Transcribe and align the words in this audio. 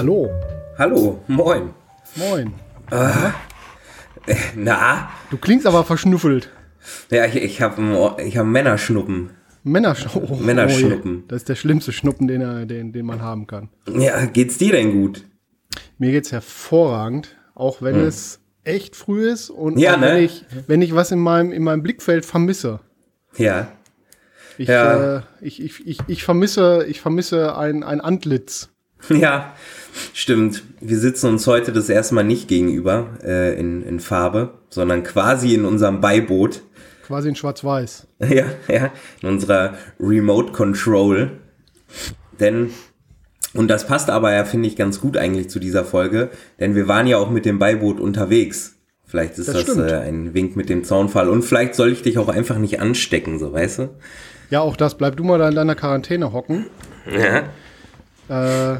Hallo. 0.00 0.30
Hallo, 0.78 1.22
moin. 1.28 1.74
Moin. 2.16 2.54
Na? 4.56 5.10
Du 5.30 5.36
klingst 5.36 5.66
aber 5.66 5.84
verschnuffelt. 5.84 6.48
Ja, 7.10 7.26
ich, 7.26 7.36
ich 7.36 7.60
habe 7.60 8.16
ich 8.24 8.38
hab 8.38 8.46
Männerschnuppen. 8.46 9.28
Männersch 9.62 10.06
oh, 10.14 10.36
Männerschnuppen. 10.36 11.18
Oh 11.18 11.24
das 11.28 11.42
ist 11.42 11.50
der 11.50 11.54
schlimmste 11.54 11.92
Schnuppen, 11.92 12.28
den, 12.28 12.40
er, 12.40 12.64
den, 12.64 12.94
den 12.94 13.04
man 13.04 13.20
haben 13.20 13.46
kann. 13.46 13.68
Ja, 13.94 14.24
geht's 14.24 14.56
dir 14.56 14.72
denn 14.72 14.90
gut? 14.92 15.26
Mir 15.98 16.12
geht's 16.12 16.32
hervorragend, 16.32 17.36
auch 17.54 17.82
wenn 17.82 17.96
es 18.00 18.40
echt 18.64 18.96
früh 18.96 19.28
ist 19.28 19.50
und 19.50 19.78
Ja, 19.78 19.96
auch 19.96 20.00
wenn, 20.00 20.14
ne? 20.14 20.20
ich, 20.22 20.46
wenn 20.66 20.80
ich 20.80 20.94
was 20.94 21.12
in 21.12 21.18
meinem, 21.18 21.52
in 21.52 21.62
meinem 21.62 21.82
Blickfeld 21.82 22.24
vermisse. 22.24 22.80
Ja. 23.36 23.70
Ich, 24.56 24.68
Ja. 24.68 25.16
äh, 25.18 25.22
ich, 25.42 25.62
ich, 25.62 25.86
ich, 25.86 25.98
ich 26.06 26.24
vermisse, 26.24 26.86
ich 26.88 27.02
vermisse 27.02 27.54
ein, 27.54 27.82
ein 27.82 28.00
Antlitz. 28.00 28.70
Ja, 29.08 29.54
stimmt. 30.14 30.62
Wir 30.80 30.98
sitzen 30.98 31.28
uns 31.28 31.46
heute 31.46 31.72
das 31.72 31.88
erste 31.88 32.14
Mal 32.14 32.22
nicht 32.24 32.48
gegenüber 32.48 33.08
äh, 33.24 33.58
in, 33.58 33.82
in 33.82 34.00
Farbe, 34.00 34.54
sondern 34.68 35.02
quasi 35.02 35.54
in 35.54 35.64
unserem 35.64 36.00
Beiboot. 36.00 36.62
Quasi 37.06 37.28
in 37.28 37.34
Schwarz-Weiß. 37.34 38.06
Ja, 38.28 38.46
ja, 38.68 38.92
in 39.22 39.28
unserer 39.28 39.74
Remote 39.98 40.52
Control. 40.52 41.32
Denn, 42.38 42.70
und 43.54 43.68
das 43.68 43.86
passt 43.86 44.10
aber 44.10 44.32
ja, 44.32 44.44
finde 44.44 44.68
ich, 44.68 44.76
ganz 44.76 45.00
gut 45.00 45.16
eigentlich 45.16 45.50
zu 45.50 45.58
dieser 45.58 45.84
Folge, 45.84 46.30
denn 46.60 46.74
wir 46.74 46.86
waren 46.86 47.06
ja 47.06 47.18
auch 47.18 47.30
mit 47.30 47.44
dem 47.44 47.58
Beiboot 47.58 47.98
unterwegs. 48.00 48.76
Vielleicht 49.06 49.38
ist 49.38 49.48
Das 49.48 49.64
das, 49.64 49.76
äh, 49.76 49.96
ein 49.96 50.34
Wink 50.34 50.54
mit 50.54 50.68
dem 50.68 50.84
Zaunfall. 50.84 51.28
Und 51.28 51.42
vielleicht 51.42 51.74
soll 51.74 51.90
ich 51.90 52.02
dich 52.02 52.16
auch 52.18 52.28
einfach 52.28 52.58
nicht 52.58 52.78
anstecken, 52.80 53.40
so 53.40 53.52
weißt 53.52 53.78
du? 53.80 53.88
Ja, 54.50 54.60
auch 54.60 54.76
das. 54.76 54.96
Bleib 54.96 55.16
du 55.16 55.24
mal 55.24 55.38
da 55.38 55.48
in 55.48 55.56
deiner 55.56 55.74
Quarantäne 55.74 56.32
hocken. 56.32 56.66
Ja. 57.10 57.44
Äh, 58.30 58.76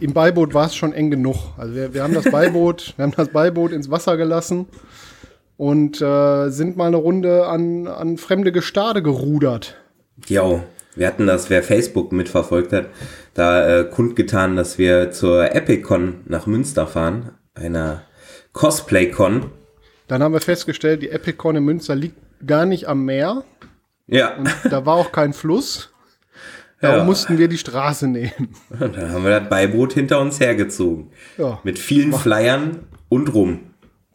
Im 0.00 0.12
Beiboot 0.14 0.54
war 0.54 0.66
es 0.66 0.76
schon 0.76 0.92
eng 0.92 1.10
genug. 1.10 1.36
Also 1.58 1.74
wir, 1.74 1.92
wir 1.92 2.02
haben 2.02 2.14
das 2.14 2.30
Beiboot, 2.30 2.94
wir 2.96 3.02
haben 3.02 3.14
das 3.16 3.28
Beiboot 3.28 3.72
ins 3.72 3.90
Wasser 3.90 4.16
gelassen 4.16 4.66
und 5.56 6.00
äh, 6.00 6.48
sind 6.50 6.76
mal 6.76 6.86
eine 6.86 6.96
Runde 6.96 7.46
an, 7.46 7.88
an 7.88 8.16
fremde 8.16 8.52
Gestade 8.52 9.02
gerudert. 9.02 9.76
Jo, 10.26 10.62
wir 10.94 11.06
hatten 11.06 11.26
das, 11.26 11.50
wer 11.50 11.62
Facebook 11.62 12.12
mitverfolgt 12.12 12.72
hat, 12.72 12.86
da 13.34 13.80
äh, 13.80 13.84
kundgetan, 13.84 14.56
dass 14.56 14.78
wir 14.78 15.10
zur 15.10 15.54
EpicCon 15.54 16.20
nach 16.26 16.46
Münster 16.46 16.86
fahren, 16.86 17.32
einer 17.54 18.02
Cosplay-Con. 18.52 19.50
Dann 20.08 20.22
haben 20.22 20.32
wir 20.32 20.40
festgestellt, 20.40 21.02
die 21.02 21.10
Epicon 21.10 21.56
in 21.56 21.64
Münster 21.64 21.94
liegt 21.94 22.16
gar 22.46 22.64
nicht 22.64 22.88
am 22.88 23.04
Meer. 23.04 23.44
Ja, 24.06 24.36
Da 24.70 24.86
war 24.86 24.94
auch 24.94 25.10
kein 25.10 25.32
Fluss. 25.34 25.90
Darum 26.80 26.98
Ja. 26.98 27.04
mussten 27.04 27.38
wir 27.38 27.48
die 27.48 27.58
Straße 27.58 28.06
nehmen. 28.08 28.50
dann 28.78 28.96
haben 29.12 29.24
wir 29.24 29.40
das 29.40 29.48
Beiboot 29.48 29.92
hinter 29.94 30.20
uns 30.20 30.40
hergezogen. 30.40 31.10
Ja, 31.38 31.58
Mit 31.64 31.78
vielen 31.78 32.12
Flyern 32.12 32.80
und 33.08 33.32
rum. 33.34 33.60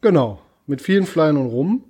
genau. 0.02 0.40
Mit 0.68 0.82
vielen 0.82 1.06
Flyern 1.06 1.38
und 1.38 1.48
rum. 1.48 1.84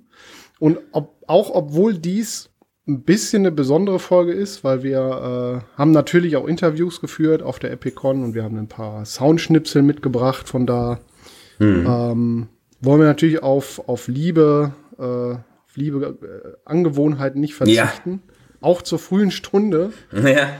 Und 0.58 0.78
ob, 0.92 1.14
auch 1.28 1.50
obwohl 1.54 1.94
dies 1.98 2.48
ein 2.88 3.02
bisschen 3.02 3.42
eine 3.42 3.52
besondere 3.52 3.98
Folge 4.00 4.32
ist, 4.32 4.64
weil 4.64 4.82
wir 4.82 5.62
äh, 5.62 5.78
haben 5.78 5.92
natürlich 5.92 6.36
auch 6.36 6.48
Interviews 6.48 7.00
geführt 7.00 7.42
auf 7.42 7.58
der 7.60 7.70
Epicon 7.70 8.24
und 8.24 8.34
wir 8.34 8.42
haben 8.42 8.56
ein 8.58 8.66
paar 8.68 9.04
Soundschnipsel 9.04 9.82
mitgebracht 9.82 10.48
von 10.48 10.66
da. 10.66 10.98
Ähm, 11.60 12.48
wollen 12.80 13.00
wir 13.00 13.06
natürlich 13.06 13.40
auf, 13.42 13.88
auf 13.88 14.08
Liebe, 14.08 14.72
äh, 14.98 15.02
auf 15.02 15.76
Liebe 15.76 16.18
äh, 16.22 16.56
Angewohnheiten 16.64 17.40
nicht 17.40 17.54
verzichten. 17.54 18.22
Auch 18.62 18.82
zur 18.82 18.98
frühen 18.98 19.30
Stunde 19.30 19.92
Ja, 20.12 20.50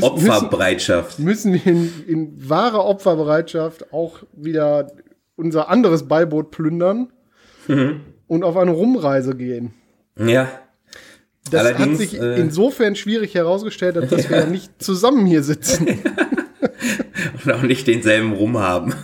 Opferbereitschaft. 0.00 1.18
müssen 1.18 1.54
wir 1.54 1.66
in, 1.66 1.90
in 2.06 2.48
wahrer 2.48 2.84
Opferbereitschaft 2.84 3.92
auch 3.92 4.22
wieder 4.32 4.92
unser 5.36 5.68
anderes 5.68 6.08
Beiboot 6.08 6.50
plündern 6.50 7.12
und 8.26 8.44
auf 8.44 8.56
eine 8.56 8.70
Rumreise 8.70 9.34
gehen. 9.34 9.74
Ja. 10.18 10.48
Das 11.50 11.60
hat 11.64 11.76
Allerdings, 11.76 11.98
sich 11.98 12.20
äh, 12.20 12.40
insofern 12.40 12.96
schwierig 12.96 13.34
herausgestellt, 13.34 13.96
dass 13.96 14.30
wir 14.30 14.36
ja 14.38 14.46
nicht 14.46 14.82
zusammen 14.82 15.26
hier 15.26 15.42
sitzen. 15.42 15.86
und 17.44 17.52
auch 17.52 17.62
nicht 17.62 17.86
denselben 17.86 18.32
Rum 18.32 18.58
haben. 18.58 18.94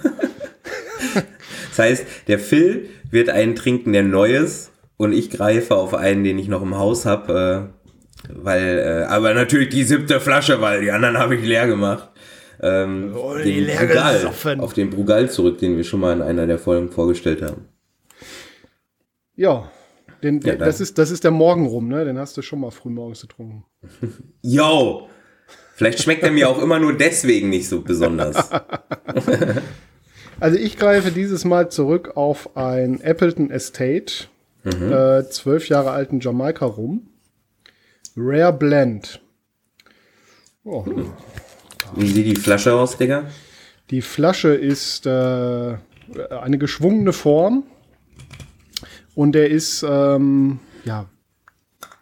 das 1.71 1.79
heißt, 1.79 2.07
der 2.29 2.39
Phil 2.39 2.89
wird 3.11 3.29
einen 3.31 3.55
trinken, 3.55 3.93
der 3.93 4.03
neu 4.03 4.35
ist, 4.37 4.73
und 4.97 5.13
ich 5.13 5.31
greife 5.31 5.77
auf 5.77 5.95
einen, 5.95 6.23
den 6.25 6.39
ich 6.39 6.49
noch 6.49 6.63
im 6.63 6.77
Haus 6.77 7.07
habe, 7.07 7.73
äh, 7.82 7.82
weil, 8.29 8.79
äh, 8.79 9.05
aber 9.07 9.35
natürlich 9.35 9.69
die 9.71 9.85
siebte 9.85 10.21
Flasche, 10.21 10.61
weil 10.61 10.81
die 10.83 10.91
anderen 10.91 11.19
habe 11.19 11.35
ich 11.37 11.45
leer 11.47 11.67
gemacht. 11.67 12.11
Ähm, 12.61 13.13
Oh, 13.17 13.35
die 13.37 13.55
den 13.55 13.65
leer 13.65 13.79
Brugal, 13.87 14.15
gesoffen. 14.15 14.61
auf 14.61 14.73
den 14.73 14.91
Brugal 14.91 15.29
zurück, 15.31 15.59
den 15.59 15.77
wir 15.77 15.85
schon 15.85 16.01
mal 16.01 16.13
in 16.15 16.23
einer 16.23 16.47
der 16.47 16.59
Folgen 16.59 16.91
vorgestellt 16.91 17.43
haben. 17.43 17.67
Ja, 19.35 19.71
den, 20.23 20.41
Ja, 20.43 20.55
das, 20.55 20.81
ist, 20.81 20.99
das 20.99 21.11
ist 21.11 21.25
der 21.25 21.33
Morgenrum, 21.33 21.89
ne? 21.89 22.05
Den 22.05 22.19
hast 22.19 22.37
du 22.37 22.43
schon 22.43 22.61
mal 22.61 22.71
früh 22.71 22.91
morgens 22.91 23.23
getrunken. 23.23 23.65
Yo! 24.43 25.09
Vielleicht 25.75 26.01
schmeckt 26.03 26.23
er 26.23 26.31
mir 26.31 26.49
auch 26.49 26.63
immer 26.63 26.79
nur 26.79 26.97
deswegen 26.97 27.49
nicht 27.49 27.69
so 27.69 27.81
besonders. 27.81 28.51
Also 30.39 30.59
ich 30.59 30.77
greife 30.77 31.11
dieses 31.11 31.45
Mal 31.45 31.71
zurück 31.71 32.13
auf 32.17 32.57
ein 32.57 33.01
Appleton 33.03 33.51
Estate, 33.51 34.27
äh, 34.65 35.25
zwölf 35.31 35.69
Jahre 35.69 35.91
alten 35.91 36.21
Jamaika 36.21 36.67
rum. 36.67 37.09
Rare 38.17 38.53
Blend. 38.53 39.21
Oh. 40.65 40.85
Wie 41.95 42.09
sieht 42.09 42.27
die 42.27 42.41
Flasche 42.41 42.75
aus, 42.75 42.97
Digga? 42.97 43.25
Die 43.91 44.03
Flasche 44.03 44.55
ist 44.55 45.07
äh, 45.07 45.77
eine 46.31 46.59
geschwungene 46.59 47.13
Form 47.13 47.65
und 49.15 49.33
der 49.33 49.51
ist 49.51 49.85
ähm, 49.87 50.61
ja 50.85 51.07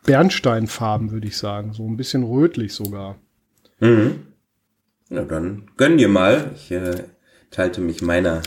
Bernsteinfarben, 0.05 1.11
würde 1.11 1.27
ich 1.27 1.37
sagen, 1.37 1.73
so 1.73 1.87
ein 1.87 1.97
bisschen 1.97 2.25
rötlich 2.25 2.75
sogar. 2.75 3.17
Na 5.09 5.23
dann 5.23 5.71
gönn 5.77 5.99
dir 5.99 6.09
mal. 6.09 6.53
Ich 6.55 6.71
äh, 6.71 7.05
teilte 7.51 7.81
mich 7.81 8.03
meiner 8.03 8.43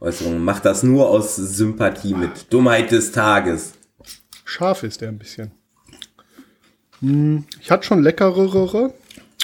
Äußerung. 0.00 0.42
Mach 0.42 0.60
das 0.60 0.82
nur 0.82 1.08
aus 1.08 1.36
Sympathie 1.36 2.14
mit 2.14 2.52
Dummheit 2.52 2.90
des 2.90 3.12
Tages. 3.12 3.74
Scharf 4.44 4.82
ist 4.82 5.00
der 5.00 5.08
ein 5.08 5.18
bisschen. 5.18 5.52
Hm, 7.02 7.44
ich 7.60 7.70
hatte 7.70 7.84
schon 7.84 8.02
leckerere, 8.02 8.94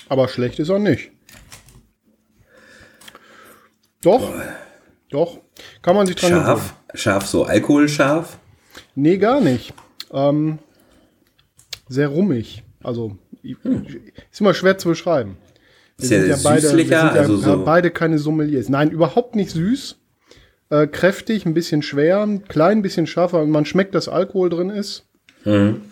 aber 0.09 0.29
schlecht 0.29 0.59
ist 0.61 0.69
er 0.69 0.79
nicht. 0.79 1.11
Doch, 4.03 4.33
doch, 5.11 5.41
kann 5.83 5.97
man 5.97 6.07
sich 6.07 6.17
dran 6.17 6.31
gewöhnen. 6.31 6.47
Scharf? 6.47 6.75
Scharf 6.95 7.27
so 7.27 7.45
alkoholscharf? 7.45 8.39
Nee, 8.95 9.19
gar 9.19 9.41
nicht. 9.41 9.75
Ähm, 10.13 10.60
sehr 11.89 12.09
rummig. 12.09 12.63
Also, 12.83 13.19
ist 13.43 14.41
immer 14.41 14.54
schwer 14.54 14.78
zu 14.78 14.89
beschreiben. 14.89 15.37
Ist 15.99 16.13
der 16.13 16.37
süßlicher? 16.37 16.53
wir 16.53 16.78
sind 16.81 16.91
ja 16.91 17.11
also 17.11 17.37
so. 17.39 17.65
beide 17.65 17.91
keine 17.91 18.19
Sommeliers. 18.19 18.69
Nein, 18.69 18.91
überhaupt 18.91 19.34
nicht 19.34 19.51
süß. 19.51 19.97
Äh, 20.71 20.87
kräftig, 20.87 21.45
ein 21.45 21.54
bisschen 21.54 21.83
schwer, 21.83 22.22
ein 22.22 22.45
klein 22.45 22.83
bisschen 22.83 23.09
scharfer. 23.09 23.45
Man 23.47 23.65
schmeckt, 23.65 23.97
dass 23.97 24.09
Alkohol 24.09 24.49
drin 24.49 24.71
ist. 24.71 25.07
Mhm. 25.45 25.83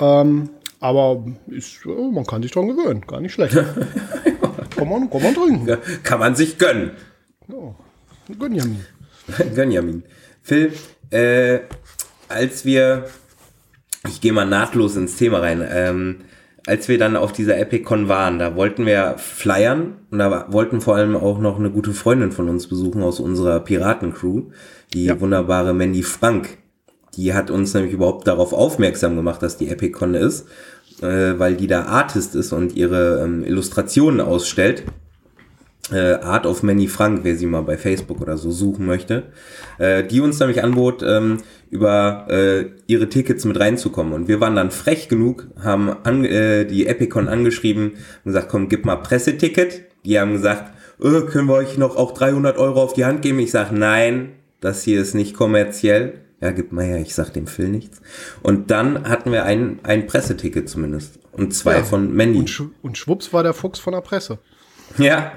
Ähm, 0.00 0.50
aber 0.80 1.24
ist, 1.46 1.84
äh, 1.86 2.12
man 2.12 2.26
kann 2.26 2.42
sich 2.42 2.52
dran 2.52 2.68
gewöhnen. 2.68 3.02
Gar 3.06 3.20
nicht 3.20 3.32
schlecht. 3.32 3.54
kann, 4.76 4.88
man, 4.88 5.08
kann 5.10 5.22
man 5.22 5.34
trinken. 5.34 5.78
Kann 6.02 6.18
man 6.18 6.34
sich 6.34 6.58
gönnen. 6.58 6.90
Gönjamin. 8.38 8.84
Gönjamin. 9.54 10.02
Phil, 10.42 10.72
äh, 11.10 11.60
als 12.28 12.64
wir, 12.64 13.06
ich 14.08 14.20
gehe 14.20 14.32
mal 14.32 14.44
nahtlos 14.44 14.96
ins 14.96 15.16
Thema 15.16 15.38
rein, 15.38 15.66
ähm, 15.66 16.16
als 16.66 16.88
wir 16.88 16.98
dann 16.98 17.16
auf 17.16 17.32
dieser 17.32 17.58
EpicCon 17.58 18.08
waren, 18.08 18.38
da 18.38 18.56
wollten 18.56 18.86
wir 18.86 19.16
flyern 19.18 19.96
und 20.10 20.18
da 20.18 20.46
wollten 20.50 20.80
vor 20.80 20.96
allem 20.96 21.14
auch 21.16 21.38
noch 21.38 21.58
eine 21.58 21.70
gute 21.70 21.92
Freundin 21.92 22.32
von 22.32 22.48
uns 22.48 22.68
besuchen 22.68 23.02
aus 23.02 23.20
unserer 23.20 23.60
Piratencrew, 23.60 24.44
die 24.92 25.04
Ja. 25.06 25.20
wunderbare 25.20 25.74
Mandy 25.74 26.02
Frank. 26.02 26.58
Die 27.16 27.34
hat 27.34 27.50
uns 27.50 27.74
nämlich 27.74 27.92
überhaupt 27.92 28.26
darauf 28.26 28.52
aufmerksam 28.52 29.16
gemacht, 29.16 29.42
dass 29.42 29.56
die 29.56 29.68
EpicCon 29.68 30.14
ist. 30.14 30.46
äh, 31.02 31.38
weil 31.38 31.56
die 31.56 31.66
da 31.66 31.84
Artist 31.84 32.34
ist 32.34 32.52
und 32.52 32.76
ihre 32.76 33.22
ähm, 33.22 33.44
Illustrationen 33.44 34.20
ausstellt. 34.20 34.84
Äh, 35.92 36.14
Art 36.14 36.46
of 36.46 36.62
Many 36.62 36.88
Frank, 36.88 37.20
wer 37.24 37.36
sie 37.36 37.44
mal 37.44 37.60
bei 37.60 37.76
Facebook 37.76 38.22
oder 38.22 38.38
so 38.38 38.50
suchen 38.50 38.86
möchte, 38.86 39.24
äh, 39.78 40.02
die 40.02 40.22
uns 40.22 40.40
nämlich 40.40 40.64
anbot, 40.64 41.02
ähm, 41.02 41.38
über 41.70 42.26
äh, 42.30 42.70
ihre 42.86 43.10
Tickets 43.10 43.44
mit 43.44 43.60
reinzukommen. 43.60 44.14
Und 44.14 44.26
wir 44.26 44.40
waren 44.40 44.56
dann 44.56 44.70
frech 44.70 45.08
genug, 45.08 45.48
haben 45.62 45.94
an, 46.04 46.24
äh, 46.24 46.64
die 46.64 46.86
Epicon 46.86 47.28
angeschrieben 47.28 47.90
und 47.90 48.24
gesagt, 48.24 48.48
komm, 48.48 48.70
gib 48.70 48.86
mal 48.86 48.96
Presseticket. 48.96 49.82
Die 50.06 50.18
haben 50.18 50.32
gesagt, 50.32 50.72
äh, 51.02 51.20
können 51.22 51.48
wir 51.48 51.54
euch 51.54 51.76
noch 51.76 51.96
auch 51.96 52.12
300 52.14 52.56
Euro 52.56 52.82
auf 52.82 52.94
die 52.94 53.04
Hand 53.04 53.20
geben? 53.20 53.38
Ich 53.40 53.50
sag, 53.50 53.70
nein, 53.70 54.30
das 54.60 54.84
hier 54.84 55.02
ist 55.02 55.14
nicht 55.14 55.34
kommerziell. 55.34 56.23
Ja, 56.44 56.50
gib 56.52 56.72
mal 56.72 56.84
her, 56.84 57.00
ich 57.00 57.14
sag 57.14 57.30
dem 57.32 57.46
Phil 57.46 57.68
nichts. 57.70 58.02
Und 58.42 58.70
dann 58.70 59.08
hatten 59.08 59.32
wir 59.32 59.44
ein, 59.46 59.80
ein 59.82 60.06
Presseticket 60.06 60.68
zumindest. 60.68 61.18
Und 61.32 61.54
zwei 61.54 61.78
Ja. 61.78 61.82
von 61.84 62.12
Mandy. 62.14 62.38
Und, 62.40 62.50
schw- 62.50 62.70
und 62.82 62.98
schwupps 62.98 63.32
war 63.32 63.42
der 63.42 63.54
Fuchs 63.54 63.78
von 63.78 63.94
der 63.94 64.02
Presse. 64.02 64.38
Ja, 64.98 65.32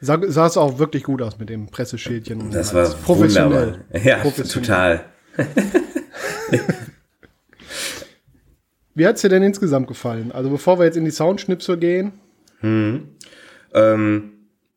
Sah, 0.00 0.18
sah 0.26 0.46
es 0.46 0.56
auch 0.56 0.78
wirklich 0.78 1.02
gut 1.02 1.20
aus 1.20 1.38
mit 1.38 1.50
dem 1.50 1.66
Presseschildchen. 1.66 2.50
das 2.50 2.72
war 2.72 2.88
professionell. 2.88 3.74
wunderbar. 3.92 4.00
Ja, 4.02 4.16
Professionell. 4.16 4.66
total. 4.66 5.04
Wie 8.94 9.06
hat's 9.06 9.20
dir 9.22 9.28
denn 9.28 9.42
insgesamt 9.42 9.86
gefallen? 9.88 10.32
Also 10.32 10.50
bevor 10.50 10.78
wir 10.78 10.86
jetzt 10.86 10.96
in 10.96 11.04
die 11.04 11.10
Soundschnipsel 11.10 11.76
gehen, 11.76 12.12
Ähm, 12.62 14.32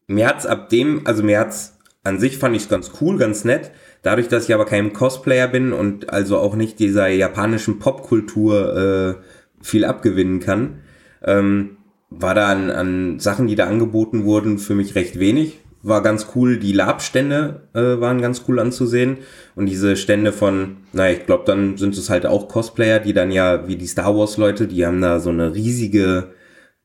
mir 0.07 0.27
hat's 0.27 0.45
ab 0.45 0.69
dem, 0.69 1.07
also 1.07 1.23
mir 1.23 1.39
hat's 1.39 1.77
an 2.03 2.19
sich 2.19 2.37
fand 2.37 2.55
ich's 2.55 2.69
ganz 2.69 2.91
cool, 3.01 3.17
ganz 3.17 3.45
nett. 3.45 3.71
Dadurch, 4.01 4.27
dass 4.27 4.45
ich 4.45 4.53
aber 4.53 4.65
kein 4.65 4.93
Cosplayer 4.93 5.47
bin 5.47 5.71
und 5.71 6.09
also 6.09 6.37
auch 6.37 6.55
nicht 6.55 6.79
dieser 6.79 7.07
japanischen 7.07 7.79
Popkultur 7.79 9.17
äh, 9.19 9.63
viel 9.63 9.85
abgewinnen 9.85 10.41
kann, 10.41 10.81
ähm, 11.23 11.77
war 12.09 12.35
da 12.35 12.49
an, 12.49 12.69
an 12.69 13.19
Sachen, 13.19 13.47
die 13.47 13.55
da 13.55 13.65
angeboten 13.65 14.25
wurden, 14.25 14.59
für 14.59 14.75
mich 14.75 14.95
recht 14.95 15.17
wenig. 15.17 15.59
War 15.81 16.01
ganz 16.01 16.27
cool, 16.35 16.59
die 16.59 16.71
Labstände 16.71 17.67
äh, 17.73 17.99
waren 17.99 18.21
ganz 18.21 18.43
cool 18.47 18.59
anzusehen. 18.59 19.17
Und 19.55 19.65
diese 19.65 19.95
Stände 19.95 20.31
von, 20.31 20.77
naja, 20.91 21.17
ich 21.17 21.25
glaube, 21.25 21.43
dann 21.45 21.77
sind 21.77 21.97
es 21.97 22.09
halt 22.09 22.25
auch 22.25 22.47
Cosplayer, 22.47 22.99
die 22.99 23.13
dann 23.13 23.31
ja, 23.31 23.67
wie 23.67 23.75
die 23.75 23.87
Star 23.87 24.15
Wars-Leute, 24.15 24.67
die 24.67 24.85
haben 24.85 25.01
da 25.01 25.19
so 25.19 25.29
eine 25.29 25.55
riesige, 25.55 26.33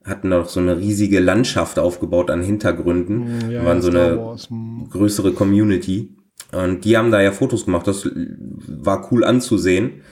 hatten 0.04 0.30
da 0.30 0.40
auch 0.40 0.48
so 0.48 0.60
eine 0.60 0.78
riesige 0.78 1.20
Landschaft 1.20 1.78
aufgebaut 1.78 2.30
an 2.30 2.42
Hintergründen. 2.42 3.50
ja, 3.50 3.64
waren 3.64 3.82
so 3.82 3.90
Star 3.90 4.06
eine 4.06 4.18
Wars, 4.18 4.50
hm. 4.50 4.88
größere 4.90 5.32
Community. 5.32 6.16
Und 6.52 6.84
die 6.84 6.96
haben 6.96 7.10
da 7.10 7.20
ja 7.20 7.32
Fotos 7.32 7.66
gemacht. 7.66 7.86
Das 7.86 8.08
war 8.14 9.12
cool 9.12 9.24
anzusehen. 9.24 10.02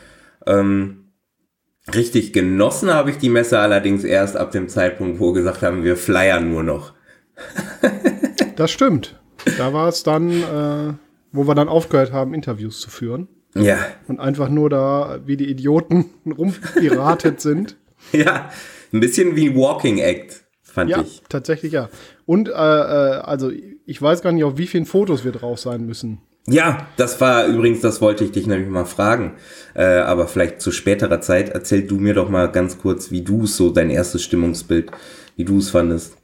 Ähm, 0.47 1.13
richtig 1.95 2.33
genossen 2.33 2.93
habe 2.93 3.11
ich 3.11 3.19
die 3.19 3.31
Messe 3.31 3.59
allerdings 3.59 4.05
erst 4.05 4.37
ab 4.37 4.51
dem 4.51 4.69
Zeitpunkt, 4.69 5.19
wo 5.19 5.29
wir 5.29 5.41
gesagt 5.41 5.63
haben, 5.63 5.85
wir 5.85 5.97
flyern 5.97 6.51
nur 6.51 6.63
noch. 6.63 6.93
das 8.57 8.71
stimmt. 8.71 9.19
Da 9.59 9.73
war 9.73 9.89
es 9.89 10.03
dann, 10.03 10.31
äh, 10.31 10.93
wo 11.33 11.47
wir 11.47 11.55
dann 11.55 11.69
aufgehört 11.69 12.13
haben, 12.13 12.35
Interviews 12.35 12.81
zu 12.81 12.91
führen. 12.91 13.29
Ja, 13.55 13.79
Und 14.07 14.21
einfach 14.21 14.51
nur 14.51 14.69
da, 14.69 15.21
wie 15.25 15.37
die 15.37 15.49
Idioten 15.49 16.07
rumpiratet 16.27 17.41
sind. 17.41 17.77
ja, 18.13 18.51
ein 18.93 19.01
bisschen 19.01 19.37
wie 19.37 19.55
Walking 19.55 19.99
Act, 19.99 20.45
fand 20.63 20.91
Ja, 20.91 21.03
ich. 21.03 21.23
tatsächlich 21.29 21.73
ja. 21.73 21.89
Und 22.25 22.49
äh, 22.49 22.53
äh, 22.53 22.55
also 22.55 23.51
ich 23.87 24.01
weiß 24.03 24.23
gar 24.23 24.33
nicht, 24.33 24.45
auf 24.45 24.59
wie 24.59 24.67
vielen 24.67 24.87
Fotos 24.87 25.25
wir 25.25 25.33
drauf 25.33 25.59
sein 25.59 25.87
müssen. 25.87 26.21
Ja, 26.49 26.87
das 26.97 27.21
war 27.21 27.47
übrigens, 27.47 27.81
das 27.81 28.01
wollte 28.01 28.23
ich 28.23 28.31
dich 28.31 28.47
nämlich 28.47 28.69
mal 28.69 28.85
fragen. 28.85 29.35
Äh, 29.75 29.85
aber 29.85 30.29
vielleicht 30.29 30.61
zu 30.61 30.71
späterer 30.71 31.21
Zeit. 31.21 31.49
Erzähl 31.49 31.83
du 31.83 31.97
mir 31.97 32.15
doch 32.15 32.29
mal 32.29 32.47
ganz 32.53 32.79
kurz, 32.79 33.11
wie 33.11 33.23
du 33.23 33.45
es 33.45 33.57
so, 33.57 33.71
dein 33.71 33.91
erstes 33.91 34.23
Stimmungsbild, 34.23 34.93
wie 35.35 35.45
du 35.45 35.59
es 35.59 35.71
fandest. 35.71 36.17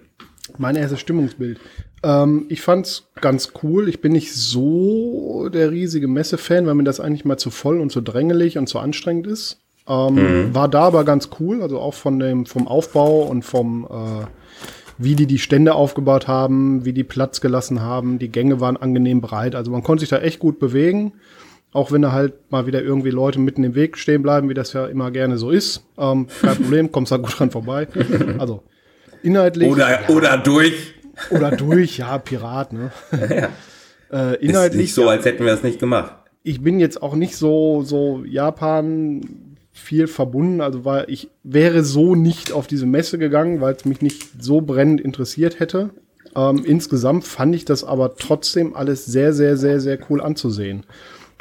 Mein 0.59 0.77
erstes 0.77 1.01
Stimmungsbild. 1.01 1.59
Ähm, 2.05 2.47
ich 2.49 2.61
fand's 2.63 3.09
ganz 3.21 3.53
cool. 3.63 3.89
Ich 3.89 4.01
bin 4.01 4.13
nicht 4.13 4.33
so 4.33 5.49
der 5.49 5.71
riesige 5.73 6.07
Messe-Fan, 6.09 6.67
weil 6.67 6.75
mir 6.75 6.85
das 6.85 7.01
eigentlich 7.01 7.25
mal 7.25 7.39
zu 7.39 7.51
voll 7.51 7.81
und 7.81 7.91
zu 7.91 8.01
drängelig 8.01 8.59
und 8.59 8.69
zu 8.69 8.79
anstrengend 8.79 9.27
ist. 9.27 9.62
Ähm, 9.89 10.55
War 10.55 10.69
da 10.69 10.83
aber 10.83 11.05
ganz 11.05 11.29
cool, 11.41 11.63
also 11.63 11.81
auch 11.81 11.95
von 11.95 12.19
dem, 12.19 12.47
vom 12.47 12.69
Aufbau 12.69 13.23
und 13.23 13.45
vom, 13.45 13.85
äh, 13.91 14.27
wie 14.99 15.15
die 15.17 15.27
die 15.27 15.39
Stände 15.39 15.75
aufgebaut 15.75 16.29
haben, 16.29 16.85
wie 16.85 16.93
die 16.93 17.05
Platz 17.05 17.41
gelassen 17.41 17.81
haben. 17.83 18.19
Die 18.19 18.29
Gänge 18.29 18.61
waren 18.61 18.77
angenehm 18.77 19.21
breit. 19.21 19.55
Also 19.55 19.71
man 19.71 19.83
konnte 19.83 20.01
sich 20.01 20.11
da 20.11 20.19
echt 20.19 20.39
gut 20.39 20.59
bewegen. 20.61 21.13
Auch 21.73 21.91
wenn 21.91 22.03
da 22.03 22.13
halt 22.13 22.35
mal 22.51 22.67
wieder 22.67 22.83
irgendwie 22.83 23.11
Leute 23.11 23.41
mitten 23.41 23.65
im 23.65 23.75
Weg 23.75 23.97
stehen 23.97 24.23
bleiben, 24.23 24.49
wie 24.51 24.55
das 24.55 24.75
ja 24.75 24.87
immer 24.87 25.11
gerne 25.11 25.39
so 25.39 25.51
ist. 25.51 25.83
Ähm, 25.99 26.27
kein 26.43 26.57
Problem, 26.57 26.93
kommst 26.93 27.11
da 27.13 27.17
gut 27.17 27.39
dran 27.39 27.51
vorbei. 27.51 27.89
Also 28.39 28.63
inhaltlich. 29.23 29.69
Oder, 29.71 30.01
oder 30.09 30.37
durch. 30.37 30.95
Oder 31.31 31.51
durch, 31.51 31.99
ja, 31.99 32.19
Pirat, 32.19 32.73
ne? 32.73 32.91
Ja. 33.13 33.49
Äh, 34.13 34.35
Ist 34.35 34.51
inhaltlich, 34.51 34.83
nicht 34.83 34.95
so, 34.95 35.09
als 35.09 35.25
hätten 35.25 35.43
wir 35.43 35.55
es 35.55 35.63
nicht 35.63 35.79
gemacht. 35.81 36.13
ich 36.43 36.61
bin 36.63 36.79
jetzt 36.79 37.03
auch 37.03 37.15
nicht 37.15 37.35
so, 37.35 37.83
so 37.83 38.23
Japan 38.27 39.23
viel 39.73 40.07
verbunden, 40.07 40.61
also 40.61 40.85
weil 40.85 41.07
ich 41.09 41.31
wäre 41.43 41.83
so 41.83 42.15
nicht 42.15 42.53
auf 42.53 42.67
diese 42.67 42.87
Messe 42.87 43.19
gegangen, 43.19 43.61
weil 43.61 43.75
es 43.75 43.85
mich 43.85 44.03
nicht 44.03 44.43
so 44.43 44.61
brennend 44.61 45.01
interessiert 45.01 45.61
hätte. 45.61 45.91
Ähm, 46.37 46.63
insgesamt 46.65 47.25
fand 47.25 47.55
ich 47.55 47.65
das 47.65 47.83
aber 47.85 48.17
trotzdem 48.17 48.77
alles 48.77 49.07
sehr, 49.07 49.33
sehr, 49.33 49.57
sehr, 49.57 49.81
sehr 49.81 49.99
cool 50.09 50.21
anzusehen. 50.21 50.85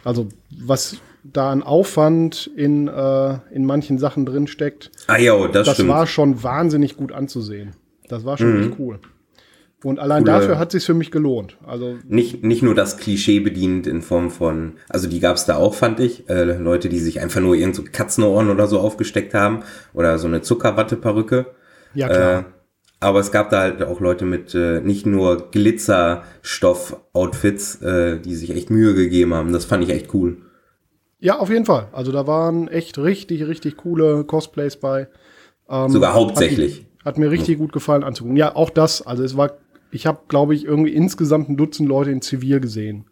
Also 0.04 0.28
was 0.50 0.98
da 1.24 1.52
an 1.52 1.62
Aufwand 1.62 2.50
in, 2.56 2.88
äh, 2.88 3.38
in 3.54 3.66
manchen 3.66 4.00
Sachen 4.00 4.26
drin 4.26 4.48
steckt, 4.48 4.92
Ah 5.08 5.18
das, 5.48 5.68
das 5.68 5.76
stimmt. 5.76 5.90
war 5.90 6.08
schon 6.08 6.42
wahnsinnig 6.42 6.98
gut 6.98 7.12
anzusehen. 7.12 7.76
Das 8.08 8.26
war 8.26 8.38
schon 8.38 8.62
echt 8.62 8.80
cool. 8.80 9.00
Und 9.84 10.00
allein 10.00 10.24
Coole- 10.24 10.40
dafür 10.40 10.60
hat 10.60 10.70
es 10.70 10.74
sich 10.82 10.86
für 10.86 10.94
mich 10.94 11.10
gelohnt. 11.12 11.58
Also 11.66 11.96
nicht, 12.08 12.44
nicht 12.44 12.62
nur 12.62 12.76
das 12.76 12.98
Klischee 12.98 13.40
bedient 13.40 13.88
in 13.88 14.02
Form 14.04 14.30
von, 14.30 14.74
also 14.90 15.10
die 15.10 15.20
gab 15.20 15.36
es 15.38 15.46
da 15.46 15.56
auch, 15.58 15.74
fand 15.74 16.00
ich, 16.00 16.30
äh, 16.30 16.44
Leute, 16.58 16.88
die 16.88 17.00
sich 17.00 17.20
einfach 17.20 17.42
nur 17.42 17.56
irgend 17.56 17.76
so 17.76 17.84
Katzenohren 17.92 18.50
oder 18.52 18.68
so 18.68 18.80
aufgesteckt 18.80 19.34
haben 19.34 19.64
oder 19.94 20.20
so 20.20 20.28
eine 20.28 20.42
Zuckerwatteperücke. 20.42 21.48
ja 21.96 22.08
klar. 22.10 22.40
Äh, 22.40 22.44
aber 23.04 23.20
es 23.20 23.32
gab 23.32 23.50
da 23.50 23.62
halt 23.62 23.82
auch 23.82 24.00
Leute 24.00 24.26
mit 24.26 24.54
äh, 24.54 24.80
nicht 24.82 25.08
nur 25.08 25.50
Glitzerstoff-Outfits, 25.50 27.82
äh, 27.82 28.20
die 28.20 28.36
sich 28.36 28.52
echt 28.56 28.70
Mühe 28.70 28.94
gegeben 28.94 29.34
haben. 29.34 29.54
Das 29.54 29.66
fand 29.66 29.84
ich 29.84 29.90
echt 29.90 30.14
cool. 30.14 30.38
Ja, 31.20 31.40
auf 31.40 31.50
jeden 31.50 31.66
Fall. 31.66 31.88
Also 31.92 32.12
da 32.12 32.26
waren 32.28 32.68
echt 32.68 32.98
richtig, 32.98 33.46
richtig 33.48 33.78
coole 33.78 34.24
Cosplays 34.24 34.78
bei. 34.78 35.08
Ähm, 35.70 35.90
Sogar 35.90 36.14
hauptsächlich. 36.14 36.86
Hat, 37.00 37.06
hat 37.06 37.18
mir 37.18 37.32
richtig 37.32 37.58
gut 37.58 37.74
gefallen 37.74 38.04
anzugucken. 38.04 38.38
Ja, 38.38 38.56
auch 38.56 38.70
das. 38.70 39.06
Also 39.06 39.24
es 39.24 39.38
war, 39.38 39.52
ich 39.92 40.06
habe, 40.08 40.22
glaube 40.28 40.56
ich, 40.56 40.66
irgendwie 40.66 40.94
insgesamt 40.94 41.50
ein 41.50 41.58
Dutzend 41.58 41.88
Leute 41.88 42.12
in 42.12 42.22
Zivil 42.22 42.60
gesehen. 42.60 43.06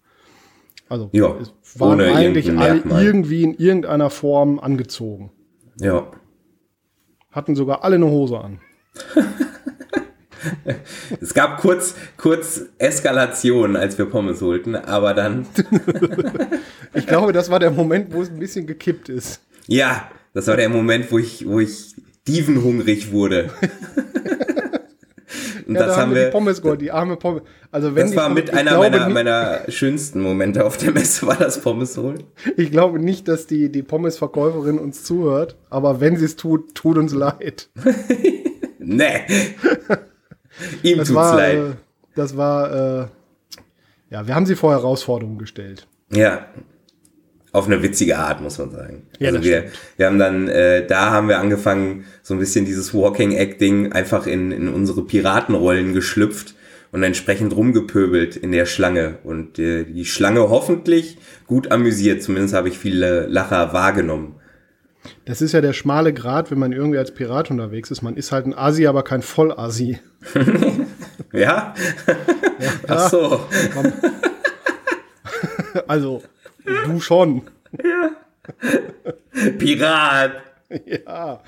Also 0.87 1.09
Ja, 1.13 1.35
es 1.61 1.79
waren 1.79 2.01
eigentlich 2.01 2.51
alle 2.57 2.81
irgendwie 3.03 3.43
in 3.43 3.53
irgendeiner 3.53 4.09
Form 4.09 4.59
angezogen. 4.59 5.31
Ja. 5.79 6.07
Hatten 7.31 7.55
sogar 7.55 7.83
alle 7.83 7.95
eine 7.95 8.07
Hose 8.07 8.39
an. 8.39 8.59
Es 11.19 11.33
gab 11.33 11.59
kurz, 11.59 11.95
kurz 12.15 12.61
Eskalation, 12.77 13.75
als 13.75 13.97
wir 13.97 14.05
Pommes 14.05 14.41
holten, 14.41 14.73
aber 14.73 15.13
dann, 15.13 15.45
Ich 16.93 17.05
glaube, 17.07 17.33
das 17.33 17.49
war 17.49 17.59
der 17.59 17.71
Moment, 17.71 18.13
wo 18.13 18.21
es 18.21 18.29
ein 18.29 18.39
bisschen 18.39 18.65
gekippt 18.65 19.09
ist. 19.09 19.41
ja, 19.67 20.09
das 20.33 20.47
war 20.47 20.55
der 20.55 20.69
Moment, 20.69 21.11
wo 21.11 21.17
ich, 21.17 21.45
wo 21.45 21.59
ich 21.59 21.95
dievenhungrig 22.27 23.11
wurde. 23.11 23.49
Und 25.69 25.75
Ja, 25.75 25.85
das 25.85 25.95
da 25.95 26.01
haben 26.01 26.09
die 26.09 26.15
wir, 26.17 26.29
Pommes 26.31 26.61
geholt, 26.61 26.81
die 26.81 26.91
arme 26.91 27.15
Pommes. 27.15 27.43
Also 27.71 27.93
wenn 27.93 28.01
das 28.03 28.11
die 28.11 28.17
war 28.17 28.23
Pommes- 28.29 28.43
mit 28.45 28.53
einer 28.53 28.77
meiner, 28.79 29.05
nicht- 29.05 29.13
meiner 29.13 29.59
schönsten 29.69 30.19
Momente 30.21 30.65
auf 30.65 30.77
der 30.77 30.91
Messe, 30.91 31.27
war 31.27 31.35
das 31.37 31.61
Pommes 31.61 31.95
holen. 31.97 32.23
Ich 32.57 32.71
glaube 32.71 32.97
nicht, 32.99 33.27
dass 33.27 33.45
die, 33.45 33.71
die 33.71 33.83
Pommes-Verkäuferin 33.83 34.79
uns 34.79 35.03
zuhört, 35.03 35.55
aber 35.69 36.01
wenn 36.01 36.17
sie 36.17 36.25
es 36.25 36.35
tut, 36.35 36.73
tut 36.75 36.97
uns 36.97 37.13
leid. 37.13 37.69
Nee. 38.81 39.19
Ihm 40.83 40.97
Das 40.97 41.07
tut's 41.09 41.15
war, 41.15 41.35
leid. 41.37 41.57
äh, 41.57 41.71
das 42.15 42.35
war, 42.35 42.71
äh, 43.01 43.07
ja, 44.09 44.25
wir 44.25 44.33
haben 44.33 44.45
sie 44.47 44.55
vor 44.55 44.71
Herausforderungen 44.71 45.37
gestellt. 45.37 45.85
Ja. 46.11 46.47
Auf 47.51 47.65
eine 47.65 47.81
witzige 47.81 48.17
Art, 48.17 48.41
muss 48.41 48.59
man 48.59 48.71
sagen. 48.71 49.03
Ja, 49.17 49.27
also 49.27 49.39
das 49.39 49.47
wir, 49.47 49.57
stimmt. 49.59 49.79
wir 49.97 50.05
haben 50.05 50.19
dann, 50.19 50.47
äh, 50.47 50.85
da 50.85 51.09
haben 51.09 51.27
wir 51.27 51.39
angefangen, 51.39 52.05
so 52.21 52.35
ein 52.35 52.39
bisschen 52.39 52.65
dieses 52.65 52.93
Walking 52.93 53.31
Acting 53.31 53.91
einfach 53.91 54.27
in, 54.27 54.51
in 54.51 54.67
unsere 54.67 55.03
Piratenrollen 55.03 55.93
geschlüpft 55.93 56.53
und 56.91 57.01
entsprechend 57.01 57.55
rumgepöbelt 57.55 58.35
in 58.35 58.51
der 58.51 58.65
Schlange. 58.65 59.17
Und 59.23 59.57
äh, 59.57 59.83
die 59.83 60.05
Schlange 60.05 60.41
hoffentlich 60.49 61.17
gut 61.47 61.71
amüsiert. 61.71 62.21
Zumindest 62.21 62.53
habe 62.53 62.69
ich 62.69 62.77
viele 62.77 63.25
Lacher 63.27 63.73
wahrgenommen. 63.73 64.35
Das 65.25 65.41
ist 65.41 65.53
ja 65.53 65.61
der 65.61 65.73
schmale 65.73 66.13
Grat, 66.13 66.51
wenn 66.51 66.59
man 66.59 66.71
irgendwie 66.71 66.97
als 66.97 67.13
Pirat 67.13 67.49
unterwegs 67.49 67.89
ist. 67.89 68.01
Man 68.01 68.15
ist 68.15 68.31
halt 68.31 68.45
ein 68.45 68.53
Asi, 68.53 68.85
aber 68.85 69.03
kein 69.03 69.21
Vollasi. 69.21 69.99
Ja? 71.31 71.73
Ach 72.87 73.09
so. 73.09 73.39
Also, 75.87 76.23
du 76.65 76.99
schon. 76.99 77.43
Pirat. 79.57 80.31
Ja. 80.85 81.41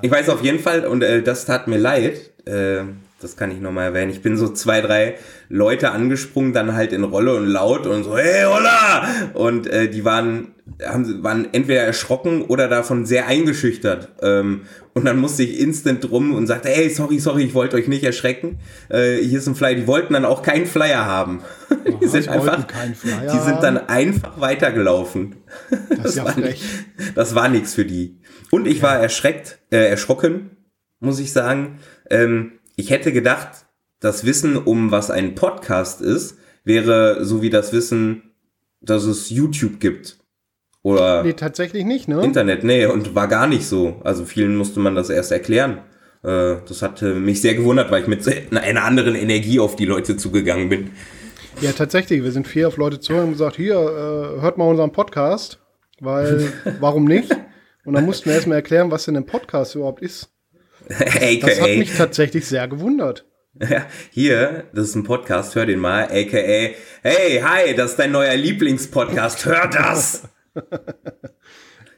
Ich 0.00 0.10
weiß 0.10 0.28
auf 0.30 0.42
jeden 0.42 0.58
Fall, 0.58 0.86
und 0.86 1.02
äh, 1.02 1.22
das 1.22 1.44
tat 1.44 1.68
mir 1.68 1.78
leid, 1.78 2.30
äh, 2.46 2.84
das 3.22 3.36
kann 3.36 3.50
ich 3.50 3.60
nochmal 3.60 3.86
erwähnen. 3.86 4.10
Ich 4.10 4.22
bin 4.22 4.36
so 4.36 4.48
zwei, 4.48 4.80
drei 4.80 5.14
Leute 5.48 5.90
angesprungen, 5.90 6.52
dann 6.52 6.74
halt 6.74 6.92
in 6.92 7.04
Rolle 7.04 7.34
und 7.36 7.46
laut 7.46 7.86
und 7.86 8.04
so, 8.04 8.16
hey, 8.16 8.44
holla! 8.44 9.06
Und 9.34 9.66
äh, 9.66 9.88
die 9.88 10.04
waren, 10.04 10.54
haben, 10.84 11.22
waren 11.22 11.48
entweder 11.52 11.82
erschrocken 11.82 12.42
oder 12.42 12.68
davon 12.68 13.06
sehr 13.06 13.26
eingeschüchtert. 13.26 14.08
Ähm, 14.22 14.62
und 14.94 15.04
dann 15.04 15.18
musste 15.18 15.42
ich 15.42 15.60
instant 15.60 16.10
drum 16.10 16.34
und 16.34 16.46
sagte, 16.46 16.68
hey, 16.68 16.90
sorry, 16.90 17.18
sorry, 17.18 17.44
ich 17.44 17.54
wollte 17.54 17.76
euch 17.76 17.88
nicht 17.88 18.04
erschrecken. 18.04 18.58
Äh, 18.88 19.18
hier 19.18 19.38
ist 19.38 19.46
ein 19.46 19.54
Flyer. 19.54 19.74
Die 19.74 19.86
wollten 19.86 20.12
dann 20.12 20.24
auch 20.24 20.42
keinen 20.42 20.66
Flyer 20.66 21.06
haben. 21.06 21.40
Aha, 21.70 21.98
die 22.00 22.08
sind 22.08 22.28
einfach, 22.28 22.66
die 23.02 23.38
sind 23.38 23.62
dann 23.62 23.88
einfach 23.88 24.40
weitergelaufen. 24.40 25.36
Das 25.90 26.10
ist 26.10 26.16
ja 26.16 26.24
war 26.24 26.38
nicht, 26.38 26.62
das 27.14 27.34
war 27.34 27.48
nichts 27.48 27.74
für 27.74 27.84
die. 27.84 28.20
Und 28.50 28.66
ich 28.66 28.82
war 28.82 28.98
erschreckt, 28.98 29.58
äh, 29.70 29.88
erschrocken, 29.88 30.56
muss 31.00 31.18
ich 31.20 31.32
sagen. 31.32 31.78
Ähm, 32.10 32.52
ich 32.76 32.90
hätte 32.90 33.12
gedacht, 33.12 33.66
das 34.00 34.24
Wissen 34.24 34.56
um 34.56 34.90
was 34.90 35.10
ein 35.10 35.34
Podcast 35.34 36.00
ist, 36.00 36.38
wäre 36.64 37.24
so 37.24 37.42
wie 37.42 37.50
das 37.50 37.72
Wissen, 37.72 38.34
dass 38.80 39.04
es 39.04 39.30
YouTube 39.30 39.80
gibt. 39.80 40.18
Oder 40.82 41.22
Nee, 41.22 41.34
tatsächlich 41.34 41.84
nicht, 41.84 42.08
ne? 42.08 42.22
Internet, 42.24 42.64
nee, 42.64 42.86
und 42.86 43.14
war 43.14 43.28
gar 43.28 43.46
nicht 43.46 43.66
so. 43.66 44.00
Also 44.02 44.24
vielen 44.24 44.56
musste 44.56 44.80
man 44.80 44.94
das 44.96 45.10
erst 45.10 45.30
erklären. 45.30 45.78
Äh, 46.24 46.56
das 46.66 46.82
hatte 46.82 47.14
mich 47.14 47.40
sehr 47.40 47.54
gewundert, 47.54 47.90
weil 47.90 48.02
ich 48.02 48.08
mit 48.08 48.26
einer 48.52 48.84
anderen 48.84 49.14
Energie 49.14 49.60
auf 49.60 49.76
die 49.76 49.84
Leute 49.84 50.16
zugegangen 50.16 50.68
bin. 50.68 50.90
Ja, 51.60 51.72
tatsächlich. 51.72 52.24
Wir 52.24 52.32
sind 52.32 52.48
vier 52.48 52.66
auf 52.68 52.76
Leute 52.76 52.98
zu 52.98 53.14
und 53.14 53.32
gesagt, 53.32 53.56
hier, 53.56 53.74
äh, 53.74 54.40
hört 54.40 54.58
mal 54.58 54.64
unseren 54.64 54.90
Podcast, 54.90 55.60
weil, 56.00 56.52
warum 56.80 57.04
nicht? 57.04 57.30
Und 57.84 57.94
dann 57.94 58.06
mussten 58.06 58.26
wir 58.26 58.34
erstmal 58.34 58.58
erklären, 58.58 58.92
was 58.92 59.06
denn 59.06 59.16
ein 59.16 59.26
Podcast 59.26 59.74
überhaupt 59.74 60.02
ist. 60.02 60.31
Das 60.88 61.60
hat 61.60 61.68
AKA, 61.68 61.78
mich 61.78 61.96
tatsächlich 61.96 62.46
sehr 62.46 62.66
gewundert. 62.68 63.24
Ja, 63.60 63.84
hier, 64.10 64.64
das 64.74 64.88
ist 64.88 64.94
ein 64.94 65.04
Podcast, 65.04 65.54
hör 65.54 65.66
den 65.66 65.78
mal, 65.78 66.04
aka, 66.04 66.36
hey, 67.02 67.40
hi, 67.42 67.74
das 67.74 67.92
ist 67.92 67.98
dein 67.98 68.10
neuer 68.12 68.34
Lieblingspodcast, 68.34 69.44
hör 69.46 69.68
das! 69.68 70.28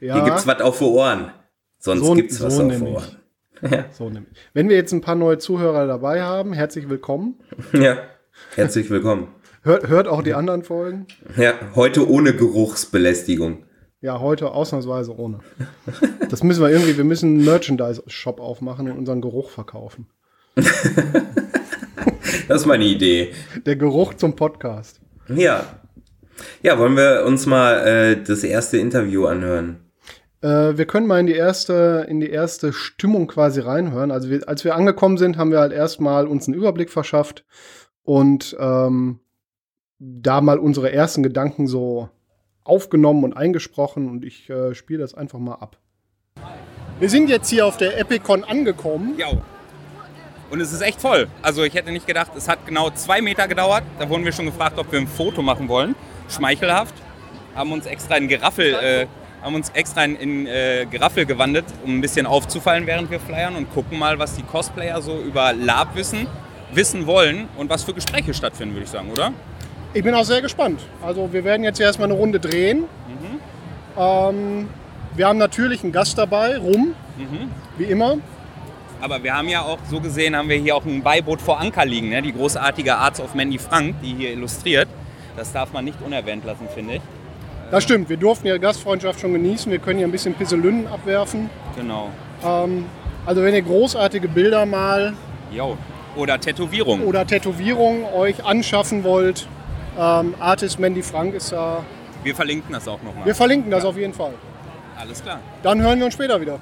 Ja, 0.01 0.15
Hier 0.15 0.25
gibt's 0.25 0.45
was 0.45 0.61
auf 0.61 0.77
für 0.77 0.89
Ohren. 0.91 1.31
Sonst 1.79 2.05
So- 2.05 2.13
gibt's 2.13 2.41
was 2.41 2.57
so 2.57 2.63
auf 2.63 2.73
für. 2.73 2.85
Ohren. 2.85 3.17
so 3.91 4.09
nämlich. 4.09 4.33
Wenn 4.53 4.69
wir 4.69 4.75
jetzt 4.75 4.91
ein 4.91 5.01
paar 5.01 5.15
neue 5.15 5.37
Zuhörer 5.37 5.87
dabei 5.87 6.21
haben, 6.21 6.53
herzlich 6.53 6.89
willkommen. 6.89 7.39
Ja, 7.73 7.97
herzlich 8.55 8.89
willkommen. 8.89 9.29
Hört, 9.63 9.87
hört 9.87 10.07
auch 10.07 10.21
die 10.21 10.33
anderen 10.33 10.63
Folgen. 10.63 11.07
Ja, 11.37 11.53
heute 11.75 12.07
ohne 12.07 12.33
Geruchsbelästigung. 12.33 13.63
Ja, 14.05 14.19
heute 14.19 14.51
ausnahmsweise 14.51 15.17
ohne. 15.17 15.39
Das 16.29 16.43
müssen 16.43 16.61
wir 16.61 16.69
irgendwie, 16.69 16.95
wir 16.95 17.03
müssen 17.03 17.37
einen 17.37 17.45
Merchandise-Shop 17.45 18.39
aufmachen 18.39 18.87
und 18.87 18.99
unseren 18.99 19.19
Geruch 19.19 19.49
verkaufen. 19.49 20.05
Das 22.47 22.61
ist 22.61 22.67
meine 22.67 22.83
Idee. 22.83 23.33
Der 23.65 23.75
Geruch 23.75 24.13
zum 24.13 24.35
Podcast. 24.35 25.01
Ja. 25.27 25.65
Ja, 26.61 26.77
wollen 26.77 26.95
wir 26.95 27.23
uns 27.25 27.47
mal 27.47 27.79
äh, 27.87 28.23
das 28.23 28.43
erste 28.43 28.77
Interview 28.77 29.25
anhören? 29.25 29.79
Äh, 30.41 30.77
wir 30.77 30.85
können 30.85 31.07
mal 31.07 31.19
in 31.19 31.25
die 31.25 31.33
erste, 31.33 32.05
in 32.07 32.19
die 32.19 32.29
erste 32.29 32.73
Stimmung 32.73 33.25
quasi 33.25 33.59
reinhören. 33.59 34.11
Also 34.11 34.29
wir, 34.29 34.47
als 34.47 34.63
wir 34.63 34.75
angekommen 34.75 35.17
sind, 35.17 35.37
haben 35.37 35.49
wir 35.49 35.61
halt 35.61 35.73
erstmal 35.73 36.27
uns 36.27 36.47
einen 36.47 36.55
Überblick 36.55 36.91
verschafft 36.91 37.43
und 38.03 38.55
ähm, 38.59 39.21
da 39.97 40.41
mal 40.41 40.59
unsere 40.59 40.91
ersten 40.91 41.23
Gedanken 41.23 41.65
so 41.65 42.11
aufgenommen 42.65 43.23
und 43.23 43.33
eingesprochen 43.33 44.09
und 44.09 44.25
ich 44.25 44.49
äh, 44.49 44.75
spiele 44.75 44.99
das 44.99 45.13
einfach 45.13 45.39
mal 45.39 45.53
ab. 45.53 45.77
Wir 46.99 47.09
sind 47.09 47.29
jetzt 47.29 47.49
hier 47.49 47.65
auf 47.65 47.77
der 47.77 47.97
Epicon 47.97 48.43
angekommen. 48.43 49.15
Ja. 49.17 49.27
Und 50.49 50.61
es 50.61 50.71
ist 50.71 50.81
echt 50.81 51.01
voll. 51.01 51.27
Also 51.41 51.63
ich 51.63 51.73
hätte 51.73 51.91
nicht 51.91 52.07
gedacht, 52.07 52.31
es 52.35 52.47
hat 52.47 52.65
genau 52.65 52.89
zwei 52.91 53.21
Meter 53.21 53.47
gedauert. 53.47 53.83
Da 53.99 54.09
wurden 54.09 54.25
wir 54.25 54.31
schon 54.31 54.45
gefragt, 54.45 54.77
ob 54.77 54.91
wir 54.91 54.99
ein 54.99 55.07
Foto 55.07 55.41
machen 55.41 55.67
wollen. 55.67 55.95
Schmeichelhaft. 56.29 56.93
Haben 57.55 57.71
uns 57.71 57.85
extra 57.85 58.17
in 58.17 58.27
Geraffel, 58.27 58.73
äh, 58.73 59.07
haben 59.41 59.55
uns 59.55 59.69
extra 59.69 60.03
in, 60.03 60.15
in 60.17 60.47
äh, 60.47 60.85
Geraffel 60.89 61.25
gewandelt, 61.25 61.65
um 61.85 61.97
ein 61.97 62.01
bisschen 62.01 62.25
aufzufallen, 62.25 62.85
während 62.85 63.09
wir 63.11 63.19
flyern 63.19 63.55
und 63.55 63.73
gucken 63.73 63.97
mal, 63.97 64.19
was 64.19 64.35
die 64.35 64.43
Cosplayer 64.43 65.01
so 65.01 65.21
über 65.21 65.53
Lab 65.53 65.95
wissen, 65.95 66.27
wissen 66.73 67.05
wollen 67.05 67.47
und 67.55 67.69
was 67.69 67.83
für 67.83 67.93
Gespräche 67.93 68.33
stattfinden, 68.33 68.75
würde 68.75 68.83
ich 68.83 68.89
sagen, 68.89 69.09
oder? 69.09 69.31
Ich 69.95 70.03
bin 70.03 70.13
auch 70.13 70.25
sehr 70.25 70.41
gespannt. 70.41 70.81
Also 71.01 71.31
wir 71.31 71.45
werden 71.45 71.63
jetzt 71.63 71.79
erstmal 71.79 72.09
eine 72.09 72.19
Runde 72.19 72.37
drehen. 72.37 72.83
Ähm, 73.97 74.67
wir 75.15 75.25
haben 75.25 75.37
natürlich 75.37 75.83
einen 75.83 75.93
Gast 75.93 76.17
dabei, 76.17 76.57
Rum, 76.57 76.93
wie 77.77 77.85
immer. 77.85 78.17
Aber 78.99 79.23
wir 79.23 79.33
haben 79.33 79.47
ja 79.47 79.61
auch, 79.61 79.77
so 79.89 80.01
gesehen, 80.01 80.35
haben 80.35 80.49
wir 80.49 80.57
hier 80.57 80.75
auch 80.75 80.83
ein 80.83 81.01
Beiboot 81.01 81.41
vor 81.41 81.61
Anker 81.61 81.85
liegen, 81.85 82.09
ne? 82.09 82.21
die 82.21 82.33
großartige 82.33 82.93
Arts 82.97 83.21
of 83.21 83.35
Mandy 83.35 83.57
Frank, 83.57 83.95
die 84.01 84.13
hier 84.15 84.33
illustriert. 84.33 84.89
Das 85.37 85.53
darf 85.53 85.71
man 85.71 85.85
nicht 85.85 86.01
unerwähnt 86.05 86.43
lassen, 86.43 86.67
finde 86.73 86.95
ich. 86.95 87.01
Das 87.71 87.83
stimmt, 87.83 88.09
wir 88.09 88.17
durften 88.17 88.47
ihre 88.47 88.59
Gastfreundschaft 88.59 89.21
schon 89.21 89.31
genießen. 89.31 89.71
Wir 89.71 89.79
können 89.79 89.99
hier 89.99 90.07
ein 90.09 90.11
bisschen 90.11 90.33
Pisselünnen 90.33 90.87
abwerfen. 90.87 91.49
Genau. 91.77 92.09
Ähm, 92.43 92.83
also 93.25 93.41
wenn 93.43 93.53
ihr 93.53 93.61
großartige 93.61 94.27
Bilder 94.27 94.65
mal 94.65 95.13
Jo. 95.53 95.77
Oder 96.17 96.37
Tätowierung. 96.37 97.01
oder 97.05 97.25
Tätowierungen 97.25 98.03
euch 98.13 98.43
anschaffen 98.43 99.05
wollt, 99.05 99.47
ähm, 99.97 100.35
Artist 100.39 100.79
Mandy 100.79 101.01
Frank 101.01 101.33
ist 101.35 101.51
da. 101.51 101.83
Wir 102.23 102.35
verlinken 102.35 102.73
das 102.73 102.87
auch 102.87 103.01
nochmal. 103.03 103.25
Wir 103.25 103.35
verlinken 103.35 103.71
das 103.71 103.85
auf 103.85 103.97
jeden 103.97 104.13
Fall. 104.13 104.33
Alles 104.97 105.21
klar. 105.21 105.39
Dann 105.63 105.81
hören 105.81 105.99
wir 105.99 106.05
uns 106.05 106.13
später 106.13 106.39
wieder. 106.39 106.59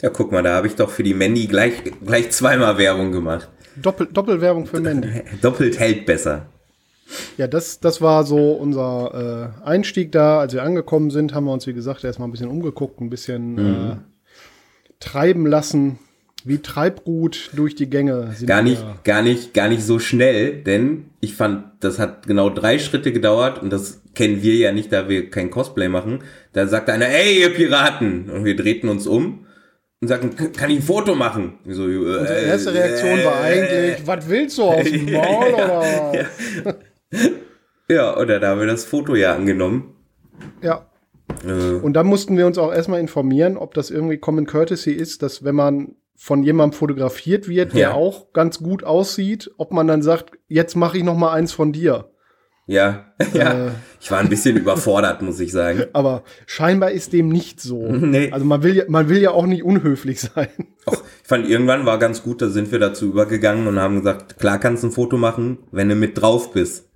Ja, 0.00 0.10
guck 0.10 0.30
mal, 0.30 0.42
da 0.42 0.54
habe 0.54 0.68
ich 0.68 0.76
doch 0.76 0.90
für 0.90 1.02
die 1.02 1.14
Mandy 1.14 1.46
gleich, 1.46 1.82
gleich 2.04 2.30
zweimal 2.30 2.78
Werbung 2.78 3.10
gemacht. 3.10 3.48
Doppel, 3.76 4.06
Doppelwerbung 4.06 4.66
für 4.66 4.80
Mandy. 4.80 5.22
Doppelt 5.42 5.78
hält 5.78 6.06
besser. 6.06 6.46
Ja, 7.36 7.46
das, 7.46 7.80
das 7.80 8.00
war 8.00 8.24
so 8.24 8.52
unser 8.52 9.54
äh, 9.64 9.66
Einstieg 9.66 10.12
da. 10.12 10.40
Als 10.40 10.52
wir 10.52 10.62
angekommen 10.62 11.10
sind, 11.10 11.34
haben 11.34 11.46
wir 11.46 11.52
uns, 11.52 11.66
wie 11.66 11.72
gesagt, 11.72 12.04
erstmal 12.04 12.28
ein 12.28 12.32
bisschen 12.32 12.50
umgeguckt, 12.50 13.00
ein 13.00 13.10
bisschen 13.10 13.58
äh, 13.58 13.96
treiben 15.00 15.46
lassen. 15.46 15.98
Wie 16.44 16.58
Treibgut 16.58 17.50
durch 17.54 17.74
die 17.74 17.90
Gänge. 17.90 18.34
Gar 18.46 18.62
nicht, 18.62 18.80
wir. 18.82 18.98
gar 19.04 19.22
nicht, 19.22 19.54
gar 19.54 19.68
nicht 19.68 19.82
so 19.82 19.98
schnell, 19.98 20.62
denn 20.62 21.06
ich 21.20 21.34
fand, 21.34 21.64
das 21.80 21.98
hat 21.98 22.26
genau 22.26 22.48
drei 22.48 22.78
Schritte 22.78 23.12
gedauert 23.12 23.60
und 23.60 23.70
das 23.70 24.00
kennen 24.14 24.42
wir 24.42 24.54
ja 24.54 24.72
nicht, 24.72 24.92
da 24.92 25.08
wir 25.08 25.30
kein 25.30 25.50
Cosplay 25.50 25.88
machen. 25.88 26.20
Da 26.52 26.66
sagte 26.66 26.92
einer, 26.92 27.08
ey, 27.08 27.40
ihr 27.40 27.50
Piraten! 27.54 28.30
Und 28.30 28.44
wir 28.44 28.56
drehten 28.56 28.88
uns 28.88 29.06
um 29.06 29.46
und 30.00 30.08
sagten, 30.08 30.36
"K- 30.36 30.48
kann 30.56 30.70
ich 30.70 30.78
ein 30.78 30.82
Foto 30.82 31.14
machen? 31.16 31.58
So, 31.68 31.88
äh, 31.88 31.96
Unsere 31.96 32.40
erste 32.40 32.72
Reaktion 32.72 33.24
war 33.24 33.40
eigentlich, 33.42 34.06
was 34.06 34.28
willst 34.28 34.58
du 34.58 34.62
aus 34.62 34.84
dem 34.84 35.04
Maul? 35.12 35.54
oder? 35.54 36.12
Ja, 37.90 38.16
oder 38.18 38.38
da 38.38 38.48
haben 38.48 38.60
wir 38.60 38.66
das 38.66 38.84
Foto 38.84 39.14
ja 39.16 39.34
angenommen. 39.34 39.94
ja. 40.62 40.86
Äh, 41.46 41.74
Und 41.76 41.92
dann 41.94 42.06
mussten 42.06 42.36
wir 42.36 42.46
uns 42.46 42.58
auch 42.58 42.72
erstmal 42.72 43.00
informieren, 43.00 43.56
ob 43.56 43.72
das 43.74 43.90
irgendwie 43.90 44.18
Common 44.18 44.46
Courtesy 44.46 44.92
ist, 44.92 45.22
dass 45.22 45.42
wenn 45.44 45.54
man 45.54 45.94
von 46.20 46.42
jemandem 46.42 46.76
fotografiert 46.76 47.48
wird, 47.48 47.72
der 47.74 47.80
Ja. 47.80 47.92
auch 47.94 48.32
ganz 48.32 48.58
gut 48.58 48.82
aussieht, 48.82 49.50
ob 49.56 49.72
man 49.72 49.86
dann 49.86 50.02
sagt, 50.02 50.32
jetzt 50.48 50.74
mache 50.74 50.98
ich 50.98 51.04
noch 51.04 51.16
mal 51.16 51.32
eins 51.32 51.52
von 51.52 51.72
dir. 51.72 52.10
ja, 52.66 53.06
ja. 53.34 53.66
Äh. 53.68 53.70
Ich 54.00 54.10
war 54.10 54.18
ein 54.18 54.28
bisschen 54.28 54.56
überfordert, 54.64 55.22
muss 55.22 55.38
ich 55.40 55.52
sagen. 55.52 55.84
Aber 55.92 56.24
scheinbar 56.46 56.90
ist 56.90 57.12
dem 57.12 57.28
nicht 57.28 57.60
so. 57.60 57.82
Nee. 57.88 58.30
Also 58.32 58.44
man 58.44 58.62
will, 58.64 58.74
ja, 58.76 58.84
man 58.88 59.08
will 59.08 59.18
ja 59.22 59.30
auch 59.30 59.46
nicht 59.46 59.62
unhöflich 59.62 60.20
sein. 60.20 60.48
Auch, 60.86 61.02
ich 61.22 61.28
fand 61.28 61.48
irgendwann 61.48 61.86
war 61.86 61.98
ganz 61.98 62.22
gut, 62.22 62.42
da 62.42 62.48
sind 62.48 62.72
wir 62.72 62.78
dazu 62.80 63.06
übergegangen 63.06 63.66
und 63.68 63.78
haben 63.78 63.96
gesagt, 63.98 64.38
klar 64.40 64.58
kannst 64.58 64.82
du 64.82 64.88
ein 64.88 64.92
Foto 64.92 65.16
machen, 65.18 65.58
wenn 65.70 65.88
du 65.88 65.94
mit 65.94 66.20
drauf 66.20 66.52
bist. 66.52 66.87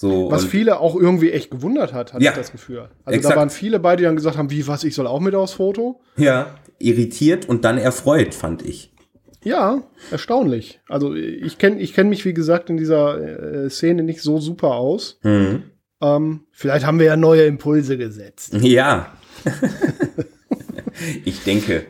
So, 0.00 0.30
Was 0.30 0.44
viele 0.44 0.78
auch 0.78 0.94
irgendwie 0.94 1.32
echt 1.32 1.50
gewundert 1.50 1.92
hat, 1.92 2.12
hatte 2.12 2.22
Ja. 2.22 2.30
ich 2.30 2.36
das 2.36 2.52
Gefühl. 2.52 2.88
Also 3.04 3.16
Exakt. 3.16 3.34
da 3.34 3.38
waren 3.40 3.50
viele 3.50 3.80
bei, 3.80 3.96
die 3.96 4.04
dann 4.04 4.14
gesagt 4.14 4.36
haben, 4.36 4.48
wie, 4.48 4.64
was, 4.68 4.84
ich 4.84 4.94
soll 4.94 5.08
auch 5.08 5.18
mit 5.18 5.34
aufs 5.34 5.54
Foto? 5.54 6.00
ja, 6.16 6.54
irritiert 6.78 7.48
und 7.48 7.64
dann 7.64 7.78
erfreut, 7.78 8.32
fand 8.32 8.62
ich. 8.62 8.92
Ja, 9.42 9.82
erstaunlich. 10.12 10.78
Also 10.88 11.14
ich 11.16 11.58
kenne 11.58 11.80
ich 11.80 11.94
kenn 11.94 12.08
mich, 12.08 12.24
wie 12.24 12.32
gesagt, 12.32 12.70
in 12.70 12.76
dieser 12.76 13.64
äh, 13.64 13.70
Szene 13.70 14.04
nicht 14.04 14.22
so 14.22 14.38
super 14.38 14.76
aus. 14.76 15.18
Mhm. 15.24 15.64
Ähm, 16.00 16.40
vielleicht 16.52 16.86
haben 16.86 17.00
wir 17.00 17.06
ja 17.06 17.16
neue 17.16 17.42
Impulse 17.46 17.98
gesetzt. 17.98 18.54
Ja. 18.62 19.12
ich 21.24 21.42
denke. 21.42 21.86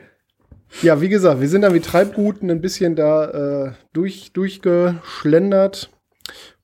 Ja, 0.82 1.00
wie 1.02 1.08
gesagt, 1.10 1.40
wir 1.42 1.48
sind 1.48 1.60
dann 1.62 1.74
wie 1.74 1.80
Treibguten 1.80 2.50
ein 2.50 2.60
bisschen 2.62 2.96
da 2.96 3.66
äh, 3.66 3.72
durch, 3.92 4.32
durchgeschlendert. 4.32 5.90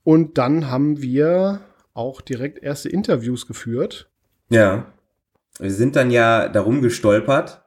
Und 0.05 0.39
dann 0.39 0.71
haben 0.71 1.03
wir 1.03 1.61
auch 1.93 2.21
direkt 2.21 2.63
erste 2.63 2.89
Interviews 2.89 3.47
geführt. 3.47 4.09
Ja. 4.51 4.93
Wir 5.59 5.71
sind 5.71 5.97
dann 5.97 6.11
ja 6.11 6.49
darum 6.49 6.83
gestolpert 6.83 7.63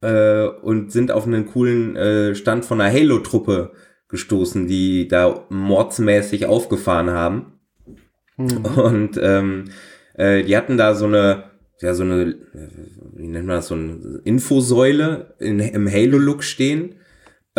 äh, 0.00 0.46
und 0.46 0.92
sind 0.92 1.10
auf 1.10 1.26
einen 1.26 1.46
coolen 1.46 1.96
äh, 1.96 2.34
Stand 2.34 2.64
von 2.64 2.80
einer 2.80 2.92
Halo-Truppe 2.92 3.72
gestoßen, 4.08 4.66
die 4.66 5.08
da 5.08 5.46
mordsmäßig 5.48 6.46
aufgefahren 6.46 7.10
haben. 7.10 7.58
Und 8.36 9.18
ähm, 9.20 9.70
äh, 10.14 10.44
die 10.44 10.56
hatten 10.56 10.76
da 10.76 10.94
so 10.94 11.06
eine 11.06 11.48
ja, 11.80 11.94
so 11.94 12.02
eine, 12.02 12.36
wie 13.14 13.28
nennt 13.28 13.46
man 13.46 13.56
das, 13.56 13.68
so 13.68 13.74
eine 13.74 14.20
Infosäule 14.24 15.34
in, 15.38 15.60
im 15.60 15.90
Halo-Look 15.90 16.42
stehen. 16.42 16.96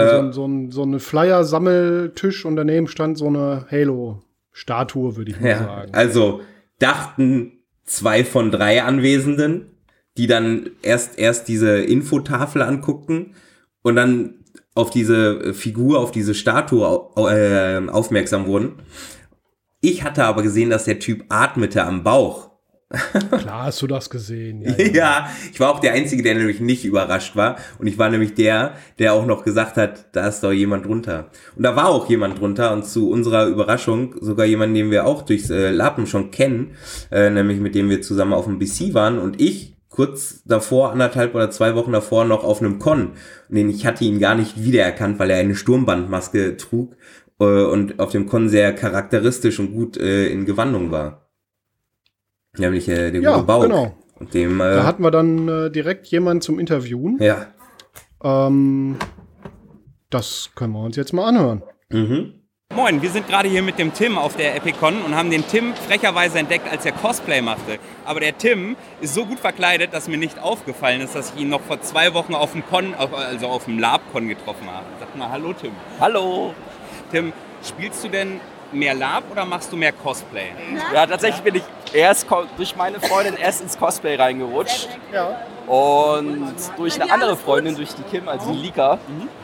So, 0.07 0.31
so, 0.31 0.45
ein, 0.47 0.71
so 0.71 0.83
eine 0.83 0.99
Flyer-Sammeltisch 0.99 2.45
und 2.45 2.55
daneben 2.55 2.87
stand 2.87 3.17
so 3.17 3.27
eine 3.27 3.65
Halo-Statue, 3.71 5.15
würde 5.17 5.31
ich 5.31 5.39
mal 5.39 5.49
Ja, 5.49 5.57
sagen. 5.59 5.93
also 5.93 6.41
dachten 6.79 7.53
zwei 7.83 8.23
von 8.23 8.51
drei 8.51 8.83
Anwesenden, 8.83 9.71
die 10.17 10.27
dann 10.27 10.69
erst, 10.81 11.17
erst 11.17 11.47
diese 11.47 11.77
Infotafel 11.79 12.61
anguckten 12.61 13.35
und 13.81 13.95
dann 13.95 14.35
auf 14.75 14.89
diese 14.89 15.53
Figur, 15.53 15.99
auf 15.99 16.11
diese 16.11 16.33
Statue 16.33 17.09
äh, 17.17 17.89
aufmerksam 17.89 18.45
wurden. 18.45 18.73
Ich 19.81 20.03
hatte 20.03 20.25
aber 20.25 20.43
gesehen, 20.43 20.69
dass 20.69 20.85
der 20.85 20.99
Typ 20.99 21.25
atmete 21.29 21.83
am 21.83 22.03
Bauch. 22.03 22.48
Klar 23.29 23.65
hast 23.65 23.81
du 23.83 23.87
das 23.87 24.09
gesehen. 24.09 24.63
Ja, 24.63 24.71
Ja, 24.77 24.87
ja. 24.87 25.29
ich 25.51 25.59
war 25.59 25.69
auch 25.69 25.79
der 25.79 25.93
Einzige, 25.93 26.23
der 26.23 26.35
nämlich 26.35 26.59
nicht 26.59 26.85
überrascht 26.85 27.35
war. 27.35 27.57
Und 27.77 27.85
ich 27.85 27.99
war 27.99 28.09
nämlich 28.09 28.33
der, 28.33 28.73
der 28.97 29.13
auch 29.13 29.25
noch 29.27 29.43
gesagt 29.43 29.77
hat, 29.77 30.07
da 30.15 30.27
ist 30.27 30.41
doch 30.41 30.51
jemand 30.51 30.85
drunter. 30.85 31.29
Und 31.55 31.63
da 31.63 31.75
war 31.75 31.89
auch 31.89 32.09
jemand 32.09 32.39
drunter 32.39 32.73
und 32.73 32.85
zu 32.85 33.11
unserer 33.11 33.45
Überraschung 33.45 34.15
sogar 34.21 34.47
jemand, 34.47 34.75
den 34.75 34.89
wir 34.89 35.05
auch 35.05 35.21
durchs 35.21 35.51
äh, 35.51 35.69
Lappen 35.69 36.07
schon 36.07 36.31
kennen, 36.31 36.71
äh, 37.11 37.29
nämlich 37.29 37.59
mit 37.59 37.75
dem 37.75 37.89
wir 37.89 38.01
zusammen 38.01 38.33
auf 38.33 38.45
dem 38.45 38.57
BC 38.57 38.93
waren 38.93 39.19
und 39.19 39.39
ich 39.39 39.75
kurz 39.89 40.43
davor, 40.45 40.91
anderthalb 40.91 41.35
oder 41.35 41.51
zwei 41.51 41.75
Wochen 41.75 41.91
davor 41.91 42.25
noch 42.25 42.43
auf 42.43 42.61
einem 42.61 42.79
Con. 42.79 43.11
Und 43.49 43.69
ich 43.69 43.85
hatte 43.85 44.05
ihn 44.05 44.19
gar 44.19 44.33
nicht 44.33 44.63
wiedererkannt, 44.63 45.19
weil 45.19 45.29
er 45.29 45.39
eine 45.39 45.55
Sturmbandmaske 45.55 46.57
trug 46.57 46.95
äh, 47.39 47.43
und 47.43 47.99
auf 47.99 48.11
dem 48.11 48.25
Con 48.25 48.49
sehr 48.49 48.73
charakteristisch 48.73 49.59
und 49.59 49.73
gut 49.73 49.97
äh, 49.97 50.27
in 50.29 50.45
Gewandung 50.45 50.91
war. 50.91 51.28
Nämlich 52.57 52.87
äh, 52.89 53.11
der 53.11 53.21
Ja, 53.21 53.33
gute 53.35 53.45
Bauch. 53.45 53.61
genau. 53.63 53.95
Und 54.19 54.33
dem, 54.33 54.59
äh, 54.59 54.75
Da 54.75 54.83
hatten 54.85 55.03
wir 55.03 55.11
dann 55.11 55.47
äh, 55.47 55.69
direkt 55.71 56.07
jemanden 56.07 56.41
zum 56.41 56.59
Interviewen. 56.59 57.17
ja. 57.21 57.47
Ähm, 58.21 58.97
das 60.09 60.49
können 60.55 60.73
wir 60.73 60.83
uns 60.83 60.95
jetzt 60.97 61.13
mal 61.13 61.25
anhören. 61.27 61.63
Mhm. 61.89 62.33
Moin, 62.75 63.01
wir 63.01 63.09
sind 63.09 63.27
gerade 63.27 63.47
hier 63.47 63.61
mit 63.63 63.79
dem 63.79 63.93
Tim 63.93 64.17
auf 64.17 64.35
der 64.35 64.55
Epicon 64.55 65.01
und 65.03 65.15
haben 65.15 65.29
den 65.31 65.47
Tim 65.47 65.73
frecherweise 65.87 66.37
entdeckt, 66.39 66.69
als 66.69 66.85
er 66.85 66.91
Cosplay 66.91 67.41
machte. 67.41 67.77
Aber 68.05 68.19
der 68.19 68.37
Tim 68.37 68.75
ist 69.01 69.13
so 69.13 69.25
gut 69.25 69.39
verkleidet, 69.39 69.93
dass 69.93 70.07
mir 70.07 70.17
nicht 70.17 70.39
aufgefallen 70.39 71.01
ist, 71.01 71.15
dass 71.15 71.33
ich 71.33 71.41
ihn 71.41 71.49
noch 71.49 71.61
vor 71.61 71.81
zwei 71.81 72.13
Wochen 72.13 72.35
auf 72.35 72.51
dem 72.51 72.65
Con, 72.65 72.93
also 72.95 73.47
auf 73.47 73.65
dem 73.65 73.79
LabCon 73.79 74.27
getroffen 74.27 74.67
habe. 74.67 74.85
Sag 74.99 75.15
mal, 75.17 75.29
hallo 75.29 75.53
Tim. 75.53 75.71
Hallo. 75.99 76.53
Tim, 77.11 77.31
spielst 77.63 78.03
du 78.03 78.09
denn 78.09 78.39
mehr 78.71 78.93
Lab 78.93 79.23
oder 79.31 79.45
machst 79.45 79.71
du 79.71 79.77
mehr 79.77 79.91
Cosplay? 79.91 80.51
Ja, 80.93 81.05
tatsächlich 81.05 81.41
bin 81.41 81.55
ich 81.55 81.63
erst 81.93 82.27
durch 82.57 82.75
meine 82.75 82.99
Freundin 82.99 83.35
erst 83.35 83.61
ins 83.61 83.77
Cosplay 83.77 84.15
reingerutscht. 84.15 84.89
Ja. 85.13 85.35
Und 85.67 86.55
durch 86.77 86.99
eine 86.99 87.11
andere 87.11 87.35
Freundin, 87.37 87.75
durch 87.75 87.93
die 87.93 88.01
Kim, 88.03 88.27
also 88.27 88.51
die 88.51 88.57
Lika, 88.57 88.97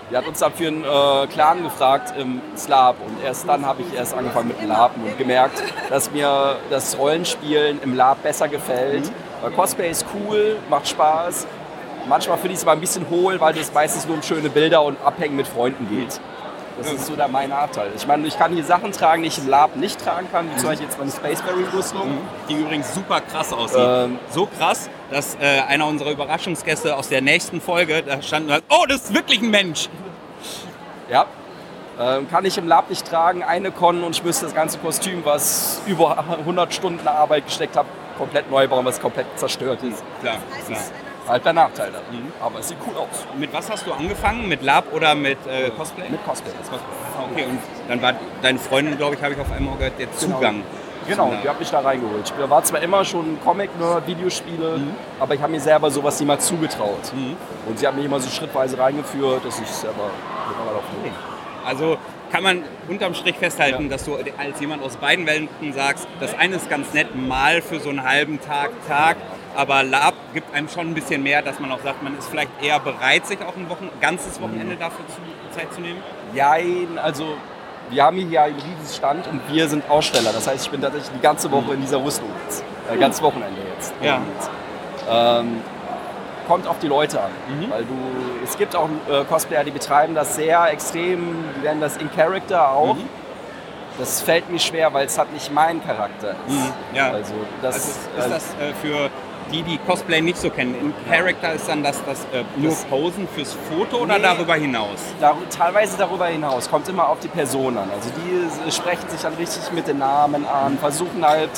die 0.10 0.18
hat 0.18 0.28
uns 0.28 0.40
dann 0.40 0.54
für 0.54 0.68
einen 0.68 0.84
äh, 0.84 1.28
Clan 1.28 1.64
gefragt 1.64 2.14
im 2.18 2.42
Slab. 2.58 2.96
Und 3.06 3.24
erst 3.24 3.48
dann 3.48 3.66
habe 3.66 3.84
ich 3.84 3.96
erst 3.96 4.16
angefangen 4.16 4.48
mit 4.48 4.60
dem 4.60 4.70
Laben 4.70 5.04
und 5.04 5.18
gemerkt, 5.18 5.62
dass 5.90 6.12
mir 6.12 6.58
das 6.70 6.98
Rollenspielen 6.98 7.82
im 7.84 7.96
Lab 7.96 8.24
besser 8.24 8.48
gefällt. 8.48 9.12
Weil 9.42 9.52
Cosplay 9.52 9.92
ist 9.92 10.06
cool, 10.16 10.58
macht 10.70 10.88
Spaß. 10.88 11.46
Manchmal 12.08 12.38
finde 12.38 12.54
ich 12.54 12.58
es 12.58 12.64
aber 12.64 12.74
ein 12.74 12.80
bisschen 12.80 13.08
hohl, 13.10 13.40
weil 13.40 13.58
es 13.58 13.74
meistens 13.74 14.06
nur 14.06 14.16
um 14.16 14.24
schöne 14.24 14.50
Bilder 14.50 14.84
und 14.84 14.98
Abhängen 15.04 15.36
mit 15.36 15.48
Freunden 15.48 15.90
geht. 15.90 16.20
Das 16.78 16.92
ist 16.92 17.06
so 17.06 17.16
der 17.16 17.28
mein 17.28 17.50
Nachteil. 17.50 17.92
Ich 17.96 18.06
meine, 18.06 18.28
ich 18.28 18.38
kann 18.38 18.54
hier 18.54 18.64
Sachen 18.64 18.92
tragen, 18.92 19.22
die 19.22 19.30
ich 19.30 19.38
im 19.38 19.48
Lab 19.48 19.76
nicht 19.76 20.04
tragen 20.04 20.28
kann, 20.32 20.50
wie 20.52 20.58
zum 20.58 20.70
Beispiel 20.70 20.88
jetzt 20.88 21.00
meine 21.00 21.12
Space 21.12 21.42
Marine 21.46 21.72
Rüstung. 21.74 22.18
Die 22.50 22.56
übrigens 22.56 22.94
super 22.94 23.22
krass 23.22 23.54
aussieht. 23.54 23.80
Ähm. 23.80 24.20
so 24.30 24.46
krass, 24.46 24.90
dass 25.10 25.36
äh, 25.36 25.62
einer 25.68 25.88
unserer 25.88 26.12
Überraschungsgäste 26.12 26.96
aus 26.96 27.08
der 27.08 27.22
nächsten 27.22 27.62
Folge, 27.62 28.04
da 28.04 28.22
stand, 28.22 28.46
und 28.46 28.52
sagt, 28.52 28.66
oh, 28.70 28.86
das 28.88 29.06
ist 29.06 29.14
wirklich 29.14 29.42
ein 29.42 29.52
Mensch. 29.52 29.90
Ja. 31.10 31.26
Ähm, 31.98 32.30
kann 32.30 32.44
ich 32.44 32.58
im 32.58 32.68
Lab 32.68 32.90
nicht 32.90 33.08
tragen, 33.08 33.42
eine 33.42 33.72
Con 33.72 34.04
und 34.04 34.14
ich 34.14 34.24
müsste 34.24 34.46
das 34.46 34.54
ganze 34.54 34.78
Kostüm, 34.80 35.24
was 35.24 35.82
über 35.88 36.18
100 36.40 36.74
Stunden 36.74 37.08
Arbeit 37.08 37.46
gesteckt 37.46 37.78
habe, 37.78 37.88
komplett 38.18 38.52
neu 38.52 38.68
bauen, 38.68 38.84
was 38.84 39.00
komplett 39.00 39.28
zerstört 39.38 39.82
ist. 39.82 40.04
Klar, 40.20 40.38
klar. 40.68 40.80
Halt 41.28 41.44
der 41.46 41.54
Nachteil 41.54 41.92
da. 41.92 42.00
Aber 42.46 42.60
es 42.60 42.68
sieht 42.70 42.78
cool 42.86 42.96
aus. 42.98 43.26
Mit 43.38 43.52
was 43.54 43.70
hast 43.70 43.86
du 43.88 43.94
angefangen? 43.94 44.48
Mit 44.48 44.62
Lab 44.62 44.94
oder 44.94 45.16
mit 45.16 45.38
äh, 45.48 45.72
Cosplay? 45.72 46.10
Mit 46.10 46.24
Cosplay. 46.26 46.52
Ah, 46.72 47.24
Okay, 47.32 47.46
und 47.46 47.60
dann 47.88 48.02
war 48.02 48.14
deine 48.42 48.60
Freundin, 48.60 48.98
glaube 48.98 49.16
ich, 49.16 49.24
habe 49.24 49.34
ich 49.34 49.40
auf 49.40 49.52
einmal 49.52 49.76
gehört, 49.78 49.98
der 49.98 50.12
Zugang. 50.14 50.62
Genau, 51.08 51.30
zum 51.30 51.42
die 51.42 51.50
hat 51.50 51.60
mich 51.60 51.70
da 51.70 51.80
reingeholt. 51.80 52.34
Ich 52.36 52.50
war 52.50 52.64
zwar 52.64 52.82
immer 52.82 53.06
schon 53.06 53.40
Comic-Nerd, 53.44 54.08
Videospiele, 54.08 54.80
aber 55.20 55.36
ich 55.36 55.42
habe 55.42 55.52
mir 55.52 55.60
selber 55.60 55.90
sowas 55.92 56.20
niemals 56.20 56.46
zugetraut. 56.48 57.12
Und 57.68 57.80
sie 57.80 57.88
hat 57.88 57.96
mich 57.96 58.06
immer 58.06 58.20
so 58.20 58.30
schrittweise 58.30 58.78
reingeführt, 58.78 59.46
dass 59.46 59.60
ich 59.60 59.68
selber 59.68 60.10
mittlerweile 60.48 60.78
auch 60.78 61.04
tue. 61.04 61.12
Also 61.66 61.98
kann 62.32 62.44
man 62.44 62.64
unterm 62.88 63.14
Strich 63.14 63.38
festhalten, 63.38 63.90
dass 63.90 64.06
du 64.06 64.16
als 64.16 64.60
jemand 64.60 64.84
aus 64.84 64.98
beiden 64.98 65.26
Welten 65.26 65.74
sagst, 65.74 66.08
das 66.20 66.34
eine 66.38 66.56
ist 66.56 66.70
ganz 66.70 66.94
nett, 66.94 67.16
mal 67.16 67.62
für 67.62 67.80
so 67.80 67.90
einen 67.90 68.04
halben 68.04 68.40
Tag, 68.42 68.72
Tag, 68.88 69.18
aber 69.56 69.84
Lab 69.84 70.14
gibt 70.34 70.54
einem 70.54 70.70
schon 70.70 70.88
ein 70.88 70.94
bisschen 70.94 71.24
mehr, 71.24 71.42
dass 71.42 71.60
man 71.60 71.72
auch 71.72 71.82
sagt, 71.82 72.04
man 72.04 72.18
ist 72.18 72.28
vielleicht 72.30 72.52
eher 72.62 72.80
bereit, 72.80 73.26
sich 73.26 73.42
auch 73.42 73.56
ein 73.56 73.70
Wochen, 73.70 73.90
ganzes 74.02 74.42
Wochenende 74.42 74.76
dafür 74.76 75.06
zu, 75.08 75.58
Zeit 75.58 75.74
zu 75.74 75.82
nehmen. 75.82 76.02
Jein, 76.34 77.00
also 77.02 77.38
wir 77.90 78.04
haben 78.04 78.18
hier 78.18 78.44
einen 78.44 78.56
riesigen 78.56 78.94
Stand 78.94 79.28
und 79.28 79.42
wir 79.52 79.68
sind 79.68 79.90
Aussteller. 79.90 80.32
Das 80.34 80.48
heißt, 80.48 80.66
ich 80.66 80.72
bin 80.72 80.82
tatsächlich 80.82 81.12
die 81.16 81.22
ganze 81.22 81.52
Woche 81.52 81.74
in 81.74 81.82
dieser 81.82 82.04
Rüstung 82.04 82.30
jetzt. 82.46 82.64
Äh, 82.92 82.98
ganzes 82.98 83.22
Wochenende 83.22 83.62
jetzt. 83.76 83.94
Ja. 84.02 84.16
Und, 84.16 84.24
ähm, 85.10 85.62
kommt 86.48 86.68
auf 86.68 86.80
die 86.80 86.88
Leute 86.88 87.22
an. 87.22 87.32
Mhm. 87.48 87.70
Weil 87.70 87.84
du, 87.84 87.96
es 88.44 88.58
gibt 88.58 88.76
auch 88.76 88.90
äh, 89.10 89.24
Cosplayer, 89.26 89.64
die 89.64 89.72
betreiben 89.72 90.16
das 90.16 90.36
sehr 90.36 90.72
extrem, 90.72 91.36
die 91.58 91.66
nennen 91.66 91.82
das 91.82 91.98
in 91.98 92.12
Character 92.12 92.70
auch. 92.70 92.96
Mhm. 92.96 93.10
Das 93.98 94.22
fällt 94.22 94.50
mir 94.50 94.60
schwer, 94.60 94.94
weil 94.94 95.06
es 95.06 95.18
halt 95.18 95.32
nicht 95.32 95.54
mein 95.54 95.84
Charakter 95.86 96.32
ist. 96.32 96.54
Mhm, 96.54 96.74
ja. 96.94 97.12
Also 97.12 97.34
das, 97.62 97.76
Also 97.76 97.90
ist 98.18 98.30
das 98.30 98.44
äh, 98.60 98.74
für 98.82 99.10
die, 99.52 99.62
die 99.64 99.78
Cosplay 99.80 100.22
nicht 100.22 100.38
so 100.38 100.50
kennen, 100.50 100.76
in 100.76 100.94
Character 101.10 101.54
ist 101.54 101.68
dann 101.70 101.84
das, 101.84 102.04
das 102.06 102.20
äh, 102.34 102.44
nur 102.58 102.72
Das- 102.72 102.84
Posen 102.86 103.28
fürs 103.36 103.54
Foto 103.70 103.98
oder 104.04 104.18
Nee. 104.18 104.24
darüber 104.24 104.56
hinaus? 104.56 105.00
Dar 105.20 105.36
teilweise 105.56 105.98
darüber 105.98 106.28
hinaus, 106.28 106.70
kommt 106.70 106.88
immer 106.90 107.08
auf 107.10 107.20
die 107.20 107.28
Person 107.28 107.78
an. 107.78 107.90
Also 107.96 108.10
die 108.18 108.68
s- 108.68 108.76
sprechen 108.76 109.08
sich 109.10 109.22
dann 109.22 109.34
richtig 109.36 109.72
mit 109.72 109.88
den 109.88 110.00
Namen 110.00 110.46
an, 110.48 110.78
versuchen 110.80 111.26
halt 111.26 111.50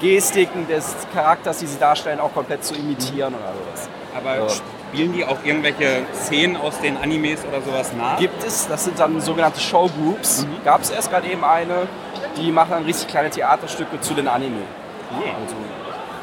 Gestiken 0.00 0.66
des 0.68 0.94
Charakters, 1.14 1.58
die 1.58 1.66
sie 1.66 1.78
darstellen, 1.78 2.20
auch 2.20 2.32
komplett 2.34 2.64
zu 2.64 2.74
imitieren 2.74 3.34
oder 3.34 3.52
sowas. 3.54 3.88
Aber 4.16 4.36
Ja. 4.36 4.48
spielen 4.48 5.12
die 5.14 5.24
auch 5.24 5.38
irgendwelche 5.42 6.02
Szenen 6.14 6.56
aus 6.56 6.78
den 6.80 6.96
Animes 6.98 7.40
oder 7.46 7.62
sowas 7.62 7.92
nach? 7.96 8.18
Gibt 8.18 8.44
es, 8.44 8.68
das 8.68 8.84
sind 8.84 8.98
dann 8.98 9.20
sogenannte 9.20 9.60
Showgroups. 9.60 10.46
Gab 10.64 10.82
es 10.82 10.90
erst 10.90 11.10
gerade 11.10 11.28
eben 11.28 11.44
eine, 11.44 11.88
die 12.36 12.52
machen 12.52 12.70
dann 12.70 12.84
richtig 12.84 13.08
kleine 13.08 13.30
Theaterstücke 13.30 14.00
zu 14.00 14.12
den 14.14 14.28
Anime. 14.28 14.60
Also 15.10 15.54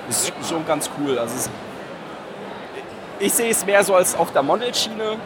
ist 0.09 0.33
schon 0.47 0.65
ganz 0.65 0.89
cool. 0.99 1.17
Also 1.17 1.35
es, 1.35 1.49
ich 3.19 3.33
sehe 3.33 3.49
es 3.51 3.65
mehr 3.65 3.83
so 3.83 3.95
als 3.95 4.15
auf 4.15 4.31
der 4.33 4.43
Modelschiene, 4.43 5.17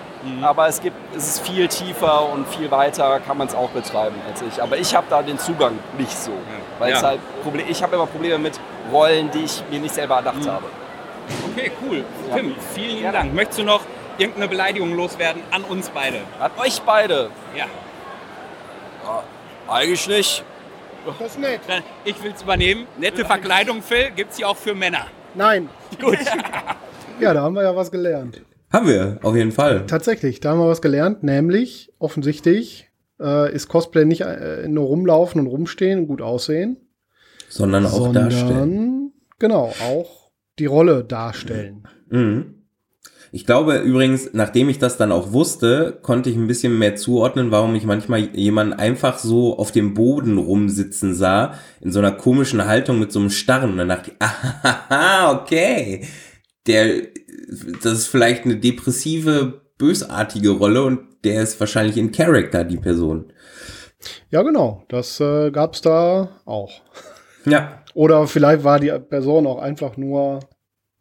aber 0.41 0.67
es 0.67 0.81
gibt, 0.81 0.95
es 1.15 1.27
ist 1.27 1.47
viel 1.47 1.67
tiefer 1.67 2.29
und 2.29 2.47
viel 2.47 2.69
weiter 2.69 3.19
kann 3.25 3.37
man 3.37 3.47
es 3.47 3.55
auch 3.55 3.69
betreiben 3.69 4.15
als 4.29 4.41
ich. 4.41 4.61
Aber 4.61 4.77
ich 4.77 4.93
habe 4.95 5.07
da 5.09 5.21
den 5.21 5.39
Zugang 5.39 5.79
nicht 5.97 6.15
so, 6.17 6.31
weil 6.79 6.93
es 6.93 7.01
Ja. 7.01 7.07
halt 7.09 7.19
Problem, 7.43 7.65
ich 7.69 7.81
habe 7.81 7.95
immer 7.95 8.05
Probleme 8.05 8.37
mit 8.37 8.59
Rollen, 8.91 9.31
die 9.31 9.43
ich 9.45 9.63
mir 9.71 9.79
nicht 9.79 9.95
selber 9.95 10.15
erdacht 10.17 10.45
habe. 10.47 10.65
Okay, 11.53 11.71
cool. 11.81 12.03
Ja. 12.29 12.35
Tim, 12.35 12.55
vielen 12.73 12.99
Gerne. 13.01 13.17
Dank. 13.17 13.33
Möchtest 13.33 13.59
du 13.59 13.63
noch 13.63 13.81
irgendeine 14.17 14.47
Beleidigung 14.47 14.95
loswerden 14.95 15.41
an 15.51 15.63
uns 15.63 15.89
beide? 15.89 16.21
An 16.39 16.51
euch 16.57 16.81
beide. 16.81 17.29
Ja. 17.55 17.65
Eigentlich 19.67 20.07
nicht. 20.07 20.43
Das 21.05 21.31
ist 21.31 21.39
nett. 21.39 21.61
Dann, 21.67 21.83
ich 22.05 22.21
will 22.23 22.31
es 22.35 22.41
übernehmen. 22.41 22.85
Nette 22.99 23.23
Verkleidung, 23.25 23.81
Phil, 23.81 24.11
gibt 24.15 24.31
es 24.31 24.37
hier 24.37 24.49
auch 24.49 24.57
für 24.57 24.75
Männer. 24.75 25.07
Nein. 25.35 25.69
Gut. 26.01 26.17
Ja, 27.19 27.33
da 27.33 27.41
haben 27.41 27.55
wir 27.55 27.63
ja 27.63 27.75
was 27.75 27.89
gelernt. 27.89 28.43
Haben 28.71 28.85
wir, 28.87 29.17
auf 29.23 29.35
jeden 29.35 29.51
Fall. 29.51 29.87
Tatsächlich, 29.87 30.39
da 30.39 30.51
haben 30.51 30.59
wir 30.59 30.67
was 30.67 30.83
gelernt, 30.83 31.23
nämlich 31.23 31.91
offensichtlich 31.97 32.91
äh, 33.19 33.51
ist 33.51 33.69
Cosplay 33.69 34.05
nicht 34.05 34.21
äh, 34.21 34.67
nur 34.67 34.85
rumlaufen 34.85 35.41
und 35.41 35.47
rumstehen 35.47 35.97
und 36.01 36.07
gut 36.07 36.21
aussehen, 36.21 36.77
Sondern 37.49 37.87
auch 37.87 37.91
sondern 37.91 38.29
darstellen. 38.29 39.13
genau 39.39 39.73
auch 39.89 40.29
die 40.59 40.67
Rolle 40.67 41.03
darstellen. 41.05 41.87
Mhm. 42.09 42.56
Ich 43.37 43.45
glaube 43.45 43.77
übrigens, 43.77 44.31
nachdem 44.33 44.67
ich 44.67 44.79
das 44.79 44.97
dann 44.97 45.11
auch 45.11 45.31
wusste, 45.31 45.99
konnte 46.01 46.31
ich 46.31 46.35
ein 46.35 46.47
bisschen 46.47 46.79
mehr 46.79 46.95
zuordnen, 46.95 47.51
warum 47.51 47.75
ich 47.75 47.83
manchmal 47.83 48.35
jemanden 48.35 48.73
einfach 48.73 49.19
so 49.19 49.59
auf 49.59 49.71
dem 49.71 49.93
Boden 49.93 50.39
rumsitzen 50.39 51.13
sah, 51.13 51.53
in 51.79 51.91
so 51.91 51.99
einer 51.99 52.13
komischen 52.13 52.65
Haltung 52.65 52.97
mit 52.97 53.11
so 53.11 53.19
einem 53.19 53.29
Starren. 53.29 53.73
Und 53.73 53.77
dann 53.77 53.89
dachte 53.89 54.09
ich, 54.09 54.15
aha, 54.19 55.33
okay. 55.33 56.07
Der, 56.65 57.03
das 57.83 57.93
ist 57.93 58.07
vielleicht 58.07 58.45
eine 58.45 58.55
depressive, 58.55 59.61
bösartige 59.77 60.49
Rolle 60.49 60.83
und 60.83 61.01
der 61.23 61.43
ist 61.43 61.59
wahrscheinlich 61.59 61.97
in 61.97 62.11
Character, 62.11 62.63
die 62.63 62.77
Person. 62.77 63.31
Ja, 64.31 64.41
genau, 64.41 64.83
das 64.89 65.19
äh, 65.19 65.51
gab 65.51 65.75
es 65.75 65.81
da 65.81 66.29
auch. 66.45 66.71
Ja. 67.45 67.83
Oder 67.93 68.25
vielleicht 68.25 68.63
war 68.63 68.79
die 68.79 68.89
Person 68.97 69.45
auch 69.45 69.59
einfach 69.59 69.95
nur 69.95 70.39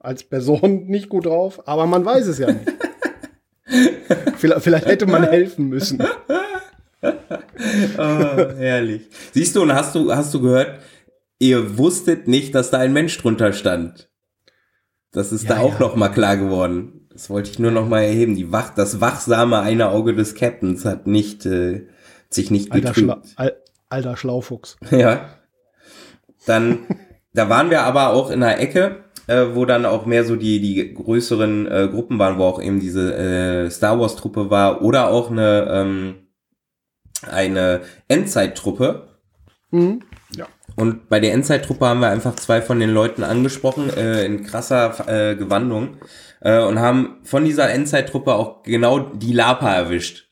als 0.07 0.25
Person 0.25 0.85
nicht 0.87 1.09
gut 1.09 1.27
drauf, 1.27 1.67
aber 1.67 1.87
man 1.87 2.05
weiß 2.05 2.27
es 2.27 2.39
ja 2.39 2.53
nicht. 2.53 2.73
vielleicht, 4.37 4.63
vielleicht 4.63 4.87
hätte 4.87 5.07
man 5.07 5.25
helfen 5.25 5.69
müssen. 5.69 6.03
Oh, 7.03 7.99
herrlich. 7.99 9.09
Siehst 9.33 9.57
du, 9.57 9.63
und 9.63 9.75
hast 9.75 9.95
du, 9.95 10.15
hast 10.15 10.33
du 10.33 10.41
gehört, 10.41 10.81
ihr 11.39 11.79
wusstet 11.79 12.29
nicht, 12.29 12.55
dass 12.55 12.71
da 12.71 12.79
ein 12.79 12.93
Mensch 12.93 13.17
drunter 13.19 13.53
stand. 13.53 14.09
Das 15.13 15.33
ist 15.33 15.45
Ja, 15.45 15.57
da 15.57 15.61
auch 15.61 15.75
ja. 15.75 15.81
noch 15.81 15.97
mal 15.97 16.09
klar 16.09 16.37
geworden. 16.37 17.09
Das 17.11 17.31
wollte 17.31 17.51
ich 17.51 17.59
nur 17.59 17.71
noch 17.71 17.89
mal 17.89 18.03
erheben. 18.03 18.35
Die 18.35 18.53
Wach, 18.53 18.75
das 18.75 19.01
wachsame 19.01 19.61
eine 19.61 19.89
Auge 19.89 20.15
des 20.15 20.35
Captains 20.35 20.85
hat 20.85 21.07
nicht, 21.07 21.47
äh, 21.47 21.87
sich 22.29 22.51
nicht 22.51 22.73
Alter, 22.73 22.95
Schla 22.95 23.15
getrübt. 23.15 23.35
Al 23.37 23.57
alter 23.89 24.17
Schlaufuchs. 24.17 24.77
Ja. 24.91 25.31
Dann, 26.45 26.81
da 27.33 27.49
waren 27.49 27.71
wir 27.71 27.83
aber 27.83 28.11
auch 28.11 28.31
in 28.31 28.43
einer 28.43 28.61
Ecke, 28.61 29.05
äh, 29.27 29.47
wo 29.55 29.65
dann 29.65 29.87
auch 29.87 30.07
mehr 30.07 30.25
so 30.25 30.37
die, 30.37 30.61
die 30.61 30.95
größeren 30.95 31.67
äh, 31.67 31.89
Gruppen 31.91 32.19
waren, 32.19 32.39
wo 32.39 32.45
auch 32.45 32.63
eben 32.63 32.81
diese 32.81 33.15
äh, 33.15 33.71
Star 33.71 33.99
Wars 34.01 34.17
Truppe 34.17 34.51
war 34.51 34.83
oder 34.83 35.09
auch 35.09 35.31
eine, 35.31 35.67
ähm, 35.71 36.15
eine 37.31 37.81
Endzeit-Truppe. 38.09 39.09
Mhm. 39.71 40.03
Ja. 40.37 40.47
Und 40.77 41.09
bei 41.09 41.21
der 41.21 41.33
Endzeit-Truppe 41.33 41.87
haben 41.87 42.01
wir 42.01 42.11
einfach 42.11 42.37
zwei 42.37 42.63
von 42.63 42.81
den 42.81 42.91
Leuten 42.91 43.23
angesprochen, 43.23 43.91
äh, 43.91 44.25
in 44.25 44.45
krasser 44.45 44.95
äh, 45.09 45.37
Gewandung, 45.37 45.97
äh, 46.41 46.63
und 46.63 46.79
haben 46.79 47.19
von 47.25 47.45
dieser 47.45 47.71
Endzeit-Truppe 47.71 48.35
auch 48.35 48.63
genau 48.63 48.99
die 48.99 49.33
Lapa 49.33 49.73
erwischt. 49.73 50.27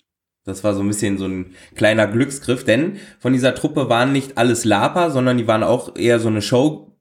Das 0.44 0.62
war 0.62 0.74
so 0.74 0.82
ein 0.82 0.88
bisschen 0.88 1.16
so 1.16 1.26
ein 1.26 1.54
kleiner 1.74 2.06
Glücksgriff, 2.06 2.64
denn 2.64 2.98
von 3.18 3.32
dieser 3.32 3.54
Truppe 3.54 3.88
waren 3.88 4.12
nicht 4.12 4.36
alles 4.36 4.66
Lapa, 4.66 5.10
sondern 5.10 5.38
die 5.38 5.48
waren 5.48 5.62
auch 5.62 5.96
eher 5.96 6.20
so 6.20 6.28
eine 6.28 6.42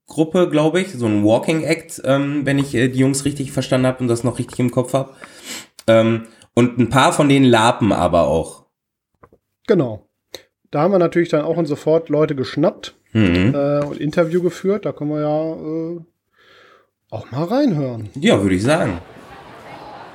Showgruppe, 0.07 0.49
glaube 0.49 0.81
ich, 0.81 0.91
so 0.93 1.05
ein 1.05 1.23
Walking 1.23 1.63
Act, 1.63 2.01
ähm, 2.05 2.45
wenn 2.45 2.59
ich 2.59 2.73
äh, 2.75 2.87
die 2.89 2.99
Jungs 2.99 3.25
richtig 3.25 3.51
verstanden 3.51 3.87
habe 3.87 3.99
und 3.99 4.07
das 4.07 4.23
noch 4.23 4.39
richtig 4.39 4.59
im 4.59 4.71
Kopf 4.71 4.93
habe. 4.93 5.13
Ähm, 5.87 6.27
und 6.53 6.77
ein 6.77 6.89
paar 6.89 7.13
von 7.13 7.29
denen 7.29 7.45
Lapen 7.45 7.91
aber 7.91 8.27
auch. 8.27 8.65
Genau. 9.67 10.07
Da 10.71 10.81
haben 10.81 10.91
wir 10.91 10.99
natürlich 10.99 11.29
dann 11.29 11.41
auch 11.43 11.57
und 11.57 11.65
sofort 11.65 12.09
Leute 12.09 12.35
geschnappt 12.35 12.95
Mhm. 13.15 13.53
äh, 13.53 13.85
und 13.85 13.97
Interview 13.99 14.41
geführt. 14.41 14.85
Da 14.85 14.91
können 14.91 15.11
wir 15.11 15.21
ja 15.21 15.53
äh, 15.53 15.99
auch 17.11 17.29
mal 17.29 17.43
reinhören. 17.43 18.09
Ja, 18.15 18.41
würde 18.41 18.55
ich 18.55 18.63
sagen. 18.63 18.99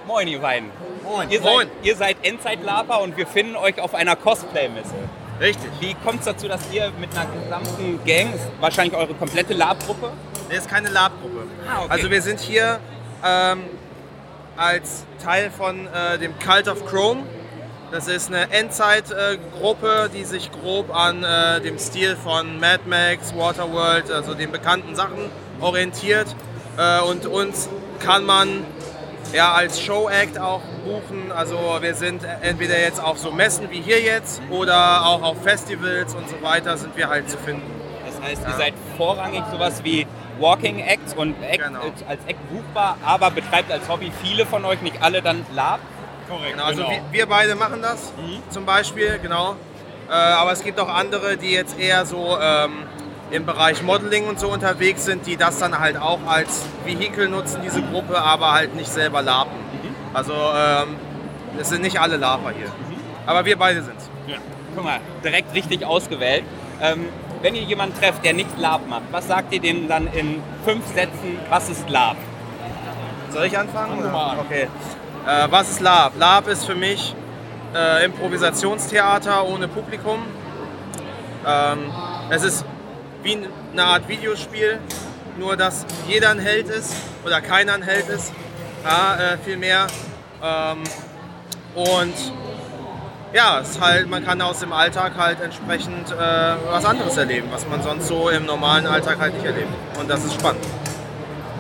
Moin, 0.08 0.26
ihr 0.26 0.40
beiden. 0.40 0.68
Moin. 1.04 1.30
Ihr 1.30 1.38
seid, 1.40 1.54
Moin. 1.54 1.66
ihr 1.84 1.94
seid 1.94 2.16
Endzeit-Laper 2.24 3.00
und 3.02 3.16
wir 3.16 3.28
finden 3.28 3.54
euch 3.54 3.80
auf 3.80 3.94
einer 3.94 4.16
Cosplay-Messe. 4.16 4.94
Richtig. 5.40 5.70
Wie 5.80 5.94
kommt 5.94 6.20
es 6.20 6.26
dazu, 6.26 6.48
dass 6.48 6.60
ihr 6.72 6.90
mit 6.98 7.10
einer 7.16 7.26
gesamten 7.30 8.00
Gang, 8.04 8.34
wahrscheinlich 8.60 8.96
eure 8.96 9.14
komplette 9.14 9.54
Lab-Gruppe, 9.54 10.10
Das 10.48 10.58
ist 10.58 10.68
keine 10.68 10.88
Lab-Gruppe. 10.88 11.46
Ah, 11.68 11.80
okay. 11.82 11.86
Also 11.90 12.10
wir 12.10 12.22
sind 12.22 12.40
hier 12.40 12.80
ähm, 13.24 13.64
als 14.56 15.04
Teil 15.22 15.50
von 15.50 15.86
äh, 15.86 16.18
dem 16.18 16.38
Cult 16.38 16.68
of 16.68 16.84
Chrome. 16.86 17.22
Das 17.90 18.06
ist 18.08 18.28
eine 18.28 18.50
Endzeit-Gruppe, 18.50 20.10
die 20.14 20.24
sich 20.24 20.50
grob 20.52 20.94
an 20.94 21.24
äh, 21.24 21.60
dem 21.60 21.78
Stil 21.78 22.16
von 22.16 22.58
Mad 22.60 22.80
Max, 22.86 23.34
Waterworld, 23.34 24.10
also 24.10 24.34
den 24.34 24.52
bekannten 24.52 24.94
Sachen 24.94 25.30
orientiert. 25.60 26.26
Äh, 26.76 27.00
und 27.00 27.26
uns 27.26 27.68
kann 27.98 28.26
man 28.26 28.64
ja, 29.32 29.52
als 29.52 29.80
Show-Act 29.80 30.38
auch 30.38 30.60
buchen. 30.84 31.32
Also 31.32 31.78
wir 31.80 31.94
sind 31.94 32.22
entweder 32.42 32.78
jetzt 32.78 33.02
auf 33.02 33.18
so 33.18 33.30
Messen 33.30 33.70
wie 33.70 33.80
hier 33.80 34.00
jetzt 34.00 34.40
oder 34.50 35.06
auch 35.06 35.22
auf 35.22 35.42
Festivals 35.42 36.14
und 36.14 36.28
so 36.28 36.40
weiter 36.42 36.76
sind 36.76 36.96
wir 36.96 37.08
halt 37.08 37.28
zu 37.30 37.38
finden. 37.38 37.70
das 38.06 38.20
heißt, 38.30 38.42
ihr 38.48 38.54
seid 38.54 38.74
vorrangig 38.96 39.42
sowas 39.52 39.84
wie 39.84 40.06
Walking 40.38 40.80
Acts 40.80 41.14
und 41.14 41.34
Act, 41.42 41.64
Genau. 41.64 41.80
als 42.08 42.20
Act 42.26 42.50
buchbar, 42.50 42.96
aber 43.04 43.30
betreibt 43.30 43.70
als 43.72 43.88
Hobby 43.88 44.12
viele 44.22 44.46
von 44.46 44.64
euch, 44.64 44.80
nicht 44.82 45.02
alle 45.02 45.20
dann 45.20 45.44
Lab. 45.54 45.80
Korrekt. 46.28 46.52
Genau, 46.52 46.64
also 46.64 46.82
wir, 46.82 47.00
wir 47.10 47.26
beide 47.26 47.54
machen 47.54 47.80
das 47.82 48.12
zum 48.50 48.64
Beispiel, 48.66 49.18
genau. 49.20 49.56
Äh, 50.08 50.12
aber 50.12 50.52
es 50.52 50.62
gibt 50.62 50.78
auch 50.80 50.88
andere, 50.88 51.36
die 51.36 51.50
jetzt 51.52 51.78
eher 51.78 52.06
so 52.06 52.38
ähm, 52.40 52.84
im 53.30 53.44
Bereich 53.44 53.82
Modeling 53.82 54.26
und 54.26 54.40
so 54.40 54.48
unterwegs 54.48 55.04
sind, 55.04 55.26
die 55.26 55.36
das 55.36 55.58
dann 55.58 55.78
halt 55.78 55.96
auch 55.96 56.20
als 56.26 56.64
Vehikel 56.84 57.28
nutzen, 57.28 57.60
diese 57.62 57.82
Gruppe, 57.82 58.20
aber 58.20 58.52
halt 58.52 58.74
nicht 58.74 58.90
selber 58.90 59.22
lapen. 59.22 59.52
Also 60.14 60.32
ähm, 60.32 60.96
es 61.60 61.68
sind 61.68 61.82
nicht 61.82 62.00
alle 62.00 62.16
Laper 62.16 62.50
hier. 62.50 62.72
Aber 63.26 63.44
wir 63.44 63.58
beide 63.58 63.82
sind's. 63.82 64.08
Guck 64.74 64.84
mal, 64.84 65.00
direkt 65.22 65.54
richtig 65.54 65.84
ausgewählt. 65.84 66.44
Ähm, 66.80 67.08
wenn 67.42 67.54
ihr 67.54 67.62
jemanden 67.62 67.98
trefft, 67.98 68.24
der 68.24 68.32
nicht 68.32 68.58
Lab 68.58 68.88
macht, 68.88 69.02
was 69.10 69.28
sagt 69.28 69.52
ihr 69.52 69.60
denen 69.60 69.88
dann 69.88 70.06
in 70.12 70.42
fünf 70.64 70.86
Sätzen, 70.86 71.38
was 71.50 71.68
ist 71.68 71.88
Lab? 71.88 72.16
Soll 73.30 73.44
ich 73.46 73.58
anfangen? 73.58 73.98
oder? 73.98 74.36
Okay. 74.40 74.68
Äh, 75.26 75.46
was 75.50 75.70
ist 75.70 75.80
Lab? 75.80 76.12
Lab 76.18 76.48
ist 76.48 76.64
für 76.64 76.74
mich 76.74 77.14
äh, 77.74 78.04
Improvisationstheater 78.06 79.46
ohne 79.46 79.68
Publikum. 79.68 80.20
Ähm, 81.46 81.78
es 82.30 82.42
ist 82.42 82.64
wie 83.22 83.38
eine 83.72 83.84
Art 83.84 84.08
Videospiel, 84.08 84.78
nur 85.38 85.56
dass 85.56 85.86
jeder 86.06 86.30
ein 86.30 86.38
Held 86.38 86.68
ist 86.68 86.94
oder 87.24 87.40
keiner 87.40 87.74
ein 87.74 87.82
Held 87.82 88.08
ist. 88.08 88.32
Ja, 88.84 89.16
äh, 89.16 89.38
viel 89.38 89.56
mehr. 89.56 89.86
Ähm, 90.42 90.82
und 91.74 92.14
ja, 93.32 93.60
es 93.60 93.80
halt, 93.80 94.08
man 94.08 94.24
kann 94.24 94.40
aus 94.40 94.60
dem 94.60 94.72
Alltag 94.72 95.12
halt 95.18 95.40
entsprechend 95.40 96.10
äh, 96.10 96.16
was 96.70 96.84
anderes 96.84 97.16
erleben, 97.16 97.48
was 97.50 97.68
man 97.68 97.82
sonst 97.82 98.08
so 98.08 98.30
im 98.30 98.46
normalen 98.46 98.86
Alltag 98.86 99.18
halt 99.20 99.34
nicht 99.34 99.44
erlebt. 99.44 99.68
Und 100.00 100.08
das 100.08 100.24
ist 100.24 100.34
spannend. 100.34 100.64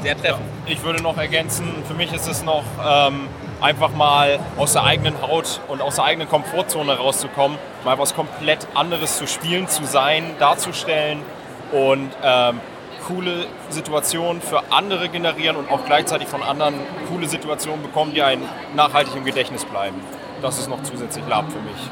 Sehr 0.02 0.16
treffend. 0.16 0.46
Ich 0.66 0.82
würde 0.82 1.02
noch 1.02 1.18
ergänzen, 1.18 1.82
für 1.86 1.94
mich 1.94 2.12
ist 2.12 2.28
es 2.28 2.42
noch 2.42 2.64
ähm, 2.82 3.28
einfach 3.60 3.90
mal 3.90 4.38
aus 4.56 4.74
der 4.74 4.84
eigenen 4.84 5.20
Haut 5.20 5.60
und 5.68 5.82
aus 5.82 5.96
der 5.96 6.04
eigenen 6.04 6.28
Komfortzone 6.28 6.96
rauszukommen, 6.96 7.58
mal 7.84 7.98
was 7.98 8.14
komplett 8.14 8.66
anderes 8.74 9.18
zu 9.18 9.26
spielen, 9.26 9.68
zu 9.68 9.84
sein, 9.84 10.36
darzustellen 10.38 11.22
und 11.72 12.10
ähm, 12.22 12.60
coole 13.06 13.46
Situationen 13.70 14.42
für 14.42 14.70
andere 14.70 15.08
generieren 15.08 15.56
und 15.56 15.70
auch 15.70 15.84
gleichzeitig 15.86 16.28
von 16.28 16.42
anderen 16.42 16.74
coole 17.08 17.26
Situationen 17.26 17.82
bekommen, 17.82 18.12
die 18.14 18.22
einem 18.22 18.42
nachhaltig 18.76 19.16
im 19.16 19.24
Gedächtnis 19.24 19.64
bleiben. 19.64 19.96
Das 20.42 20.58
ist 20.58 20.68
noch 20.68 20.82
zusätzlich 20.82 21.26
Lab 21.26 21.50
für 21.50 21.60
mich. 21.60 21.90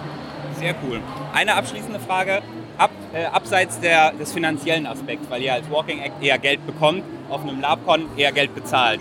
Sehr 0.59 0.75
cool. 0.87 1.01
Eine 1.35 1.55
abschließende 1.55 2.01
Frage. 2.01 2.43
Ab, 2.79 2.91
äh, 3.15 3.25
abseits 3.25 3.81
der, 3.81 4.13
des 4.13 4.33
finanziellen 4.33 4.87
Aspekts, 4.87 5.31
weil 5.31 5.43
ihr 5.43 5.55
als 5.55 5.71
Walking 5.71 6.01
Act 6.03 6.23
eher 6.23 6.39
Geld 6.39 6.67
bekommt, 6.67 7.03
auf 7.31 7.43
einem 7.43 7.61
LabCon 7.61 8.07
eher 8.19 8.33
Geld 8.33 8.55
bezahlt. 8.55 9.01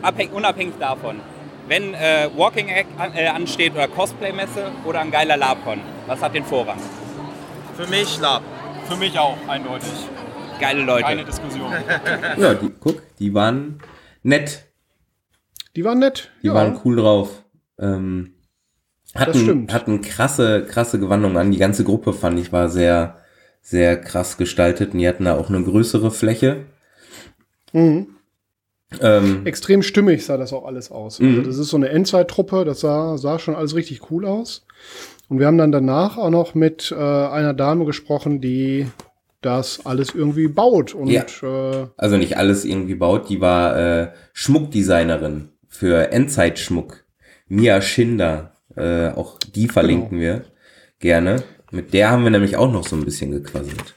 Abhäng, 0.00 0.30
unabhängig 0.30 0.74
davon, 0.80 1.20
wenn 1.68 1.92
äh, 1.94 2.30
Walking 2.34 2.68
Act 2.68 2.88
an, 2.98 3.14
äh, 3.14 3.26
ansteht 3.26 3.74
oder 3.74 3.88
Cosplay-Messe 3.88 4.70
oder 4.86 5.00
ein 5.00 5.10
geiler 5.10 5.36
LabCon, 5.36 5.80
was 6.06 6.22
hat 6.22 6.34
den 6.34 6.44
Vorrang? 6.44 6.78
Für 7.76 7.86
mich 7.86 8.18
Lab. 8.18 8.42
Für 8.88 8.96
mich 8.96 9.18
auch 9.18 9.36
eindeutig. 9.48 9.92
Geile 10.60 10.82
Leute. 10.82 11.04
Keine 11.04 11.24
Diskussion. 11.24 11.72
Ja, 12.38 12.54
die, 12.54 12.70
guck, 12.80 13.02
die 13.18 13.34
waren 13.34 13.80
nett. 14.22 14.66
Die 15.74 15.84
waren 15.84 15.98
nett. 15.98 16.30
Die 16.42 16.50
waren 16.50 16.80
cool 16.84 16.96
drauf. 16.96 17.44
Ähm, 17.78 18.34
hatten, 19.14 19.38
stimmt. 19.38 19.72
hatten 19.72 20.00
krasse, 20.02 20.64
krasse 20.64 20.98
Gewandungen 20.98 21.36
an. 21.36 21.50
Die 21.50 21.58
ganze 21.58 21.84
Gruppe 21.84 22.12
fand 22.12 22.38
ich 22.38 22.52
war 22.52 22.68
sehr, 22.68 23.18
sehr 23.60 24.00
krass 24.00 24.36
gestaltet. 24.36 24.92
Und 24.92 25.00
die 25.00 25.08
hatten 25.08 25.24
da 25.24 25.36
auch 25.36 25.48
eine 25.48 25.62
größere 25.62 26.10
Fläche. 26.10 26.66
Mhm. 27.72 28.16
Ähm, 29.00 29.44
Extrem 29.44 29.82
stimmig 29.82 30.24
sah 30.24 30.36
das 30.36 30.52
auch 30.52 30.64
alles 30.64 30.90
aus. 30.90 31.18
Mhm. 31.18 31.38
Also 31.38 31.42
das 31.42 31.58
ist 31.58 31.68
so 31.68 31.76
eine 31.76 31.88
Endzeit-Truppe, 31.88 32.64
das 32.64 32.80
sah, 32.80 33.18
sah 33.18 33.38
schon 33.38 33.56
alles 33.56 33.74
richtig 33.74 34.10
cool 34.10 34.24
aus. 34.24 34.64
Und 35.28 35.38
wir 35.40 35.46
haben 35.46 35.58
dann 35.58 35.72
danach 35.72 36.16
auch 36.18 36.30
noch 36.30 36.54
mit 36.54 36.92
äh, 36.92 36.94
einer 36.96 37.52
Dame 37.54 37.84
gesprochen, 37.84 38.40
die 38.40 38.86
das 39.42 39.84
alles 39.84 40.14
irgendwie 40.14 40.48
baut. 40.48 40.94
Und 40.94 41.08
Ja. 41.08 41.24
äh, 41.42 41.86
also 41.96 42.16
nicht 42.16 42.36
alles 42.36 42.64
irgendwie 42.64 42.94
baut. 42.94 43.28
Die 43.28 43.40
war 43.40 43.76
äh, 43.76 44.08
Schmuckdesignerin 44.32 45.50
für 45.68 46.12
Endzeitschmuck. 46.12 47.04
Mia 47.48 47.80
Schinder. 47.80 48.52
Äh, 48.76 49.08
auch 49.10 49.38
die 49.38 49.68
verlinken 49.68 50.20
wir 50.20 50.44
gerne. 51.00 51.42
Mit 51.70 51.92
der 51.94 52.10
haben 52.10 52.22
wir 52.24 52.30
nämlich 52.30 52.56
auch 52.56 52.70
noch 52.70 52.86
so 52.86 52.94
ein 52.96 53.04
bisschen 53.04 53.30
gequasselt. 53.32 53.94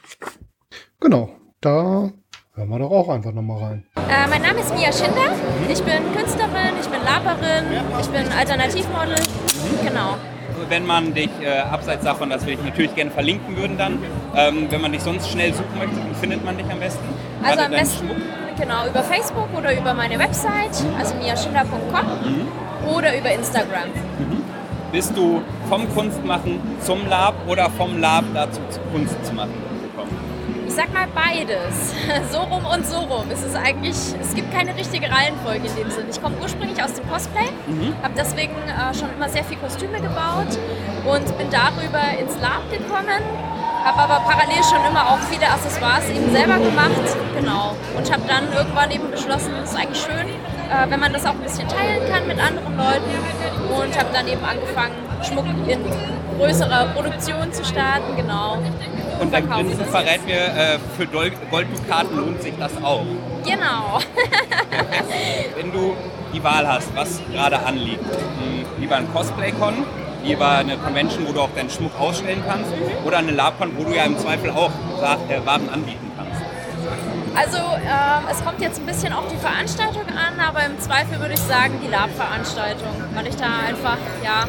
genau, 1.00 1.30
da 1.60 2.10
hören 2.54 2.68
wir 2.68 2.78
doch 2.78 2.90
auch 2.90 3.08
einfach 3.08 3.32
nochmal 3.32 3.62
rein. 3.62 3.86
Äh, 3.96 4.28
mein 4.28 4.42
Name 4.42 4.60
ist 4.60 4.74
Mia 4.74 4.92
Schinder. 4.92 5.32
Ich 5.70 5.82
bin 5.82 6.02
Künstlerin, 6.16 6.74
ich 6.80 6.88
bin 6.88 7.00
Laperin, 7.04 7.64
ich 8.00 8.06
bin 8.08 8.26
Alternativmodel. 8.32 9.14
Genau. 9.86 10.16
Wenn 10.68 10.86
man 10.86 11.14
dich, 11.14 11.30
äh, 11.42 11.60
abseits 11.60 12.04
davon, 12.04 12.30
dass 12.30 12.46
wir 12.46 12.56
dich 12.56 12.64
natürlich 12.64 12.94
gerne 12.94 13.10
verlinken 13.10 13.56
würden 13.56 13.76
dann, 13.78 13.98
ähm, 14.36 14.66
wenn 14.70 14.80
man 14.80 14.92
dich 14.92 15.02
sonst 15.02 15.30
schnell 15.30 15.52
suchen 15.52 15.78
möchte, 15.78 15.96
wie 15.96 16.14
findet 16.20 16.44
man 16.44 16.56
dich 16.56 16.66
am 16.70 16.78
besten? 16.78 17.04
Also 17.42 17.56
Gerade 17.56 17.74
am 17.74 17.80
besten 17.80 18.10
genau 18.60 18.86
über 18.86 19.02
Facebook 19.02 19.48
oder 19.56 19.76
über 19.76 19.94
meine 19.94 20.18
Website, 20.18 20.84
also 20.98 21.14
miaschinder.com 21.14 22.94
oder 22.94 23.16
über 23.16 23.30
Instagram. 23.32 23.88
Bist 24.92 25.16
du 25.16 25.40
vom 25.68 25.92
Kunstmachen 25.94 26.60
zum 26.80 27.08
Lab 27.08 27.34
oder 27.46 27.70
vom 27.70 28.00
Lab 28.00 28.24
dazu 28.34 28.60
zu 28.70 28.80
Kunst 28.92 29.24
zu 29.24 29.32
machen 29.34 29.69
sag 30.80 30.94
mal 30.94 31.08
beides. 31.14 31.94
So 32.32 32.38
rum 32.38 32.64
und 32.64 32.86
so 32.86 32.98
rum. 32.98 33.26
Es 33.30 33.42
ist 33.42 33.56
eigentlich, 33.56 33.96
es 34.20 34.34
gibt 34.34 34.52
keine 34.52 34.74
richtige 34.76 35.10
Reihenfolge 35.10 35.66
in 35.66 35.76
dem 35.76 35.90
Sinn. 35.90 36.06
Ich 36.10 36.20
komme 36.22 36.36
ursprünglich 36.40 36.82
aus 36.82 36.94
dem 36.94 37.08
Cosplay, 37.08 37.48
habe 38.02 38.14
deswegen 38.16 38.54
äh, 38.54 38.94
schon 38.94 39.08
immer 39.14 39.28
sehr 39.28 39.44
viel 39.44 39.56
Kostüme 39.58 40.00
gebaut 40.00 40.52
und 41.04 41.38
bin 41.38 41.50
darüber 41.50 42.02
ins 42.18 42.34
Lab 42.40 42.62
gekommen. 42.70 43.22
Habe 43.84 43.98
aber 43.98 44.20
parallel 44.20 44.62
schon 44.62 44.84
immer 44.88 45.10
auch 45.10 45.18
viele 45.30 45.48
Accessoires 45.48 46.08
eben 46.10 46.30
selber 46.30 46.58
gemacht. 46.58 47.08
Genau. 47.38 47.76
Und 47.96 48.12
habe 48.12 48.22
dann 48.28 48.52
irgendwann 48.52 48.90
eben 48.90 49.10
beschlossen, 49.10 49.52
es 49.62 49.70
ist 49.70 49.76
eigentlich 49.76 50.02
schön, 50.02 50.28
äh, 50.28 50.88
wenn 50.88 51.00
man 51.00 51.12
das 51.12 51.24
auch 51.26 51.34
ein 51.34 51.40
bisschen 51.42 51.68
teilen 51.68 52.08
kann 52.10 52.26
mit 52.26 52.38
anderen 52.38 52.76
Leuten. 52.76 53.10
Und 53.74 53.98
habe 53.98 54.08
dann 54.12 54.28
eben 54.28 54.44
angefangen, 54.44 54.94
Schmuck 55.22 55.46
in 55.46 56.19
größerer 56.40 56.86
Produktion 56.94 57.52
zu 57.52 57.64
starten. 57.64 58.16
Genau. 58.16 58.58
Und 59.20 59.30
beim 59.30 59.44
verkaufe 59.44 59.64
Prinzen 59.64 59.78
das 59.80 59.88
verrät 59.90 60.24
mir, 60.26 60.40
äh, 60.40 60.78
für 60.96 61.06
Golddukaten 61.06 62.16
lohnt 62.16 62.42
sich 62.42 62.54
das 62.58 62.72
auch. 62.82 63.04
Genau. 63.44 63.98
Wenn 65.56 65.72
du 65.72 65.94
die 66.32 66.42
Wahl 66.42 66.66
hast, 66.66 66.94
was 66.96 67.20
gerade 67.32 67.58
anliegt, 67.58 68.04
hm, 68.04 68.64
lieber 68.80 68.96
ein 68.96 69.12
Cosplay-Con, 69.12 69.74
lieber 70.24 70.48
eine 70.48 70.76
Convention, 70.78 71.26
wo 71.28 71.32
du 71.32 71.40
auch 71.40 71.50
deinen 71.54 71.70
Schmuck 71.70 71.92
ausstellen 72.00 72.42
kannst, 72.48 72.70
oder 73.04 73.18
eine 73.18 73.32
Lab-Con, 73.32 73.76
wo 73.76 73.84
du 73.84 73.94
ja 73.94 74.04
im 74.04 74.18
Zweifel 74.18 74.50
auch 74.50 74.70
Sa- 75.00 75.18
äh, 75.28 75.44
Waren 75.44 75.68
anbieten 75.68 76.10
kannst. 76.16 76.40
Also 77.36 77.58
ähm, 77.58 78.24
es 78.30 78.44
kommt 78.44 78.60
jetzt 78.60 78.80
ein 78.80 78.86
bisschen 78.86 79.12
auf 79.12 79.24
die 79.30 79.36
Veranstaltung 79.36 80.02
an, 80.08 80.40
aber 80.40 80.64
im 80.64 80.78
Zweifel 80.80 81.20
würde 81.20 81.34
ich 81.34 81.40
sagen 81.40 81.74
die 81.84 81.88
Lab-Veranstaltung, 81.90 82.88
weil 83.14 83.26
ich 83.26 83.36
da 83.36 83.46
einfach 83.68 83.98
ja 84.24 84.44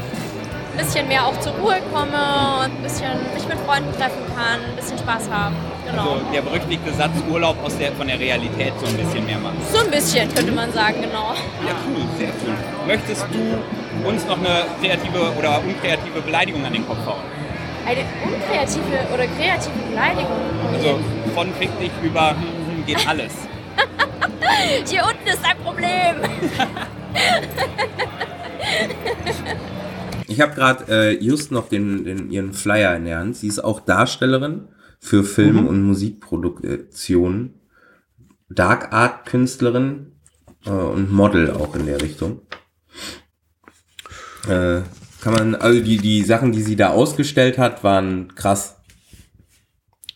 ein 0.71 0.77
bisschen 0.77 1.07
mehr 1.07 1.25
auch 1.25 1.37
zur 1.39 1.53
Ruhe 1.53 1.77
komme 1.93 2.17
und 2.59 2.71
ein 2.71 2.83
bisschen 2.83 3.09
mich 3.33 3.47
mit 3.47 3.57
Freunden 3.59 3.91
treffen 3.93 4.23
kann, 4.35 4.59
ein 4.61 4.75
bisschen 4.75 4.97
Spaß 4.97 5.29
haben. 5.29 5.55
Genau. 5.89 6.13
Also 6.13 6.25
der 6.33 6.41
berüchtigte 6.41 6.93
Satz 6.93 7.11
Urlaub 7.29 7.57
aus 7.63 7.77
der, 7.77 7.91
von 7.93 8.07
der 8.07 8.19
Realität 8.19 8.73
so 8.79 8.85
ein 8.85 8.95
bisschen 8.97 9.25
mehr 9.25 9.39
machen. 9.39 9.57
So 9.71 9.79
ein 9.79 9.91
bisschen 9.91 10.33
könnte 10.33 10.51
man 10.51 10.71
sagen, 10.71 11.01
genau. 11.01 11.33
Ja, 11.65 11.75
cool, 11.87 12.03
sehr 12.17 12.29
cool. 12.29 12.53
Möchtest 12.87 13.25
du 13.31 14.07
uns 14.07 14.25
noch 14.25 14.37
eine 14.37 14.65
kreative 14.81 15.33
oder 15.37 15.59
unkreative 15.59 16.21
Beleidigung 16.21 16.65
an 16.65 16.73
den 16.73 16.87
Kopf 16.87 17.05
hauen? 17.05 17.21
Eine 17.85 18.01
unkreative 18.23 18.99
oder 19.13 19.27
kreative 19.27 19.79
Beleidigung. 19.89 20.39
Also 20.73 20.99
von 21.35 21.53
fick 21.55 21.77
dich 21.79 21.91
über 22.01 22.31
hm, 22.31 22.85
geht 22.85 23.07
alles. 23.07 23.33
Hier 24.89 25.03
unten 25.03 25.27
ist 25.27 25.43
ein 25.43 25.57
Problem. 25.57 26.15
Ich 30.41 30.47
habe 30.47 30.55
gerade 30.55 30.85
äh, 30.91 31.23
just 31.23 31.51
noch 31.51 31.69
den, 31.69 32.03
den, 32.03 32.31
ihren 32.31 32.51
Flyer 32.53 32.95
in 32.95 33.05
der 33.05 33.19
Hand. 33.19 33.37
Sie 33.37 33.47
ist 33.47 33.59
auch 33.63 33.79
Darstellerin 33.79 34.69
für 34.99 35.23
Film- 35.23 35.67
und 35.67 35.83
Musikproduktion, 35.83 37.53
Dark 38.49 38.91
Art 38.91 39.27
Künstlerin 39.27 40.13
äh, 40.65 40.71
und 40.71 41.11
Model 41.11 41.51
auch 41.51 41.75
in 41.75 41.85
der 41.85 42.01
Richtung. 42.01 42.41
Äh, 44.49 44.81
kann 45.21 45.33
man, 45.33 45.53
also 45.53 45.79
die, 45.79 45.97
die 45.97 46.23
Sachen, 46.23 46.51
die 46.53 46.63
sie 46.63 46.75
da 46.75 46.89
ausgestellt 46.89 47.59
hat, 47.59 47.83
waren 47.83 48.33
krass. 48.33 48.77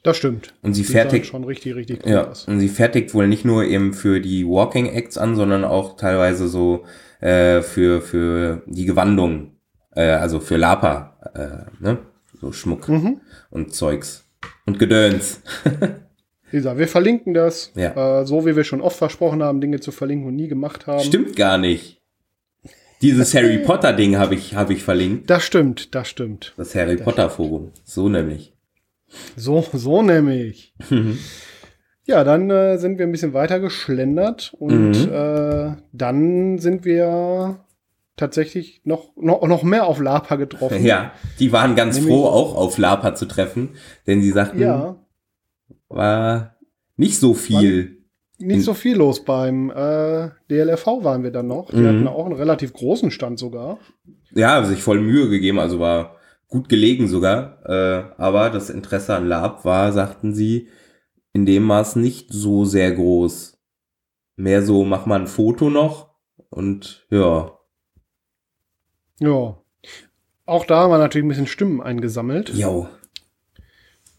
Das 0.01 0.17
stimmt. 0.17 0.55
Und 0.63 0.73
sie 0.73 0.81
Die 0.81 0.91
fertigt- 0.91 1.27
schon 1.27 1.43
richtig, 1.43 1.75
richtig 1.75 1.99
cool 2.03 2.11
Ja, 2.11 2.27
aus. 2.31 2.47
und 2.47 2.59
sie 2.59 2.69
fertigt 2.69 3.13
wohl 3.13 3.27
nicht 3.27 3.45
nur 3.45 3.63
eben 3.63 3.93
für 3.93 4.19
die 4.19 4.43
Walking 4.43 4.87
Acts 4.87 5.19
an, 5.19 5.35
sondern 5.35 5.63
auch 5.63 5.97
teilweise 5.97 6.47
so 6.47 6.83
äh, 7.21 7.61
für, 7.61 8.01
für 8.01 8.63
die 8.65 8.85
Gewandung, 8.85 9.51
äh, 9.95 10.01
also 10.11 10.39
für 10.39 10.57
Lapa, 10.57 11.17
äh, 11.33 11.83
ne? 11.83 11.97
So 12.39 12.51
Schmuck 12.51 12.87
Mhm. 12.89 13.21
und 13.49 13.73
Zeugs. 13.73 14.23
Und 14.65 14.77
Gedöns. 14.79 15.41
Gesagt, 16.51 16.77
wir 16.77 16.87
verlinken 16.87 17.33
das, 17.33 17.71
Ja. 17.75 18.21
äh, 18.21 18.25
so 18.25 18.45
wie 18.45 18.55
wir 18.55 18.63
schon 18.63 18.81
oft 18.81 18.97
versprochen 18.97 19.41
haben, 19.43 19.59
Dinge 19.61 19.79
zu 19.79 19.91
verlinken 19.91 20.27
und 20.27 20.35
nie 20.35 20.47
gemacht 20.47 20.87
haben. 20.87 21.03
Stimmt 21.03 21.35
gar 21.35 21.57
nicht. 21.57 22.01
Dieses 23.01 23.33
Harry 23.35 23.57
Potter 23.59 23.93
Ding 23.93 24.17
habe 24.17 24.35
ich, 24.35 24.55
habe 24.55 24.73
ich 24.73 24.83
verlinkt. 24.83 25.29
Das 25.29 25.43
stimmt, 25.43 25.93
das 25.95 26.07
stimmt. 26.07 26.53
Das 26.57 26.73
Harry 26.75 26.95
Potter 26.97 27.29
Forum. 27.29 27.71
So 27.83 28.07
nämlich. 28.09 28.53
So, 29.35 29.65
so 29.73 30.01
nämlich. 30.01 30.73
ja, 32.05 32.23
dann 32.23 32.49
äh, 32.49 32.77
sind 32.77 32.97
wir 32.97 33.05
ein 33.05 33.11
bisschen 33.11 33.33
weiter 33.33 33.59
geschlendert 33.59 34.53
und 34.57 34.91
Mhm. 35.07 35.11
äh, 35.13 35.75
dann 35.91 36.57
sind 36.59 36.85
wir 36.85 37.59
tatsächlich 38.17 38.81
noch, 38.85 39.09
noch, 39.17 39.45
noch 39.47 39.63
mehr 39.63 39.85
auf 39.87 39.99
Lapa 39.99 40.35
getroffen. 40.37 40.85
Ja, 40.85 41.11
die 41.39 41.51
waren 41.51 41.75
ganz 41.75 41.95
Nämlich- 41.97 42.13
froh, 42.13 42.25
auch 42.27 42.55
auf 42.55 42.77
Lapa 42.77 43.15
zu 43.15 43.25
treffen, 43.25 43.69
denn 44.07 44.21
sie 44.21 44.31
sagten, 44.31 44.59
Ja, 44.61 44.95
war 45.89 46.55
nicht 46.97 47.19
so 47.19 47.33
viel. 47.33 48.03
nicht 48.37 48.63
so 48.63 48.73
viel 48.73 48.97
los 48.97 49.23
beim 49.23 49.69
äh, 49.69 50.29
DLRV 50.49 51.03
waren 51.03 51.23
wir 51.23 51.31
dann 51.31 51.47
noch. 51.47 51.69
Die 51.71 51.77
Mhm. 51.77 51.87
hatten 51.87 52.07
auch 52.07 52.25
einen 52.25 52.35
relativ 52.35 52.73
großen 52.73 53.11
Stand 53.11 53.39
sogar. 53.39 53.79
Ja, 54.33 54.63
sich 54.63 54.81
voll 54.83 54.99
Mühe 55.01 55.29
gegeben, 55.29 55.59
also 55.59 55.79
war 55.79 56.15
gut 56.47 56.67
gelegen 56.69 57.07
sogar. 57.07 57.59
Äh, 57.65 58.03
aber 58.21 58.49
das 58.49 58.69
Interesse 58.69 59.15
an 59.15 59.27
Lab 59.27 59.63
war, 59.65 59.91
sagten 59.91 60.33
sie, 60.33 60.67
in 61.33 61.45
dem 61.45 61.63
Maß 61.63 61.95
nicht 61.97 62.31
so 62.31 62.65
sehr 62.65 62.91
groß. 62.93 63.57
Mehr 64.37 64.61
so, 64.61 64.83
mach 64.83 65.05
mal 65.05 65.19
ein 65.19 65.27
Foto 65.27 65.69
noch 65.69 66.09
und 66.49 67.05
ja. 67.09 67.54
Ja. 69.19 69.55
Auch 70.45 70.65
da 70.65 70.81
haben 70.81 70.91
wir 70.91 70.97
natürlich 70.97 71.25
ein 71.25 71.29
bisschen 71.29 71.47
Stimmen 71.47 71.81
eingesammelt. 71.81 72.49
Jo. 72.49 72.87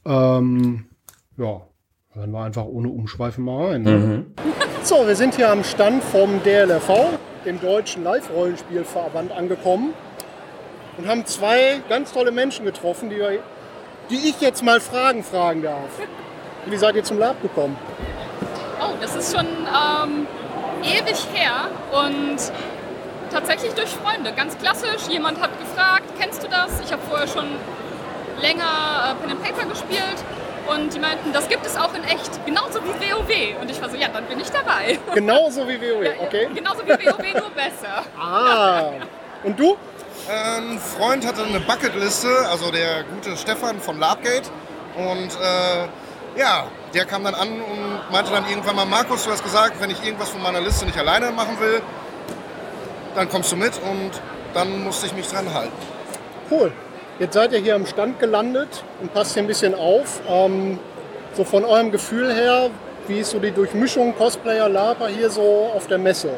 Ähm, 0.05 0.87
ja, 1.37 1.63
hören 2.13 2.31
wir 2.31 2.41
einfach 2.43 2.65
ohne 2.65 2.89
Umschweife 2.89 3.41
mal 3.41 3.67
rein. 3.67 3.83
ne? 3.83 3.91
Mhm. 3.91 4.27
So, 4.83 5.07
wir 5.07 5.17
sind 5.17 5.35
hier 5.37 5.51
am 5.51 5.65
Stand 5.65 6.03
vom 6.03 6.43
DLRV, 6.43 7.19
dem 7.45 7.61
Deutschen 7.61 8.05
Live-Rollenspielverband, 8.05 9.33
angekommen 9.33 9.93
und 10.97 11.09
haben 11.09 11.27
zwei 11.27 11.81
ganz 11.89 12.13
tolle 12.13 12.31
Menschen 12.33 12.65
getroffen, 12.65 13.11
die, 13.11 13.21
die 14.11 14.29
ich 14.29 14.41
jetzt 14.41 14.63
mal 14.65 14.81
Fragen 14.81 15.23
fragen 15.23 15.63
darf. 15.63 15.91
Wie 16.67 16.77
seid 16.77 16.97
ihr 16.97 17.05
zum 17.05 17.19
Lab 17.19 17.41
gekommen? 17.43 17.77
Oh, 18.81 18.95
das 19.01 19.15
ist 19.17 19.37
schon 19.37 19.47
ähm, 19.47 20.27
ewig 20.83 21.27
her 21.33 21.69
und 21.93 22.37
tatsächlich 23.37 23.75
durch 23.75 23.91
Freunde. 23.91 24.33
Ganz 24.33 24.57
klassisch. 24.57 25.09
Jemand 25.11 25.41
hat 25.41 25.51
gefragt, 25.59 26.05
kennst 26.19 26.43
du 26.43 26.49
das? 26.49 26.81
Ich 26.85 26.91
habe 26.91 27.03
vorher 27.07 27.29
schon 27.29 27.45
länger 28.41 28.65
äh, 28.65 29.15
Pen 29.21 29.31
and 29.33 29.43
Paper 29.43 29.67
gespielt 29.67 30.19
und 30.67 30.95
die 30.95 30.99
meinten, 30.99 31.33
das 31.33 31.49
gibt 31.49 31.67
es 31.67 31.77
auch 31.77 31.93
in 31.95 32.03
echt, 32.05 32.31
genauso 32.47 32.81
wie 32.83 32.89
WoW. 32.89 33.61
Und 33.61 33.71
ich 33.71 33.81
war 33.81 33.91
so, 33.91 33.97
ja, 33.97 34.09
dann 34.09 34.25
bin 34.25 34.41
ich 34.41 34.51
dabei. 34.51 34.99
Genauso 35.15 35.69
wie 35.69 35.81
WoW, 35.81 36.21
okay? 36.21 36.49
Genauso 36.55 36.85
wie 36.85 36.91
WoW, 36.91 37.35
nur 37.35 37.51
besser. 37.51 38.05
Ah, 38.19 38.93
und 39.45 39.59
du? 39.59 39.77
Ein 40.29 40.79
Freund 40.81 41.27
hatte 41.27 41.45
eine 41.45 41.61
Bucketliste, 41.61 42.29
also 42.51 42.71
der 42.73 43.05
gute 43.05 43.37
Stefan 43.37 43.81
von 43.81 43.99
Labgate. 43.99 44.51
Und 44.97 45.29
äh, 45.41 46.41
ja, 46.41 46.67
der 46.95 47.05
kam 47.05 47.23
dann 47.23 47.35
an 47.35 47.49
und 47.49 48.11
meinte 48.11 48.33
dann 48.33 48.49
irgendwann 48.49 48.77
mal, 48.77 48.87
Markus, 48.87 49.25
du 49.25 49.31
hast 49.31 49.45
gesagt, 49.45 49.81
wenn 49.81 49.91
ich 49.91 50.03
irgendwas 50.05 50.31
von 50.31 50.43
meiner 50.43 50.61
Liste 50.61 50.85
nicht 50.87 50.99
alleine 50.99 51.31
machen 51.31 51.61
will, 51.61 51.81
dann 53.17 53.29
kommst 53.29 53.51
du 53.51 53.57
mit 53.57 53.73
und 53.91 54.11
dann 54.55 54.85
musste 54.85 55.07
ich 55.07 55.15
mich 55.15 55.27
dran 55.27 55.53
halten. 55.53 55.73
Cool. 56.51 56.71
Jetzt 57.19 57.35
seid 57.35 57.53
ihr 57.53 57.59
hier 57.59 57.75
am 57.75 57.87
Stand 57.87 58.21
gelandet 58.21 58.85
und 59.01 59.13
passt 59.13 59.33
hier 59.35 59.43
ein 59.43 59.47
bisschen 59.47 59.75
auf. 59.75 60.21
Ähm, 60.29 60.79
so 61.35 61.45
von 61.45 61.65
eurem 61.65 61.91
Gefühl 61.91 62.33
her, 62.33 62.71
wie 63.09 63.21
ist 63.21 63.31
so 63.31 63.39
die 63.39 63.51
Durchmischung 63.51 64.15
Cosplayer, 64.17 64.69
Laper 64.69 65.09
hier 65.09 65.31
so 65.31 65.71
auf 65.75 65.87
der 65.87 65.99
Messe? 65.99 66.31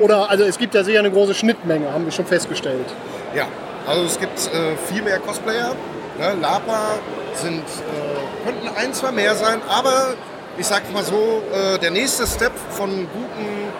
Oder, 0.00 0.28
also 0.28 0.44
es 0.44 0.58
gibt 0.58 0.74
ja 0.74 0.82
sicher 0.82 0.98
eine 0.98 1.10
große 1.10 1.34
Schnittmenge, 1.34 1.92
haben 1.92 2.04
wir 2.04 2.12
schon 2.12 2.26
festgestellt. 2.26 2.86
Ja, 3.34 3.46
also 3.86 4.04
es 4.04 4.18
gibt 4.18 4.38
äh, 4.38 4.76
viel 4.88 5.02
mehr 5.02 5.20
Cosplayer. 5.20 5.74
Ne? 6.18 6.34
Lapa 6.40 6.98
sind, 7.34 7.62
äh, 7.62 8.44
könnten 8.44 8.68
ein, 8.76 8.92
zwei 8.92 9.12
mehr 9.12 9.34
sein, 9.34 9.60
aber 9.68 10.14
ich 10.58 10.66
sag 10.66 10.92
mal 10.92 11.04
so, 11.04 11.42
äh, 11.52 11.78
der 11.78 11.90
nächste 11.90 12.26
Step 12.26 12.52
von, 12.70 12.90
guten, 12.90 13.72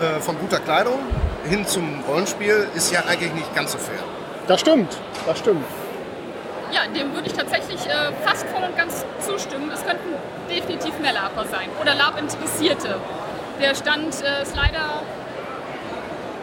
äh, 0.00 0.20
von 0.20 0.38
guter 0.38 0.58
Kleidung 0.60 0.98
hin 1.48 1.66
zum 1.66 2.02
Rollenspiel 2.08 2.68
ist 2.74 2.92
ja 2.92 3.04
eigentlich 3.08 3.32
nicht 3.32 3.54
ganz 3.54 3.72
so 3.72 3.78
fair. 3.78 3.98
Das 4.46 4.60
stimmt, 4.60 4.96
das 5.26 5.38
stimmt. 5.38 5.64
Ja, 6.72 6.82
dem 6.86 7.12
würde 7.14 7.26
ich 7.26 7.32
tatsächlich 7.32 7.84
äh, 7.86 8.12
fast 8.24 8.46
voll 8.48 8.62
und 8.62 8.76
ganz 8.76 9.04
zustimmen. 9.20 9.70
Es 9.72 9.84
könnten 9.84 10.14
definitiv 10.48 10.98
mehr 11.00 11.12
Laper 11.12 11.44
sein 11.50 11.68
oder 11.80 11.94
Lab-Interessierte. 11.94 12.96
Der 13.60 13.74
Stand 13.74 14.14
äh, 14.22 14.42
ist 14.42 14.54
leider 14.54 15.02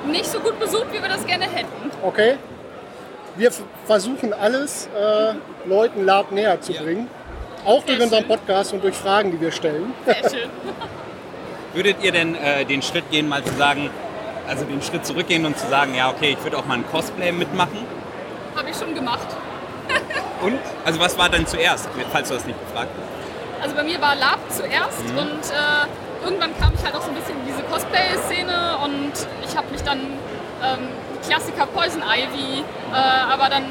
nicht 0.06 0.26
so 0.26 0.39
gut 0.39 0.60
besucht, 0.60 0.88
wie 0.91 1.02
wir 1.02 1.10
das 1.10 1.26
gerne 1.26 1.46
hätten. 1.46 1.91
Okay. 2.04 2.38
Wir 3.36 3.52
versuchen 3.86 4.34
alles, 4.34 4.88
äh, 4.98 5.34
Leuten 5.67 6.06
Lab 6.06 6.32
näher 6.32 6.60
zu 6.60 6.74
bringen. 6.74 7.08
Auch 7.65 7.84
durch 7.84 7.98
Sehr 7.98 8.06
unseren 8.06 8.22
schön. 8.22 8.28
Podcast 8.30 8.74
und 8.74 8.84
durch 8.84 8.96
Fragen, 8.96 9.32
die 9.32 9.39
wir 9.39 9.52
stellen. 9.52 9.93
Sehr 10.06 10.15
schön. 10.30 10.50
Würdet 11.77 11.97
ihr 12.01 12.11
denn 12.11 12.33
äh, 12.33 12.65
den 12.65 12.81
Schritt 12.81 13.11
gehen, 13.11 13.29
mal 13.29 13.43
zu 13.43 13.53
sagen, 13.53 13.91
also 14.47 14.65
den 14.65 14.81
Schritt 14.81 15.05
zurückgehen 15.05 15.45
und 15.45 15.59
zu 15.59 15.67
sagen, 15.67 15.93
ja 15.93 16.09
okay, 16.09 16.35
ich 16.35 16.43
würde 16.43 16.57
auch 16.57 16.65
mal 16.65 16.73
ein 16.73 16.87
Cosplay 16.89 17.31
mitmachen? 17.31 17.85
Habe 18.55 18.71
ich 18.71 18.75
schon 18.75 18.95
gemacht. 18.95 19.27
Und? 20.41 20.57
Also 20.83 20.99
was 20.99 21.15
war 21.19 21.29
denn 21.29 21.45
zuerst, 21.45 21.87
falls 22.11 22.29
du 22.29 22.33
das 22.33 22.45
nicht 22.45 22.59
gefragt 22.59 22.89
also 23.61 23.75
bei 23.75 23.83
mir 23.83 24.01
war 24.01 24.15
Lab 24.15 24.39
zuerst 24.49 25.03
Mhm. 25.11 25.17
und 25.17 25.41
äh, 25.49 26.23
irgendwann 26.25 26.57
kam 26.59 26.73
ich 26.73 26.83
halt 26.83 26.95
auch 26.95 27.01
so 27.01 27.09
ein 27.09 27.15
bisschen 27.15 27.35
in 27.41 27.45
diese 27.47 27.61
Cosplay-Szene 27.63 28.77
und 28.83 29.13
ich 29.47 29.55
habe 29.57 29.67
mich 29.71 29.81
dann 29.83 29.99
ähm, 29.99 30.87
Klassiker 31.27 31.67
Poison 31.67 32.01
Ivy, 32.01 32.61
äh, 32.61 32.95
aber 32.95 33.49
dann 33.49 33.65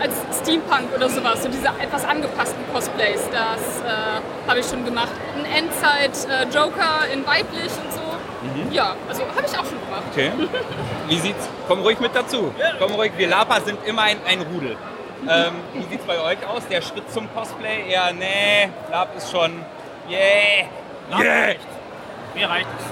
als 0.00 0.14
Steampunk 0.42 0.94
oder 0.96 1.08
sowas, 1.08 1.42
so 1.42 1.48
diese 1.48 1.68
etwas 1.80 2.04
angepassten 2.04 2.62
Cosplays, 2.72 3.20
das 3.30 3.79
habe 4.50 4.60
ich 4.60 4.66
schon 4.66 4.84
gemacht. 4.84 5.12
Ein 5.36 5.44
Endzeit-Joker 5.64 7.06
in 7.12 7.24
weiblich 7.26 7.70
und 7.82 7.92
so. 7.92 8.00
Mhm. 8.42 8.72
Ja, 8.72 8.96
also 9.08 9.22
habe 9.22 9.46
ich 9.46 9.52
auch 9.52 9.64
schon 9.64 9.80
gemacht. 9.80 10.02
Okay. 10.10 10.32
Wie 11.08 11.18
sieht's? 11.18 11.48
Komm 11.68 11.80
ruhig 11.80 12.00
mit 12.00 12.14
dazu. 12.14 12.52
Komm 12.78 12.92
ruhig. 12.92 13.12
Wir 13.16 13.28
Lapa 13.28 13.60
sind 13.60 13.78
immer 13.86 14.02
ein, 14.02 14.18
ein 14.26 14.42
Rudel. 14.42 14.76
Ähm, 15.28 15.52
wie 15.74 15.84
sieht's 15.90 16.04
bei 16.04 16.18
euch 16.20 16.44
aus? 16.46 16.62
Der 16.68 16.82
Schritt 16.82 17.12
zum 17.12 17.32
Cosplay? 17.34 17.90
Eher, 17.90 18.12
nee, 18.12 18.70
Lab 18.90 19.14
ist 19.16 19.30
schon, 19.30 19.52
yeah. 20.08 20.66
Yeah. 21.10 21.54
Mir 22.34 22.48
reicht 22.48 22.66
es. 22.78 22.86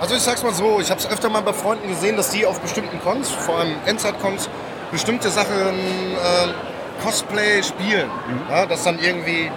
Also 0.00 0.14
ich 0.14 0.22
sag's 0.22 0.42
mal 0.42 0.54
so, 0.54 0.80
ich 0.80 0.90
habe 0.90 0.98
es 0.98 1.10
öfter 1.10 1.28
mal 1.28 1.42
bei 1.42 1.52
Freunden 1.52 1.88
gesehen, 1.88 2.16
dass 2.16 2.30
die 2.30 2.46
auf 2.46 2.58
bestimmten 2.60 3.00
Cons, 3.02 3.30
vor 3.30 3.58
allem 3.58 3.74
Endzeit-Cons, 3.84 4.48
bestimmte 4.90 5.28
Sachen 5.28 5.78
äh, 6.14 7.04
Cosplay 7.04 7.62
spielen. 7.62 8.10
Ja, 8.48 8.64
dass 8.64 8.84
dann 8.84 8.98
irgendwie, 8.98 9.50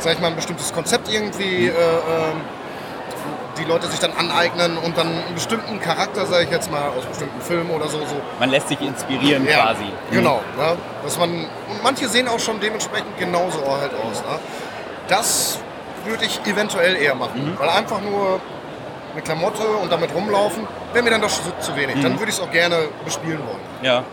sag 0.00 0.14
ich 0.14 0.20
mal, 0.20 0.28
ein 0.28 0.36
bestimmtes 0.36 0.72
Konzept 0.72 1.12
irgendwie 1.12 1.66
äh, 1.66 1.70
ähm, 1.70 2.40
die 3.58 3.64
Leute 3.64 3.86
sich 3.88 4.00
dann 4.00 4.12
aneignen 4.12 4.78
und 4.78 4.96
dann 4.96 5.08
einen 5.08 5.34
bestimmten 5.34 5.80
Charakter, 5.80 6.26
sage 6.26 6.44
ich 6.44 6.50
jetzt 6.50 6.70
mal, 6.70 6.88
aus 6.88 7.04
bestimmten 7.04 7.40
Filmen 7.40 7.70
oder 7.70 7.88
so, 7.88 7.98
so 7.98 8.16
Man 8.38 8.50
lässt 8.50 8.68
sich 8.68 8.80
inspirieren 8.80 9.46
ja, 9.46 9.62
quasi. 9.62 9.84
Genau. 10.10 10.40
Ne? 10.56 10.76
Dass 11.02 11.18
man, 11.18 11.30
und 11.30 11.82
manche 11.82 12.08
sehen 12.08 12.28
auch 12.28 12.38
schon 12.38 12.58
dementsprechend 12.60 13.18
genauso 13.18 13.58
halt 13.66 13.92
aus. 13.94 14.22
Ne? 14.22 14.38
Das 15.08 15.58
würde 16.04 16.24
ich 16.24 16.40
eventuell 16.46 16.96
eher 16.96 17.14
machen. 17.14 17.56
Weil 17.58 17.68
einfach 17.68 18.00
nur 18.00 18.40
eine 19.12 19.22
Klamotte 19.22 19.66
und 19.66 19.90
damit 19.90 20.14
rumlaufen, 20.14 20.66
wäre 20.92 21.04
mir 21.04 21.10
dann 21.10 21.20
doch 21.20 21.28
zu, 21.28 21.52
zu 21.60 21.76
wenig. 21.76 22.00
Dann 22.00 22.18
würde 22.18 22.30
ich 22.30 22.38
es 22.38 22.40
auch 22.40 22.50
gerne 22.50 22.88
bespielen 23.04 23.40
wollen. 23.40 23.60
Ja. 23.82 24.04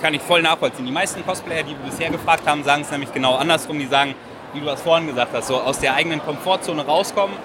Kann 0.00 0.14
ich 0.14 0.22
voll 0.22 0.42
nachvollziehen. 0.42 0.86
Die 0.86 0.92
meisten 0.92 1.24
Cosplayer, 1.24 1.62
die 1.62 1.70
wir 1.70 1.90
bisher 1.90 2.10
gefragt 2.10 2.46
haben, 2.46 2.64
sagen 2.64 2.82
es 2.82 2.90
nämlich 2.90 3.12
genau 3.12 3.36
andersrum. 3.36 3.78
Die 3.78 3.86
sagen, 3.86 4.14
wie 4.52 4.60
du 4.60 4.66
das 4.66 4.82
vorhin 4.82 5.06
gesagt 5.06 5.32
hast, 5.34 5.48
so 5.48 5.60
aus 5.60 5.78
der 5.78 5.94
eigenen 5.94 6.20
Komfortzone 6.22 6.84
rauskommen, 6.84 7.36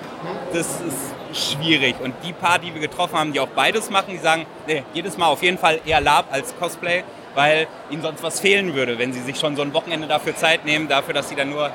das 0.54 0.82
ist 0.82 1.14
schwierig. 1.54 1.96
Und 2.02 2.16
die 2.24 2.34
paar, 2.34 2.60
die 2.60 2.74
wir 2.74 2.82
getroffen 2.82 3.18
haben, 3.18 3.34
die 3.34 3.40
auch 3.40 3.48
beides 3.50 3.90
machen, 3.90 4.08
die 4.12 4.18
sagen, 4.18 4.46
nee, 4.68 4.84
jedes 4.94 5.18
Mal 5.18 5.28
auf 5.28 5.44
jeden 5.44 5.58
Fall 5.58 5.80
eher 5.86 6.02
Lab 6.02 6.26
als 6.32 6.56
Cosplay, 6.58 7.04
weil 7.36 7.68
ihnen 7.90 8.02
sonst 8.02 8.24
was 8.24 8.40
fehlen 8.40 8.74
würde, 8.74 8.98
wenn 8.98 9.14
sie 9.14 9.22
sich 9.22 9.40
schon 9.40 9.56
so 9.56 9.62
ein 9.62 9.74
Wochenende 9.74 10.08
dafür 10.08 10.36
Zeit 10.36 10.66
nehmen, 10.66 10.88
dafür, 10.88 11.14
dass 11.14 11.30
sie 11.30 11.36
dann 11.36 11.50
nur 11.50 11.72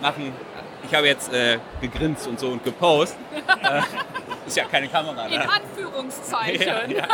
machen. 0.00 0.32
Ich 0.88 0.94
habe 0.94 1.06
jetzt 1.08 1.32
äh, 1.32 1.58
gegrinst 1.80 2.26
und 2.28 2.38
so 2.38 2.48
und 2.48 2.62
gepost. 2.64 3.16
äh, 3.62 3.80
ist 4.46 4.56
ja 4.56 4.64
keine 4.64 4.88
Kamera. 4.88 5.26
In 5.26 5.32
Ne? 5.32 5.48
Anführungszeichen. 5.50 6.62
Ja, 6.66 6.86
ja. 6.86 7.04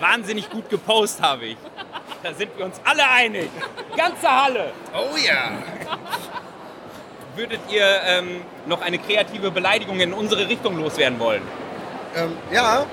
Wahnsinnig 0.00 0.48
gut 0.48 0.68
gepostet 0.70 1.24
habe 1.24 1.44
ich. 1.46 1.56
Da 2.22 2.32
sind 2.32 2.56
wir 2.56 2.64
uns 2.64 2.80
alle 2.84 3.06
einig. 3.08 3.50
Ganze 3.96 4.28
Halle. 4.28 4.72
Oh 4.94 5.16
ja. 5.16 5.52
Würdet 7.36 7.60
ihr 7.70 7.84
ähm, 8.04 8.42
noch 8.66 8.82
eine 8.82 8.98
kreative 8.98 9.50
Beleidigung 9.50 10.00
in 10.00 10.12
unsere 10.12 10.48
Richtung 10.48 10.76
loswerden 10.76 11.18
wollen? 11.20 11.42
Ähm, 12.16 12.36
ja, 12.52 12.84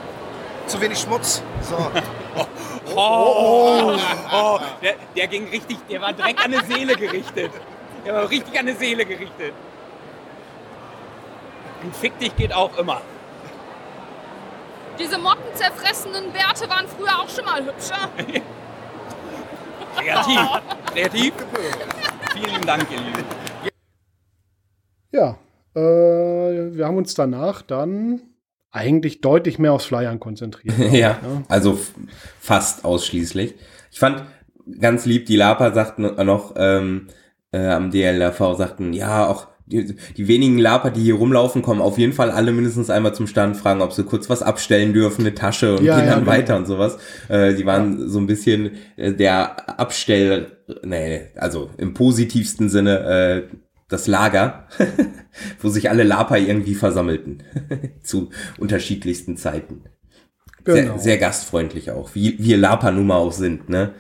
zu 0.68 0.80
wenig 0.80 1.00
Schmutz. 1.00 1.42
So. 1.62 1.78
Oh, 2.96 3.98
oh, 4.32 4.60
der, 4.82 4.96
der 5.16 5.28
ging 5.28 5.50
richtig, 5.50 5.78
der 5.90 6.00
war 6.02 6.14
direkt 6.14 6.40
an 6.40 6.54
eine 6.54 6.64
Seele 6.64 6.96
gerichtet. 6.96 7.52
Der 8.06 8.14
war 8.14 8.30
richtig 8.30 8.54
an 8.54 8.68
eine 8.68 8.76
Seele 8.76 9.06
gerichtet. 9.06 9.54
Und 11.84 11.96
fick 11.96 12.18
dich 12.18 12.36
geht 12.36 12.54
auch 12.54 12.76
immer. 12.78 13.02
Diese 14.98 15.18
mottenzerfressenen 15.18 16.32
Bärte 16.32 16.70
waren 16.70 16.88
früher 16.88 17.20
auch 17.20 17.30
schon 17.30 17.46
mal 17.46 17.64
hübscher. 17.64 18.10
Kreativ. 19.98 20.40
Kreativ. 20.94 21.34
Vielen 22.34 22.50
lieben 22.50 22.66
Dank, 22.66 22.88
ihr 22.90 23.00
Lieben. 23.00 23.26
Ja, 25.12 25.38
äh, 25.76 25.80
wir 25.80 26.86
haben 26.86 26.98
uns 26.98 27.14
danach 27.14 27.62
dann 27.62 28.22
eigentlich 28.72 29.22
deutlich 29.22 29.60
mehr 29.60 29.74
aufs 29.74 29.86
Flyern 29.86 30.20
konzentriert. 30.20 30.76
ja, 30.92 31.18
also 31.48 31.74
f- 31.74 31.94
fast 32.40 32.86
ausschließlich. 32.86 33.56
Ich 33.92 34.00
fand 34.00 34.24
ganz 34.80 35.06
lieb, 35.06 35.26
die 35.26 35.38
Lapa 35.38 35.74
sagten 35.74 36.04
noch 36.26 36.54
ähm, 36.58 37.08
äh, 37.52 37.66
am 37.68 37.90
DLRV, 37.92 38.56
sagten, 38.58 38.94
ja, 38.94 39.28
auch 39.28 39.48
die, 39.66 39.96
die 40.16 40.28
wenigen 40.30 40.60
Laper, 40.60 40.92
die 40.92 41.02
hier 41.02 41.16
rumlaufen, 41.16 41.62
kommen 41.62 41.82
auf 41.82 41.98
jeden 41.98 42.14
Fall 42.14 42.32
alle 42.32 42.52
mindestens 42.54 42.90
einmal 42.90 43.14
zum 43.14 43.28
Stand, 43.28 43.58
fragen, 43.58 43.82
ob 43.82 43.92
sie 43.94 44.04
kurz 44.04 44.30
was 44.30 44.42
abstellen 44.42 44.94
dürfen, 44.94 45.22
eine 45.22 45.34
Tasche 45.36 45.76
und 45.78 45.84
Ja, 45.84 45.96
gehen 45.98 46.06
ja, 46.06 46.12
dann 46.12 46.20
genau. 46.22 46.32
weiter 46.32 46.56
und 46.58 46.68
sowas. 46.68 46.98
Äh, 47.28 47.54
die 47.56 47.66
waren 47.66 48.08
so 48.10 48.20
ein 48.20 48.28
bisschen 48.28 48.72
äh, 48.96 49.14
der 49.14 49.78
Abstell, 49.80 50.58
nee, 50.84 51.22
also 51.36 51.70
im 51.78 51.94
positivsten 51.94 52.70
Sinne 52.70 53.00
äh, 53.52 53.56
das 53.90 54.08
Lager, 54.08 54.68
wo 55.62 55.70
sich 55.70 55.90
alle 55.90 56.04
Laper 56.04 56.38
irgendwie 56.38 56.76
versammelten 56.76 57.44
zu 58.04 58.30
unterschiedlichsten 58.58 59.38
Zeiten. 59.38 59.84
Genau. 60.64 60.94
Sehr, 60.94 61.00
sehr 61.00 61.18
gastfreundlich 61.18 61.92
auch, 61.92 62.14
wie 62.14 62.38
wir 62.40 62.58
Lapa 62.58 62.92
nun 62.92 63.08
mal 63.08 63.16
auch 63.16 63.32
sind, 63.32 63.70
ne? 63.70 63.94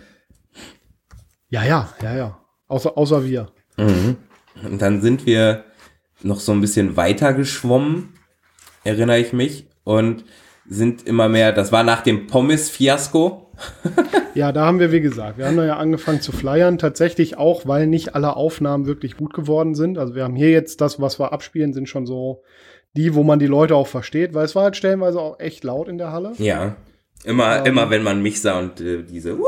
Ja, 1.50 1.63
ja, 1.63 1.89
ja, 2.02 2.15
ja. 2.15 2.41
Außer, 2.67 2.97
außer 2.97 3.23
wir. 3.26 3.52
Mhm. 3.78 4.17
Und 4.63 4.82
dann 4.82 5.02
sind 5.02 5.26
wir 5.26 5.63
noch 6.23 6.41
so 6.41 6.52
ein 6.52 6.60
bisschen 6.60 6.97
weiter 6.97 7.34
geschwommen, 7.34 8.13
erinnere 8.84 9.19
ich 9.19 9.32
mich, 9.32 9.67
und 9.86 10.26
sind 10.67 11.08
immer 11.08 11.30
mehr, 11.30 11.54
das 11.54 11.71
war 11.71 11.84
nach 11.84 12.02
dem 12.02 12.28
Pommes-Fiasko. 12.28 13.46
Ja, 14.34 14.52
da 14.52 14.65
haben 14.65 14.80
wir, 14.80 14.91
wie 14.91 15.02
gesagt, 15.02 15.38
wir 15.38 15.48
haben 15.48 15.58
da 15.58 15.65
ja 15.65 15.78
angefangen 15.78 16.22
zu 16.22 16.32
flyern. 16.32 16.78
Tatsächlich 16.78 17.38
auch, 17.38 17.65
weil 17.65 17.88
nicht 17.88 18.13
alle 18.15 18.36
Aufnahmen 18.36 18.86
wirklich 18.86 19.17
gut 19.17 19.34
geworden 19.34 19.74
sind. 19.76 19.98
Also 19.98 20.13
wir 20.15 20.24
haben 20.24 20.36
hier 20.36 20.52
jetzt 20.52 20.80
das, 20.82 21.02
was 21.02 21.20
wir 21.20 21.34
abspielen, 21.34 21.74
sind 21.74 21.89
schon 21.89 22.06
so 22.06 22.43
die, 22.96 23.15
wo 23.15 23.24
man 23.24 23.39
die 23.39 23.48
Leute 23.48 23.76
auch 23.76 23.88
versteht, 23.88 24.34
weil 24.34 24.46
es 24.46 24.56
war 24.56 24.63
halt 24.63 24.76
stellenweise 24.76 25.20
auch 25.20 25.39
echt 25.39 25.63
laut 25.63 25.88
in 25.88 25.98
der 25.98 26.12
Halle. 26.12 26.34
Ja, 26.38 26.76
immer, 27.24 27.60
Ähm. 27.60 27.65
immer 27.65 27.89
wenn 27.89 28.04
man 28.04 28.22
mich 28.22 28.41
sah 28.41 28.60
und 28.60 28.80
äh, 28.82 29.04
diese 29.04 29.38
Wuhu 29.38 29.46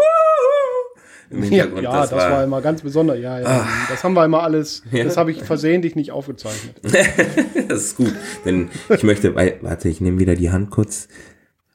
im 1.31 1.43
Ja, 1.43 1.49
Hintergrund, 1.49 1.83
ja 1.83 2.01
das, 2.01 2.11
war, 2.11 2.43
immer 2.43 2.61
ganz 2.61 2.81
besonders. 2.81 3.19
Ja, 3.19 3.39
ja. 3.39 3.45
Ah. 3.47 3.67
Das 3.89 4.03
haben 4.03 4.13
wir 4.15 4.25
immer 4.25 4.41
alles, 4.43 4.83
Ja. 4.91 5.03
das 5.03 5.17
habe 5.17 5.31
ich 5.31 5.43
versehentlich 5.43 5.95
nicht 5.95 6.11
aufgezeichnet. 6.11 6.77
das 7.67 7.83
ist 7.83 7.97
gut, 7.97 8.13
denn 8.45 8.69
ich 8.89 9.03
möchte, 9.03 9.35
warte, 9.35 9.89
ich 9.89 10.01
nehme 10.01 10.17
wieder 10.19 10.33
die 10.35 10.49
Hand 10.51 10.71
kurz, 10.71 11.07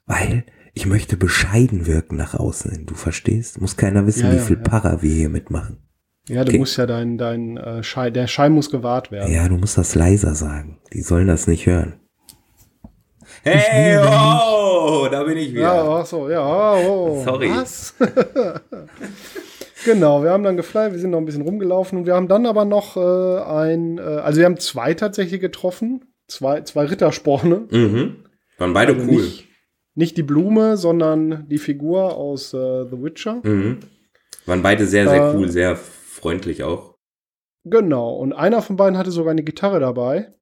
weil 0.06 0.44
ich 0.74 0.86
möchte 0.86 1.16
bescheiden 1.16 1.86
wirken 1.86 2.16
nach 2.16 2.34
außen 2.34 2.70
hin, 2.70 2.86
du 2.86 2.94
verstehst? 2.94 3.60
Muss 3.60 3.76
keiner 3.76 4.06
wissen, 4.06 4.26
Ja, 4.26 4.32
wie 4.32 4.36
ja, 4.36 4.42
viel 4.42 4.56
ja. 4.56 4.62
Para 4.62 5.02
wir 5.02 5.10
hier 5.14 5.28
mitmachen. 5.28 5.78
Ja, 6.28 6.42
du 6.44 6.50
Okay. 6.50 6.58
musst 6.58 6.76
ja 6.78 6.86
dein, 6.86 7.18
dein 7.18 7.56
äh, 7.58 7.82
Schein, 7.82 8.12
der 8.14 8.26
Schein 8.26 8.52
muss 8.52 8.70
gewahrt 8.70 9.10
werden. 9.12 9.32
Ja, 9.32 9.46
du 9.48 9.56
musst 9.56 9.76
das 9.78 9.94
leiser 9.94 10.34
sagen. 10.34 10.80
Die 10.92 11.02
sollen 11.02 11.26
das 11.28 11.46
nicht 11.46 11.66
hören. 11.66 12.00
Hey, 13.42 13.98
oh, 13.98 15.06
da 15.10 15.22
bin 15.24 15.36
ich 15.36 15.52
wieder. 15.52 15.62
Ja, 15.62 15.98
ach 16.00 16.06
so, 16.06 16.30
ja, 16.30 16.74
oh, 16.74 17.22
Sorry. 17.24 17.50
Was? 17.50 17.94
genau, 19.84 20.22
wir 20.22 20.30
haben 20.30 20.42
dann 20.44 20.56
geflyt, 20.56 20.92
wir 20.92 20.98
sind 20.98 21.10
noch 21.10 21.18
ein 21.18 21.26
bisschen 21.26 21.42
rumgelaufen 21.42 21.98
und 21.98 22.06
wir 22.06 22.14
haben 22.14 22.28
dann 22.28 22.46
aber 22.46 22.64
noch 22.64 22.96
äh, 22.96 23.42
ein, 23.42 23.98
äh, 23.98 24.00
also 24.00 24.38
wir 24.38 24.46
haben 24.46 24.56
zwei 24.58 24.94
tatsächlich 24.94 25.40
getroffen, 25.40 26.04
zwei, 26.26 26.62
zwei 26.62 26.86
Rittersporne. 26.86 27.66
Mhm. 27.70 28.16
Waren 28.58 28.72
beide 28.72 28.94
Also 28.94 29.04
cool. 29.06 29.22
Nicht, 29.22 29.48
nicht 29.94 30.16
die 30.16 30.22
Blume, 30.22 30.76
sondern 30.76 31.48
die 31.48 31.58
Figur 31.58 32.16
aus 32.16 32.52
äh, 32.52 32.84
The 32.88 33.02
Witcher. 33.02 33.40
Mhm. 33.42 33.78
Waren 34.46 34.62
beide 34.62 34.86
sehr, 34.86 35.08
sehr 35.08 35.30
Äh, 35.30 35.34
cool, 35.36 35.48
sehr 35.48 35.76
freundlich 35.76 36.62
auch. 36.62 36.94
Genau, 37.64 38.14
und 38.14 38.32
einer 38.32 38.60
von 38.60 38.76
beiden 38.76 38.98
hatte 38.98 39.10
sogar 39.10 39.30
eine 39.30 39.42
Gitarre 39.42 39.80
dabei 39.80 40.32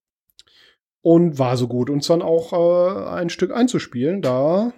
und 1.03 1.39
war 1.39 1.57
so 1.57 1.69
gut, 1.69 1.89
uns 1.89 2.07
dann 2.09 2.23
auch 2.23 2.53
äh, 2.53 3.09
ein 3.11 3.31
Stück 3.31 3.53
einzuspielen. 3.53 4.23
Da 4.23 4.73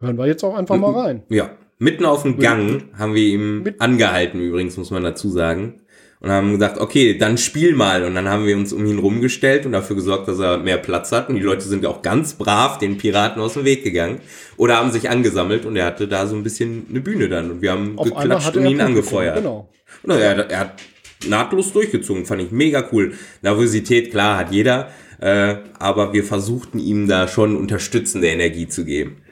hören 0.00 0.18
wir 0.18 0.26
jetzt 0.26 0.42
auch 0.42 0.56
einfach 0.56 0.76
mal 0.78 0.92
rein. 0.92 1.22
Ja, 1.28 1.50
mitten 1.78 2.04
auf 2.04 2.22
dem 2.22 2.38
Gang 2.38 2.92
haben 2.98 3.14
wir 3.14 3.22
ihm 3.22 3.74
angehalten, 3.78 4.40
übrigens, 4.40 4.76
muss 4.76 4.90
man 4.90 5.04
dazu 5.04 5.28
sagen. 5.28 5.82
Und 6.20 6.30
haben 6.30 6.52
gesagt, 6.52 6.78
okay, 6.78 7.18
dann 7.18 7.36
spiel 7.36 7.74
mal. 7.74 8.04
Und 8.04 8.14
dann 8.14 8.28
haben 8.28 8.46
wir 8.46 8.56
uns 8.56 8.72
um 8.72 8.86
ihn 8.86 8.98
rumgestellt 8.98 9.66
und 9.66 9.72
dafür 9.72 9.96
gesorgt, 9.96 10.28
dass 10.28 10.38
er 10.38 10.58
mehr 10.58 10.78
Platz 10.78 11.12
hat. 11.12 11.28
Und 11.28 11.36
die 11.36 11.42
Leute 11.42 11.62
sind 11.62 11.84
auch 11.84 12.00
ganz 12.02 12.34
brav 12.34 12.78
den 12.78 12.96
Piraten 12.96 13.40
aus 13.40 13.54
dem 13.54 13.64
Weg 13.64 13.84
gegangen. 13.84 14.20
Oder 14.56 14.78
haben 14.78 14.90
sich 14.90 15.10
angesammelt 15.10 15.66
und 15.66 15.76
er 15.76 15.84
hatte 15.84 16.08
da 16.08 16.26
so 16.26 16.34
ein 16.34 16.42
bisschen 16.42 16.86
eine 16.88 17.00
Bühne 17.00 17.28
dann. 17.28 17.50
Und 17.50 17.62
wir 17.62 17.72
haben 17.72 17.98
Auf 17.98 18.06
geklatscht 18.06 18.56
und 18.56 18.66
ihn 18.66 18.80
angefeuert. 18.80 19.36
genau. 19.36 19.68
Und 20.02 20.10
er, 20.12 20.50
er 20.50 20.58
hat 20.58 20.82
nahtlos 21.28 21.72
durchgezogen, 21.72 22.26
fand 22.26 22.42
ich 22.42 22.50
mega 22.50 22.88
cool. 22.92 23.14
Nervosität, 23.42 24.10
klar, 24.10 24.38
hat 24.38 24.52
jeder. 24.52 24.90
Äh, 25.20 25.56
aber 25.78 26.12
wir 26.12 26.24
versuchten 26.24 26.78
ihm 26.78 27.08
da 27.08 27.28
schon 27.28 27.56
unterstützende 27.56 28.28
Energie 28.28 28.68
zu 28.68 28.84
geben. 28.84 29.22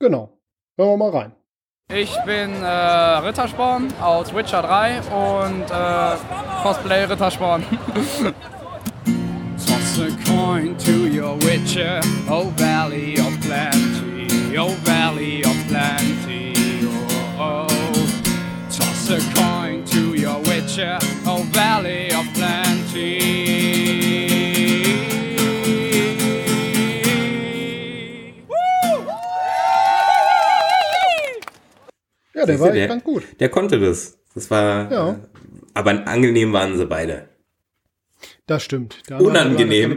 Genau. 0.00 0.38
Hören 0.76 0.90
wir 0.90 0.96
mal 0.96 1.10
rein. 1.10 1.32
Ich 1.90 2.14
bin 2.26 2.62
äh, 2.62 2.66
Rittersporn 2.66 3.90
aus 3.98 4.34
Witcher 4.34 4.60
3 4.60 5.00
und 5.00 5.62
äh, 5.70 6.62
Cosplay 6.62 7.04
Rittersporn. 7.04 7.64
Toss 9.56 9.98
a 9.98 10.10
coin 10.30 10.76
to 10.76 11.06
your 11.06 11.40
Witcher, 11.44 12.02
oh 12.28 12.52
Valley 12.58 13.18
of 13.18 13.40
Plenty, 13.40 14.58
oh 14.58 14.76
Valley 14.84 15.42
of 15.42 15.56
Plenty, 15.66 16.52
oh, 17.38 17.64
oh. 17.64 17.66
Toss 18.68 19.08
a 19.08 19.18
coin 19.34 19.82
to 19.86 20.14
your 20.14 20.40
Witcher, 20.40 20.98
oh 21.24 21.42
Valley 21.54 22.12
of 22.12 22.26
Plenty. 22.34 23.47
Ja, 32.38 32.46
der 32.46 32.60
war 32.60 32.74
echt 32.74 32.88
ganz 32.88 33.04
gut. 33.04 33.24
Der 33.40 33.48
konnte 33.48 33.80
das. 33.80 34.18
Das 34.34 34.50
war. 34.50 34.90
Ja. 34.92 35.20
Aber 35.74 36.06
angenehm 36.06 36.52
waren 36.52 36.76
sie 36.76 36.86
beide. 36.86 37.28
Das 38.46 38.62
stimmt. 38.62 38.96
Der 39.08 39.18
leider 39.18 39.28
Unangenehm. 39.28 39.96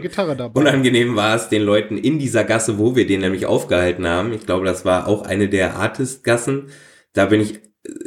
Unangenehm 0.54 1.16
war 1.16 1.36
es 1.36 1.48
den 1.48 1.62
Leuten 1.62 1.96
in 1.96 2.18
dieser 2.18 2.44
Gasse, 2.44 2.78
wo 2.78 2.94
wir 2.94 3.06
den 3.06 3.20
nämlich 3.20 3.46
aufgehalten 3.46 4.06
haben. 4.06 4.32
Ich 4.32 4.44
glaube, 4.44 4.66
das 4.66 4.84
war 4.84 5.08
auch 5.08 5.22
eine 5.22 5.48
der 5.48 5.76
Artist-Gassen. 5.76 6.66
Da 7.14 7.26
bin 7.26 7.40
ich, 7.40 7.60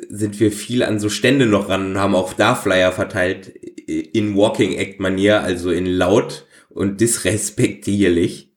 sind 0.10 0.40
wir 0.40 0.52
viel 0.52 0.84
an 0.84 1.00
so 1.00 1.10
Stände 1.10 1.48
noch 1.48 1.70
ran 1.70 1.92
und 1.92 1.98
haben 1.98 2.16
auch 2.16 2.34
da 2.34 2.56
Flyer 2.56 2.92
verteilt 2.92 3.48
in 3.48 4.36
Walking 4.36 4.74
Act 4.74 5.00
Manier, 5.00 5.42
also 5.42 5.72
in 5.72 5.86
laut 5.86 6.46
und 6.70 7.02
disrespektierlich. 7.02 8.54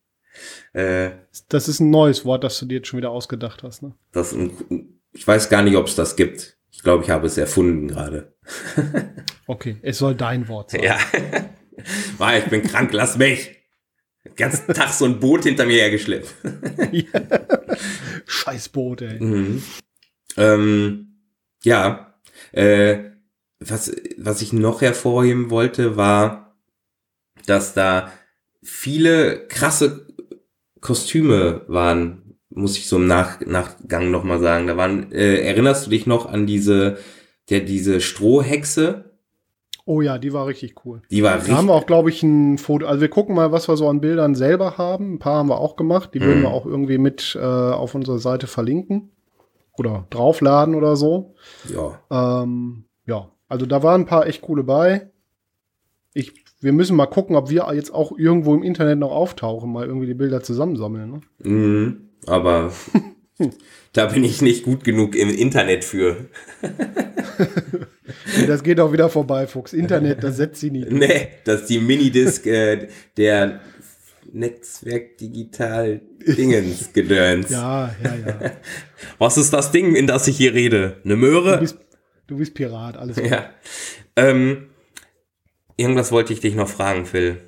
Äh, 0.74 1.10
Das 1.48 1.68
ist 1.68 1.80
ein 1.80 1.90
neues 1.90 2.24
Wort, 2.24 2.44
das 2.44 2.58
du 2.58 2.66
dir 2.66 2.76
jetzt 2.76 2.88
schon 2.88 2.98
wieder 2.98 3.10
ausgedacht 3.10 3.62
hast. 3.62 3.82
Ne? 3.82 3.94
das, 4.12 4.36
ich 5.12 5.26
weiß 5.26 5.48
gar 5.48 5.62
nicht, 5.62 5.76
ob 5.76 5.86
es 5.86 5.94
das 5.94 6.16
gibt. 6.16 6.58
Ich 6.70 6.82
glaube, 6.82 7.04
ich 7.04 7.10
habe 7.10 7.26
es 7.26 7.36
erfunden 7.36 7.88
gerade. 7.88 8.34
Okay, 9.50 9.78
es 9.80 9.96
soll 9.96 10.14
dein 10.14 10.46
Wort 10.48 10.72
sein. 10.72 10.82
Ja. 10.82 10.98
War, 12.18 12.36
ich 12.36 12.44
bin 12.44 12.62
krank, 12.62 12.92
lass 12.92 13.16
mich. 13.16 13.56
Den 14.24 14.34
ganzen 14.36 14.74
Tag 14.74 14.92
so 14.92 15.06
ein 15.06 15.20
Boot 15.20 15.44
hinter 15.44 15.64
mir 15.64 15.78
hergeschleppt. 15.78 16.34
Scheißboot, 18.26 19.00
ey. 19.02 19.22
Mhm. 19.22 19.62
Ähm, 20.36 21.20
ja. 21.64 22.14
Äh, 22.52 23.12
was, 23.58 23.90
was 24.18 24.42
ich 24.42 24.52
noch 24.52 24.82
hervorheben 24.82 25.48
wollte, 25.48 25.96
war, 25.96 26.58
dass 27.46 27.72
da 27.72 28.12
viele 28.62 29.46
krasse 29.48 30.06
Kostüme 30.80 31.62
waren, 31.68 32.27
muss 32.50 32.76
ich 32.78 32.88
so 32.88 32.96
im 32.96 33.06
Nach 33.06 33.40
Nachgang 33.40 34.10
nochmal 34.10 34.40
sagen. 34.40 34.66
Da 34.66 34.76
waren, 34.76 35.12
äh, 35.12 35.40
erinnerst 35.42 35.86
du 35.86 35.90
dich 35.90 36.06
noch 36.06 36.26
an 36.26 36.46
diese, 36.46 36.98
der, 37.50 37.60
diese 37.60 38.00
Strohhexe? 38.00 39.04
Oh 39.84 40.02
ja, 40.02 40.18
die 40.18 40.32
war 40.34 40.46
richtig 40.46 40.84
cool. 40.84 41.00
Die 41.10 41.22
war 41.22 41.30
Da 41.32 41.36
richtig. 41.36 41.54
haben 41.54 41.66
wir 41.68 41.74
auch, 41.74 41.86
glaube 41.86 42.10
ich, 42.10 42.22
ein 42.22 42.58
Foto. 42.58 42.86
Also 42.86 43.00
wir 43.00 43.08
gucken 43.08 43.34
mal, 43.34 43.52
was 43.52 43.68
wir 43.68 43.76
so 43.76 43.88
an 43.88 44.00
Bildern 44.02 44.34
selber 44.34 44.76
haben. 44.76 45.14
Ein 45.14 45.18
paar 45.18 45.36
haben 45.36 45.48
wir 45.48 45.58
auch 45.58 45.76
gemacht. 45.76 46.10
Die 46.14 46.20
würden 46.20 46.40
Mhm. 46.40 46.42
wir 46.42 46.50
auch 46.50 46.66
irgendwie 46.66 46.98
mit 46.98 47.36
äh, 47.40 47.42
auf 47.44 47.94
unserer 47.94 48.18
Seite 48.18 48.46
verlinken. 48.46 49.10
Oder 49.78 50.06
draufladen 50.10 50.74
oder 50.74 50.96
so. 50.96 51.34
Ja. 51.72 52.42
Ähm, 52.42 52.84
ja, 53.06 53.30
also 53.48 53.64
da 53.64 53.82
waren 53.82 54.02
ein 54.02 54.06
paar 54.06 54.26
echt 54.26 54.42
coole 54.42 54.64
bei. 54.64 55.08
Ich, 56.14 56.32
wir 56.60 56.72
müssen 56.72 56.96
mal 56.96 57.06
gucken, 57.06 57.36
ob 57.36 57.48
wir 57.48 57.66
jetzt 57.74 57.94
auch 57.94 58.12
irgendwo 58.18 58.54
im 58.54 58.62
Internet 58.64 58.98
noch 58.98 59.12
auftauchen, 59.12 59.72
mal 59.72 59.86
irgendwie 59.86 60.06
die 60.08 60.14
Bilder 60.14 60.42
zusammensammeln. 60.42 61.10
Ne? 61.12 61.50
Mhm, 61.50 62.07
aber 62.28 62.72
da 63.92 64.06
bin 64.06 64.24
ich 64.24 64.42
nicht 64.42 64.64
gut 64.64 64.84
genug 64.84 65.14
im 65.16 65.30
Internet 65.30 65.84
für. 65.84 66.26
Das 68.46 68.62
geht 68.62 68.80
auch 68.80 68.92
wieder 68.92 69.08
vorbei, 69.08 69.46
Fuchs. 69.46 69.72
Internet, 69.72 70.22
das 70.22 70.36
setzt 70.36 70.60
sie 70.60 70.70
nie. 70.70 70.82
durch. 70.84 70.92
Nee, 70.94 71.28
das 71.44 71.62
ist 71.62 71.70
die 71.70 71.78
Minidisc 71.78 72.46
äh, 72.46 72.88
der 73.16 73.60
Netzwerk 74.32 75.16
Digital 75.18 76.00
Dingens 76.26 76.92
Gedöns. 76.92 77.50
Ja, 77.50 77.94
ja, 78.02 78.14
ja. 78.14 78.52
Was 79.18 79.38
ist 79.38 79.52
das 79.52 79.72
Ding, 79.72 79.94
in 79.94 80.06
das 80.06 80.28
ich 80.28 80.36
hier 80.36 80.52
rede? 80.54 81.00
Eine 81.04 81.14
Du 81.14 81.20
Möhre? 81.20 81.58
bist, 81.58 81.78
du 82.26 82.36
bist 82.36 82.54
Pirat, 82.54 82.96
alles 82.96 83.16
gut. 83.16 83.26
Ja. 83.30 83.50
Ähm, 84.16 84.68
irgendwas 85.76 86.12
wollte 86.12 86.32
ich 86.32 86.40
dich 86.40 86.54
noch 86.54 86.68
fragen, 86.68 87.06
Phil. 87.06 87.47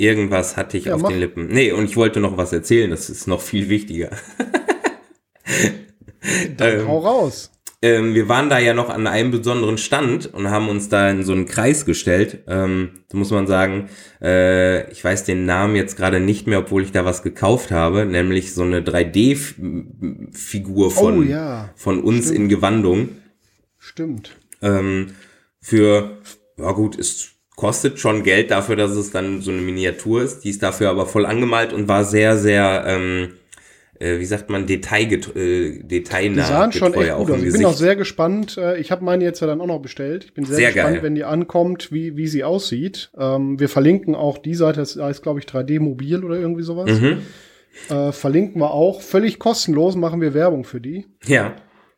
Irgendwas 0.00 0.56
hatte 0.56 0.78
ich 0.78 0.86
Ja, 0.86 0.94
auf 0.94 1.02
mach. 1.02 1.10
den 1.10 1.20
Lippen. 1.20 1.48
Nee, 1.48 1.72
und 1.72 1.84
ich 1.84 1.94
wollte 1.96 2.20
noch 2.20 2.38
was 2.38 2.52
erzählen, 2.54 2.90
das 2.90 3.10
ist 3.10 3.26
noch 3.26 3.42
viel 3.42 3.68
wichtiger. 3.68 4.08
Dann 6.56 6.80
Ähm, 6.80 6.88
hau 6.88 6.98
raus. 7.00 7.50
ähm, 7.82 8.14
wir 8.14 8.26
waren 8.28 8.48
da 8.50 8.58
ja 8.58 8.72
noch 8.74 8.88
an 8.90 9.06
einem 9.06 9.30
besonderen 9.30 9.76
Stand 9.78 10.26
und 10.32 10.50
haben 10.50 10.68
uns 10.70 10.88
da 10.88 11.08
in 11.10 11.22
so 11.22 11.32
einen 11.32 11.44
Kreis 11.46 11.84
gestellt. 11.84 12.40
Ähm, 12.46 12.90
da 13.10 13.18
muss 13.18 13.30
man 13.30 13.46
sagen, 13.46 13.88
äh, 14.22 14.90
ich 14.90 15.02
weiß 15.04 15.24
den 15.24 15.44
Namen 15.46 15.76
jetzt 15.76 15.96
gerade 15.96 16.18
nicht 16.20 16.46
mehr, 16.46 16.60
obwohl 16.60 16.82
ich 16.82 16.92
da 16.92 17.04
was 17.04 17.22
gekauft 17.22 17.70
habe, 17.70 18.06
nämlich 18.06 18.54
so 18.54 18.62
eine 18.62 18.80
3D-Figur 18.82 20.90
von, 20.90 21.18
Oh 21.18 21.22
ja, 21.22 21.70
von 21.76 22.02
uns 22.02 22.24
stimmt. 22.26 22.38
in 22.38 22.48
Gewandung. 22.48 23.08
Stimmt. 23.78 24.36
Ähm, 24.62 25.12
für, 25.60 26.18
ja 26.58 26.72
gut, 26.72 26.98
es 26.98 27.29
kostet 27.60 27.98
schon 27.98 28.22
Geld 28.22 28.50
dafür, 28.50 28.74
dass 28.74 28.92
es 28.92 29.10
dann 29.10 29.42
so 29.42 29.50
eine 29.50 29.60
Miniatur 29.60 30.22
ist. 30.22 30.40
Die 30.44 30.48
ist 30.48 30.62
dafür 30.62 30.88
aber 30.88 31.04
voll 31.04 31.26
angemalt 31.26 31.74
und 31.74 31.88
war 31.88 32.04
sehr, 32.04 32.38
sehr, 32.38 32.84
ähm, 32.86 33.32
äh, 33.98 34.18
wie 34.18 34.24
sagt 34.24 34.48
man, 34.48 34.66
detailget 34.66 35.36
äh, 35.36 35.72
Die 35.82 35.86
detailnah. 35.88 36.44
sahen 36.46 36.72
schon 36.72 36.94
echt 36.94 37.14
gut 37.14 37.30
aus. 37.30 37.42
Ich 37.42 37.52
bin 37.52 37.66
auch 37.66 37.74
sehr 37.74 37.96
gespannt. 37.96 38.56
Äh, 38.56 38.80
Ich 38.80 38.90
habe 38.90 39.04
meine 39.04 39.22
jetzt 39.24 39.40
ja 39.40 39.46
dann 39.46 39.60
auch 39.60 39.66
noch 39.66 39.82
bestellt. 39.82 40.24
Ich 40.24 40.32
bin 40.32 40.46
sehr, 40.46 40.56
Sehr 40.56 40.72
gespannt, 40.72 40.94
geil. 40.94 41.02
wenn 41.02 41.14
die 41.14 41.24
ankommt, 41.24 41.92
wie, 41.92 42.16
wie 42.16 42.28
sie 42.28 42.44
aussieht. 42.44 43.10
Ähm, 43.18 43.60
wir 43.60 43.68
verlinken 43.68 44.14
auch 44.14 44.38
die 44.38 44.54
Seite, 44.54 44.80
das 44.80 44.96
heißt, 44.96 45.22
glaube 45.22 45.40
ich, 45.40 45.44
3D 45.44 45.80
Mobil 45.80 46.24
oder 46.24 46.36
irgendwie 46.36 46.62
sowas. 46.62 46.90
Mhm. 46.98 47.18
Äh, 47.90 48.12
verlinken 48.12 48.58
wir 48.62 48.70
auch. 48.72 49.02
Völlig 49.02 49.38
kostenlos 49.38 49.96
machen 49.96 50.22
wir 50.22 50.32
Werbung 50.32 50.64
für 50.64 50.80
die. 50.80 51.04
Ja, 51.26 51.54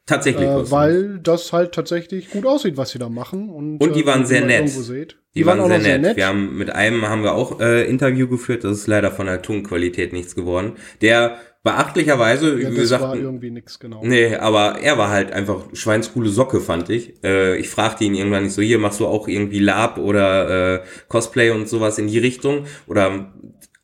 tatsächlich. 0.07 0.49
Äh, 0.49 0.71
weil 0.71 1.19
das 1.19 1.53
halt 1.53 1.73
tatsächlich 1.73 2.31
gut 2.31 2.47
aussieht, 2.47 2.77
was 2.77 2.91
sie 2.91 2.99
da 2.99 3.09
machen. 3.09 3.51
Und, 3.51 3.79
Und 3.79 3.97
die 3.97 4.03
äh, 4.03 4.07
waren 4.07 4.23
wie 4.23 4.27
sehr 4.27 4.45
nett. 4.45 4.69
Seht. 4.69 5.19
Die, 5.35 5.47
waren, 5.47 5.61
auch 5.61 5.69
sehr, 5.69 5.99
noch 5.99 6.09
nett. 6.09 6.17
Wir 6.17 6.27
haben 6.27 6.57
mit 6.57 6.71
einem 6.71 7.09
haben 7.09 7.23
wir 7.23 7.35
auch 7.35 7.61
äh, 7.61 7.89
Interview 7.89 8.29
geführt. 8.29 8.65
Das 8.65 8.79
ist 8.79 8.87
leider 8.87 9.11
von 9.11 9.27
der 9.27 9.41
Tonqualität 9.43 10.13
nichts 10.13 10.35
geworden. 10.35 10.75
Der 11.01 11.39
beachtlicherweise, 11.63 12.61
ja, 12.61 12.71
wie 12.71 12.75
gesagt, 12.75 13.03
war 13.03 13.17
irgendwie 13.17 13.51
nix, 13.51 13.79
genau. 13.79 14.01
Nee, 14.05 14.35
aber 14.35 14.81
er 14.81 14.99
war 14.99 15.11
halt 15.11 15.33
einfach 15.33 15.67
schweinscoole 15.73 16.29
Socke, 16.29 16.61
fand 16.61 16.91
ich. 16.91 17.23
Äh, 17.23 17.57
ich 17.57 17.69
fragte 17.69 18.05
ihn 18.05 18.15
irgendwann 18.15 18.45
nicht 18.45 18.55
so, 18.55 18.63
hier 18.63 18.79
machst 18.79 19.01
du 19.01 19.07
auch 19.07 19.29
irgendwie 19.29 19.61
Lab 19.61 19.99
oder 19.99 20.75
äh, 20.75 20.85
Cosplay 21.09 21.51
und 21.51 21.69
sowas 21.69 21.99
in 21.99 22.09
die 22.09 22.19
Richtung? 22.19 22.67
Oder 22.87 23.33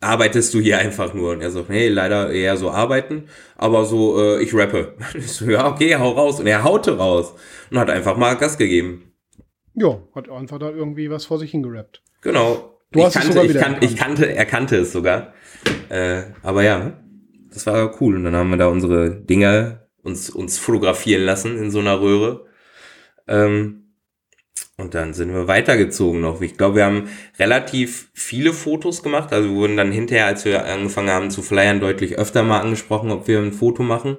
arbeitest 0.01 0.55
du 0.55 0.61
hier 0.61 0.79
einfach 0.79 1.15
nur? 1.15 1.33
Und 1.33 1.41
er 1.41 1.51
sagt, 1.51 1.71
nee, 1.71 1.89
leider 1.89 2.31
eher 2.31 2.57
so 2.57 2.71
arbeiten, 2.71 3.29
aber 3.57 3.85
so, 3.85 4.21
äh, 4.21 4.43
ich 4.43 4.55
rappe. 4.55 4.95
Ich 5.15 5.33
so, 5.33 5.47
ja, 5.47 5.69
okay, 5.69 5.97
hau 5.97 6.11
raus. 6.11 6.41
Und 6.41 6.47
er 6.47 6.65
haute 6.65 6.97
raus 6.99 7.35
und 7.71 7.79
hat 7.79 7.91
einfach 7.91 8.17
mal 8.17 8.37
Gas 8.37 8.59
gegeben. 8.59 9.13
Ja, 9.75 10.01
hat 10.15 10.29
einfach 10.29 10.59
da 10.59 10.71
irgendwie 10.71 11.11
was 11.11 11.27
vor 11.27 11.39
sich 11.39 11.51
hingerappt. 11.51 12.03
Genau. 12.23 12.81
Du 12.91 13.05
hast 13.05 13.17
ich 13.17 13.23
es 13.23 13.27
kannte, 13.27 13.33
sogar 13.33 13.45
ich, 13.45 13.51
wieder 13.51 13.61
kan 13.61 13.77
ich 13.81 13.97
kannte, 13.97 14.35
er 14.35 14.47
kannte 14.47 14.77
es 14.77 14.93
sogar. 14.93 15.35
Äh, 15.89 16.23
aber 16.43 16.63
ja, 16.63 16.93
das 17.53 17.67
war 17.67 18.01
cool. 18.01 18.17
Und 18.17 18.25
dann 18.25 18.35
haben 18.35 18.51
wir 18.51 18.57
da 18.57 18.69
unsere 18.69 19.11
Dinger 19.11 19.89
uns, 20.03 20.31
uns 20.31 20.59
fotografieren 20.59 21.23
lassen 21.23 21.59
in 21.59 21.71
so 21.71 21.81
einer 21.81 22.01
Röhre. 22.01 22.47
Ähm, 23.27 23.88
und 24.79 24.95
dann 24.95 25.13
sind 25.13 25.35
wir 25.35 25.49
weitergezogen 25.49 26.21
noch. 26.21 26.41
Ich 26.41 26.57
glaube, 26.57 26.77
wir 26.77 26.85
haben 26.85 27.09
relativ 27.39 28.11
viele 28.15 28.53
Fotos 28.53 29.03
gemacht. 29.03 29.33
Also 29.33 29.51
wir 29.51 29.57
wurden 29.57 29.77
dann 29.77 29.93
hinterher, 29.93 30.27
als 30.27 30.45
wir 30.45 30.65
angefangen 30.65 31.11
haben 31.11 31.31
zu 31.31 31.43
flyern, 31.43 31.81
deutlich 31.81 32.17
öfter 32.17 32.43
mal 32.45 32.61
angesprochen, 32.61 33.11
ob 33.11 33.29
wir 33.29 33.41
ein 33.41 33.53
Foto 33.53 33.83
machen. 33.83 34.17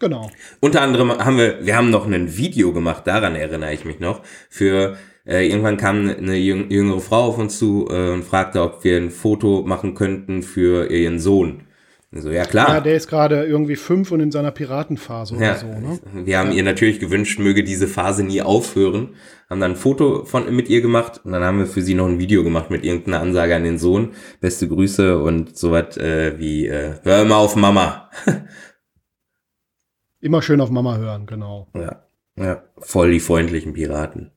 Genau. 0.00 0.30
Unter 0.60 0.80
anderem 0.80 1.10
haben 1.10 1.36
wir, 1.36 1.66
wir 1.66 1.76
haben 1.76 1.90
noch 1.90 2.06
ein 2.06 2.36
Video 2.36 2.72
gemacht, 2.72 3.06
daran 3.06 3.34
erinnere 3.34 3.74
ich 3.74 3.84
mich 3.84 3.98
noch, 3.98 4.22
für, 4.48 4.96
äh, 5.26 5.46
irgendwann 5.48 5.76
kam 5.76 6.08
eine 6.08 6.36
jüng- 6.36 6.70
jüngere 6.72 7.00
Frau 7.00 7.24
auf 7.24 7.38
uns 7.38 7.58
zu 7.58 7.88
äh, 7.90 8.10
und 8.10 8.22
fragte, 8.22 8.62
ob 8.62 8.84
wir 8.84 8.96
ein 8.96 9.10
Foto 9.10 9.62
machen 9.62 9.94
könnten 9.94 10.42
für 10.42 10.88
ihren 10.90 11.18
Sohn. 11.18 11.64
So, 12.10 12.30
ja 12.30 12.44
klar. 12.44 12.68
Ja, 12.68 12.80
der 12.80 12.96
ist 12.96 13.06
gerade 13.06 13.44
irgendwie 13.44 13.76
fünf 13.76 14.10
und 14.12 14.20
in 14.20 14.30
seiner 14.30 14.50
Piratenphase 14.50 15.34
Ja, 15.34 15.50
oder 15.50 15.56
so, 15.56 15.66
ne? 15.66 16.00
Wir 16.24 16.38
haben 16.38 16.52
ihr 16.52 16.62
natürlich 16.62 17.00
gewünscht, 17.00 17.38
möge 17.38 17.62
diese 17.62 17.86
Phase 17.86 18.24
nie 18.24 18.40
aufhören. 18.40 19.14
Haben 19.50 19.60
dann 19.60 19.72
ein 19.72 19.76
Foto 19.76 20.24
von 20.24 20.54
mit 20.54 20.70
ihr 20.70 20.80
gemacht 20.80 21.20
und 21.22 21.32
dann 21.32 21.44
haben 21.44 21.58
wir 21.58 21.66
für 21.66 21.82
sie 21.82 21.92
noch 21.94 22.06
ein 22.06 22.18
Video 22.18 22.42
gemacht 22.44 22.70
mit 22.70 22.82
irgendeiner 22.82 23.20
Ansage 23.20 23.54
an 23.54 23.64
den 23.64 23.78
Sohn. 23.78 24.14
Beste 24.40 24.68
Grüße 24.68 25.18
und 25.22 25.58
so 25.58 25.70
was 25.70 25.98
äh, 25.98 26.38
wie 26.38 26.66
äh, 26.66 26.94
Hör 27.02 27.26
mal 27.26 27.36
auf 27.36 27.56
Mama. 27.56 28.10
Immer 30.20 30.40
schön 30.40 30.62
auf 30.62 30.70
Mama 30.70 30.96
hören, 30.96 31.26
genau. 31.26 31.68
Ja, 31.74 32.06
ja, 32.36 32.62
voll 32.78 33.12
die 33.12 33.20
freundlichen 33.20 33.74
Piraten. 33.74 34.32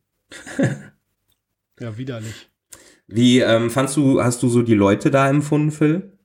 Ja, 1.79 1.97
widerlich. 1.97 2.47
Wie 3.07 3.39
ähm, 3.39 3.71
fandst 3.71 3.97
du, 3.97 4.21
hast 4.21 4.43
du 4.43 4.49
so 4.49 4.61
die 4.61 4.75
Leute 4.75 5.09
da 5.09 5.27
empfunden, 5.27 5.71
Phil? 5.71 6.19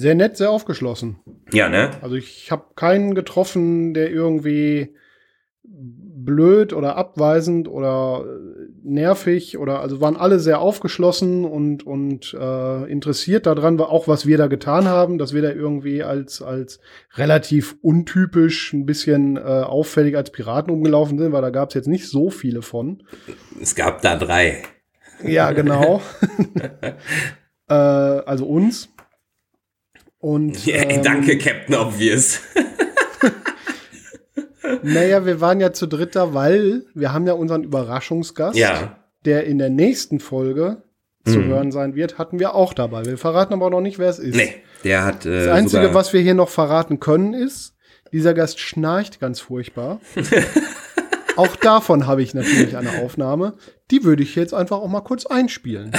Sehr 0.00 0.14
nett, 0.14 0.36
sehr 0.36 0.52
aufgeschlossen. 0.52 1.18
Ja, 1.52 1.68
ne? 1.68 1.90
Also 2.02 2.14
ich 2.14 2.52
habe 2.52 2.66
keinen 2.76 3.16
getroffen, 3.16 3.94
der 3.94 4.10
irgendwie 4.12 4.94
blöd 5.64 6.72
oder 6.72 6.96
abweisend 6.96 7.66
oder 7.66 8.24
äh, 8.24 8.68
nervig 8.84 9.58
oder 9.58 9.80
also 9.80 10.00
waren 10.00 10.16
alle 10.16 10.38
sehr 10.38 10.60
aufgeschlossen 10.60 11.44
und 11.44 11.84
und 11.84 12.32
äh, 12.38 12.90
interessiert 12.90 13.46
daran, 13.46 13.78
war 13.78 13.90
auch 13.90 14.06
was 14.06 14.24
wir 14.24 14.38
da 14.38 14.46
getan 14.46 14.86
haben, 14.86 15.18
dass 15.18 15.34
wir 15.34 15.42
da 15.42 15.50
irgendwie 15.50 16.04
als 16.04 16.42
als 16.42 16.78
relativ 17.16 17.76
untypisch 17.82 18.72
ein 18.72 18.86
bisschen 18.86 19.36
äh, 19.36 19.40
auffällig 19.40 20.16
als 20.16 20.30
Piraten 20.30 20.72
umgelaufen 20.72 21.18
sind, 21.18 21.32
weil 21.32 21.42
da 21.42 21.50
gab 21.50 21.70
es 21.70 21.74
jetzt 21.74 21.88
nicht 21.88 22.08
so 22.08 22.30
viele 22.30 22.62
von. 22.62 23.02
Es 23.60 23.74
gab 23.74 24.00
da 24.02 24.16
drei. 24.16 24.62
Ja, 25.24 25.50
genau. 25.50 26.00
äh, 27.68 27.74
also 27.74 28.46
uns. 28.46 28.90
Und 30.18 30.66
ähm, 30.68 31.02
Danke, 31.02 31.38
Captain 31.38 31.74
Obvious. 31.74 32.40
Naja, 34.82 35.24
wir 35.24 35.40
waren 35.40 35.60
ja 35.60 35.72
zu 35.72 35.86
dritter, 35.86 36.34
weil 36.34 36.84
wir 36.94 37.12
haben 37.12 37.26
ja 37.26 37.32
unseren 37.32 37.64
Überraschungsgast, 37.64 38.56
Ja. 38.58 38.98
der 39.24 39.44
in 39.44 39.58
der 39.58 39.70
nächsten 39.70 40.20
Folge 40.20 40.82
zu 41.24 41.38
Mhm. 41.38 41.44
hören 41.48 41.72
sein 41.72 41.94
wird, 41.94 42.18
hatten 42.18 42.38
wir 42.38 42.54
auch 42.54 42.74
dabei. 42.74 43.04
Wir 43.06 43.18
verraten 43.18 43.54
aber 43.54 43.70
noch 43.70 43.80
nicht, 43.80 43.98
wer 43.98 44.08
es 44.10 44.18
ist. 44.18 44.36
Nee, 44.36 44.54
der 44.84 45.04
hat 45.04 45.24
äh, 45.26 45.46
Das 45.46 45.48
Einzige, 45.56 45.94
was 45.94 46.12
wir 46.12 46.20
hier 46.20 46.34
noch 46.34 46.48
verraten 46.50 47.00
können, 47.00 47.32
ist, 47.34 47.74
dieser 48.12 48.34
Gast 48.34 48.60
schnarcht 48.60 49.20
ganz 49.20 49.40
furchtbar. 49.40 50.00
auch 51.36 51.56
davon 51.56 52.06
habe 52.06 52.22
ich 52.22 52.34
natürlich 52.34 52.76
eine 52.76 53.02
Aufnahme. 53.02 53.54
Die 53.90 54.04
würde 54.04 54.22
ich 54.22 54.34
jetzt 54.36 54.52
einfach 54.54 54.78
auch 54.78 54.88
mal 54.88 55.00
kurz 55.00 55.24
einspielen. 55.26 55.92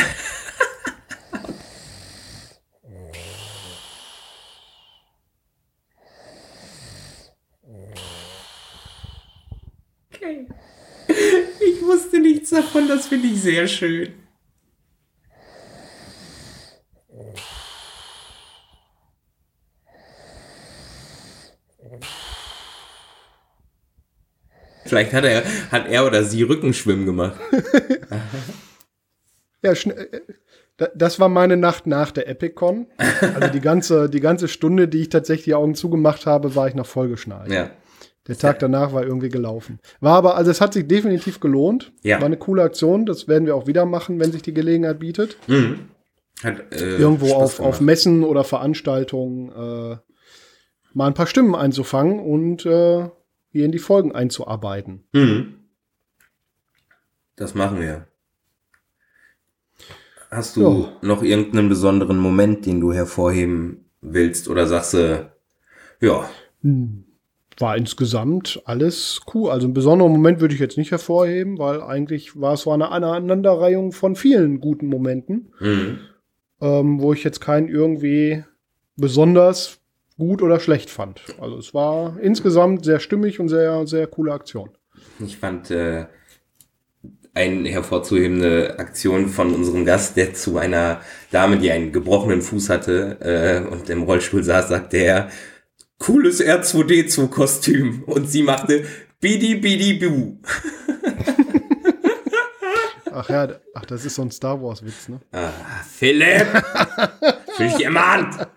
Ich 11.07 11.82
wusste 11.82 12.19
nichts 12.19 12.51
davon, 12.51 12.88
das 12.88 13.07
finde 13.07 13.27
ich 13.30 13.41
sehr 13.41 13.67
schön. 13.67 14.13
Vielleicht 24.86 25.13
hat 25.13 25.23
er, 25.23 25.43
hat 25.71 25.88
er 25.89 26.05
oder 26.05 26.23
sie 26.23 26.43
Rückenschwimmen 26.43 27.05
gemacht. 27.05 27.39
Ja, 29.61 29.73
äh, 29.73 30.21
da- 30.77 30.88
das 30.95 31.19
war 31.19 31.27
meine 31.27 31.57
Nacht 31.57 31.86
nach 31.86 32.11
der 32.11 32.30
EpicCon. 32.30 32.88
Also 33.36 33.49
die 33.49 33.59
ganze, 33.59 34.09
die 34.09 34.21
ganze 34.21 34.47
Stunde, 34.47 34.88
die 34.88 35.01
ich 35.01 35.09
tatsächlich 35.09 35.43
die 35.43 35.53
Augen 35.53 35.75
zugemacht 35.75 36.25
habe, 36.25 36.55
war 36.55 36.69
ich 36.69 36.75
noch 36.75 36.86
vollgeschnallt. 36.86 37.51
Ja. 37.51 37.69
Der 38.30 38.38
Tag 38.38 38.59
danach 38.59 38.93
war 38.93 39.03
irgendwie 39.03 39.27
gelaufen. 39.30 39.80
War 39.99 40.15
aber, 40.15 40.36
also 40.38 40.51
es 40.51 40.61
hat 40.61 40.73
sich 40.73 40.88
definitiv 40.88 41.39
gelohnt. 41.39 41.91
Ja. 42.03 42.19
War 42.19 42.27
eine 42.27 42.38
coole 42.38 42.61
Aktion. 42.63 43.05
Das 43.05 43.27
werden 43.27 43.45
wir 43.47 43.55
auch 43.55 43.65
wieder 43.67 43.86
machen, 43.86 44.19
wenn 44.19 44.32
sich 44.32 44.43
die 44.43 44.53
Gelegenheit 44.53 44.99
bietet. 44.99 45.36
Mhm. 45.47 45.89
Hat, 46.43 46.71
äh, 46.73 46.95
Irgendwo 46.97 47.34
auf, 47.34 47.59
auf 47.59 47.82
Messen 47.82 48.23
oder 48.23 48.43
Veranstaltungen 48.43 49.49
äh, 49.49 49.97
mal 50.93 51.07
ein 51.07 51.13
paar 51.15 51.27
Stimmen 51.27 51.55
einzufangen 51.55 52.19
und 52.19 52.65
äh, 52.65 53.09
hier 53.51 53.65
in 53.65 53.71
die 53.71 53.80
Folgen 53.80 54.13
einzuarbeiten. 54.13 55.03
Mhm. 55.11 55.55
Das 57.36 57.55
machen 57.55 57.82
wir. 57.82 58.05
Hast 60.30 60.55
du 60.55 60.61
Ja. 60.61 60.97
noch 61.01 61.23
irgendeinen 61.23 61.67
besonderen 61.69 62.19
Moment, 62.19 62.65
den 62.67 62.80
du 62.80 62.93
hervorheben 62.93 63.86
willst? 64.01 64.47
Oder 64.47 64.67
sagst 64.67 64.93
du, 64.93 65.32
ja, 65.99 66.30
War 67.60 67.76
insgesamt 67.78 68.62
alles 68.66 69.22
cool. 69.34 69.51
Also 69.51 69.68
einen 69.68 69.74
besonderen 69.74 70.12
Moment 70.12 70.39
würde 70.39 70.53
ich 70.53 70.60
jetzt 70.60 70.78
nicht 70.78 70.91
hervorheben, 70.91 71.60
weil 71.60 71.82
eigentlich 71.82 72.39
war 72.39 72.53
es 72.53 72.62
so 72.62 72.72
eine 72.72 72.89
Aneinanderreihung 72.89 73.91
von 73.91 74.16
vielen 74.16 74.62
guten 74.62 74.88
Momenten, 74.88 75.53
mhm. 75.60 75.99
ähm, 76.62 77.01
wo 77.01 77.14
ich 77.14 77.24
jetzt 77.24 77.41
keinen 77.41 77.68
irgendwie 77.68 78.43
besonders 78.95 79.80
gut 80.18 80.41
oder 80.41 80.60
schlecht 80.60 80.89
fand. 80.89 81.22
Also 81.39 81.57
es 81.57 81.74
war 81.74 82.20
insgesamt 82.20 82.86
sehr 82.86 82.99
stimmig 82.99 83.39
und 83.39 83.49
sehr, 83.49 83.88
sehr 83.88 84.07
coole 84.07 84.34
Aktion. 84.34 84.70
ich 85.20 85.38
fand 85.38 85.72
äh, 85.72 86.05
eine 87.34 87.70
hervorzuhebende 87.70 88.78
Aktion 88.80 89.30
von 89.30 89.53
unserem 89.53 89.86
Gast, 89.86 90.18
der 90.18 90.34
zu 90.34 90.57
einer 90.57 91.01
Dame, 91.32 91.57
die 91.57 91.72
einen 91.72 91.91
gebrochenen 91.91 92.41
Fuß 92.41 92.70
hatte 92.70 93.18
äh, 93.22 93.68
und 93.68 93.89
im 93.89 94.03
Rollstuhl 94.03 94.43
saß, 94.43 94.70
sagte 94.70 94.97
er, 94.97 95.30
cooles 96.00 96.41
R2D2-Kostüm. 96.41 98.04
Und 98.06 98.30
sie 98.30 98.43
machte 98.43 98.86
Bidi 99.22 99.56
Bidi 99.56 99.93
Bu. 99.93 100.38
Ach 103.12 103.30
ja, 103.30 103.50
ach, 103.74 103.86
das 103.86 104.06
ist 104.06 104.16
so 104.16 104.22
ein 104.22 104.32
Star 104.32 104.62
Wars-Witz, 104.62 105.10
ne? 105.10 105.20
Ah, 105.32 105.50
Philipp! 105.89 106.47
Fühl 107.58 107.68
dich 107.68 107.84
ermahnt! 107.84 108.47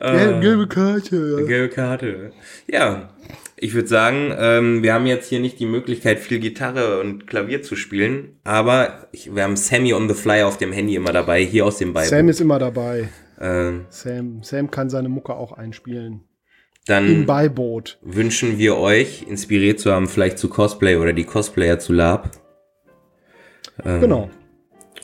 Gelbe, 0.00 0.40
gelbe 0.40 0.66
Karte. 0.66 1.36
Ja. 1.38 1.46
Gelbe 1.46 1.68
Karte. 1.68 2.32
Ja, 2.66 3.10
ich 3.56 3.74
würde 3.74 3.88
sagen, 3.88 4.34
ähm, 4.36 4.82
wir 4.82 4.94
haben 4.94 5.06
jetzt 5.06 5.28
hier 5.28 5.38
nicht 5.38 5.60
die 5.60 5.66
Möglichkeit, 5.66 6.18
viel 6.18 6.38
Gitarre 6.38 6.98
und 7.00 7.26
Klavier 7.26 7.62
zu 7.62 7.76
spielen, 7.76 8.40
aber 8.42 9.08
ich, 9.12 9.34
wir 9.34 9.42
haben 9.42 9.56
Sammy 9.56 9.92
on 9.92 10.08
the 10.08 10.14
Fly 10.14 10.42
auf 10.42 10.56
dem 10.56 10.72
Handy 10.72 10.96
immer 10.96 11.12
dabei, 11.12 11.44
hier 11.44 11.66
aus 11.66 11.78
dem 11.78 11.92
Bible. 11.92 12.08
Sam 12.08 12.28
ist 12.28 12.40
immer 12.40 12.58
dabei. 12.58 13.10
Ähm, 13.40 13.86
Sam, 13.90 14.42
Sam 14.42 14.70
kann 14.70 14.90
seine 14.90 15.08
Mucke 15.08 15.34
auch 15.34 15.52
einspielen. 15.52 16.12
Im 16.12 16.24
dann 16.86 17.26
Beiboot. 17.26 17.98
wünschen 18.02 18.58
wir 18.58 18.76
euch, 18.76 19.24
inspiriert 19.28 19.78
zu 19.78 19.92
haben, 19.92 20.08
vielleicht 20.08 20.38
zu 20.38 20.48
Cosplay 20.48 20.96
oder 20.96 21.12
die 21.12 21.24
Cosplayer 21.24 21.78
zu 21.78 21.92
Lab. 21.92 22.30
Ähm, 23.84 24.00
Genau. 24.00 24.30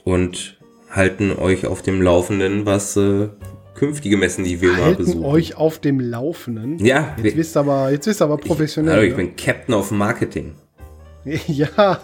Und 0.04 0.58
halten 0.90 1.32
euch 1.32 1.66
auf 1.66 1.82
dem 1.82 2.00
Laufenden, 2.00 2.64
was 2.66 2.96
äh, 2.96 3.28
künftige 3.74 4.16
Messen, 4.16 4.44
die 4.44 4.60
wir 4.60 4.72
mal 4.72 4.82
Halten 4.82 4.98
besuchen. 5.04 5.24
euch 5.24 5.56
auf 5.56 5.78
dem 5.78 6.00
Laufenden. 6.00 6.78
Ja, 6.84 7.14
Jetzt 7.22 7.36
wisst 7.36 7.56
ihr 7.56 7.60
aber, 7.60 7.90
jetzt 7.90 8.06
wisst 8.06 8.22
aber 8.22 8.38
professionell. 8.38 9.04
Ich 9.04 9.10
ne? 9.10 9.16
bin 9.16 9.36
Captain 9.36 9.74
of 9.74 9.90
Marketing. 9.90 10.54
ja, 11.46 12.00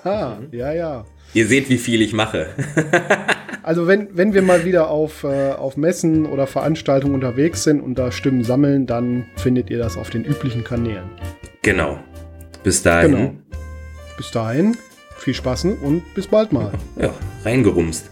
ja, 0.53 0.73
ja. 0.73 1.05
Ihr 1.35 1.47
seht, 1.47 1.69
wie 1.71 1.79
viel 1.79 2.03
ich 2.03 2.13
mache. 2.13 2.49
Also 3.63 3.87
wenn, 3.87 4.09
wenn 4.17 4.35
wir 4.35 4.43
mal 4.43 4.65
wieder 4.65 4.89
auf, 4.89 5.25
äh, 5.25 5.53
auf 5.53 5.77
Messen 5.77 6.27
oder 6.27 6.47
Veranstaltungen 6.47 7.15
unterwegs 7.15 7.63
sind 7.63 7.81
und 7.81 7.97
da 7.97 8.11
Stimmen 8.11 8.45
sammeln, 8.45 8.87
dann 8.87 9.27
findet 9.37 9.71
ihr 9.71 9.79
das 9.79 9.97
auf 9.97 10.11
den 10.11 10.25
üblichen 10.25 10.65
Kanälen. 10.65 11.05
genau. 11.63 11.99
Bis 12.65 12.81
dahin. 12.81 13.11
Genau. 13.11 13.35
Bis 14.17 14.31
dahin, 14.31 14.77
viel 15.17 15.35
Spaß 15.35 15.65
und 15.65 16.03
bis 16.15 16.29
bald 16.29 16.53
mal. 16.53 16.71
Ja, 16.97 17.11
reingerumst. 17.45 18.12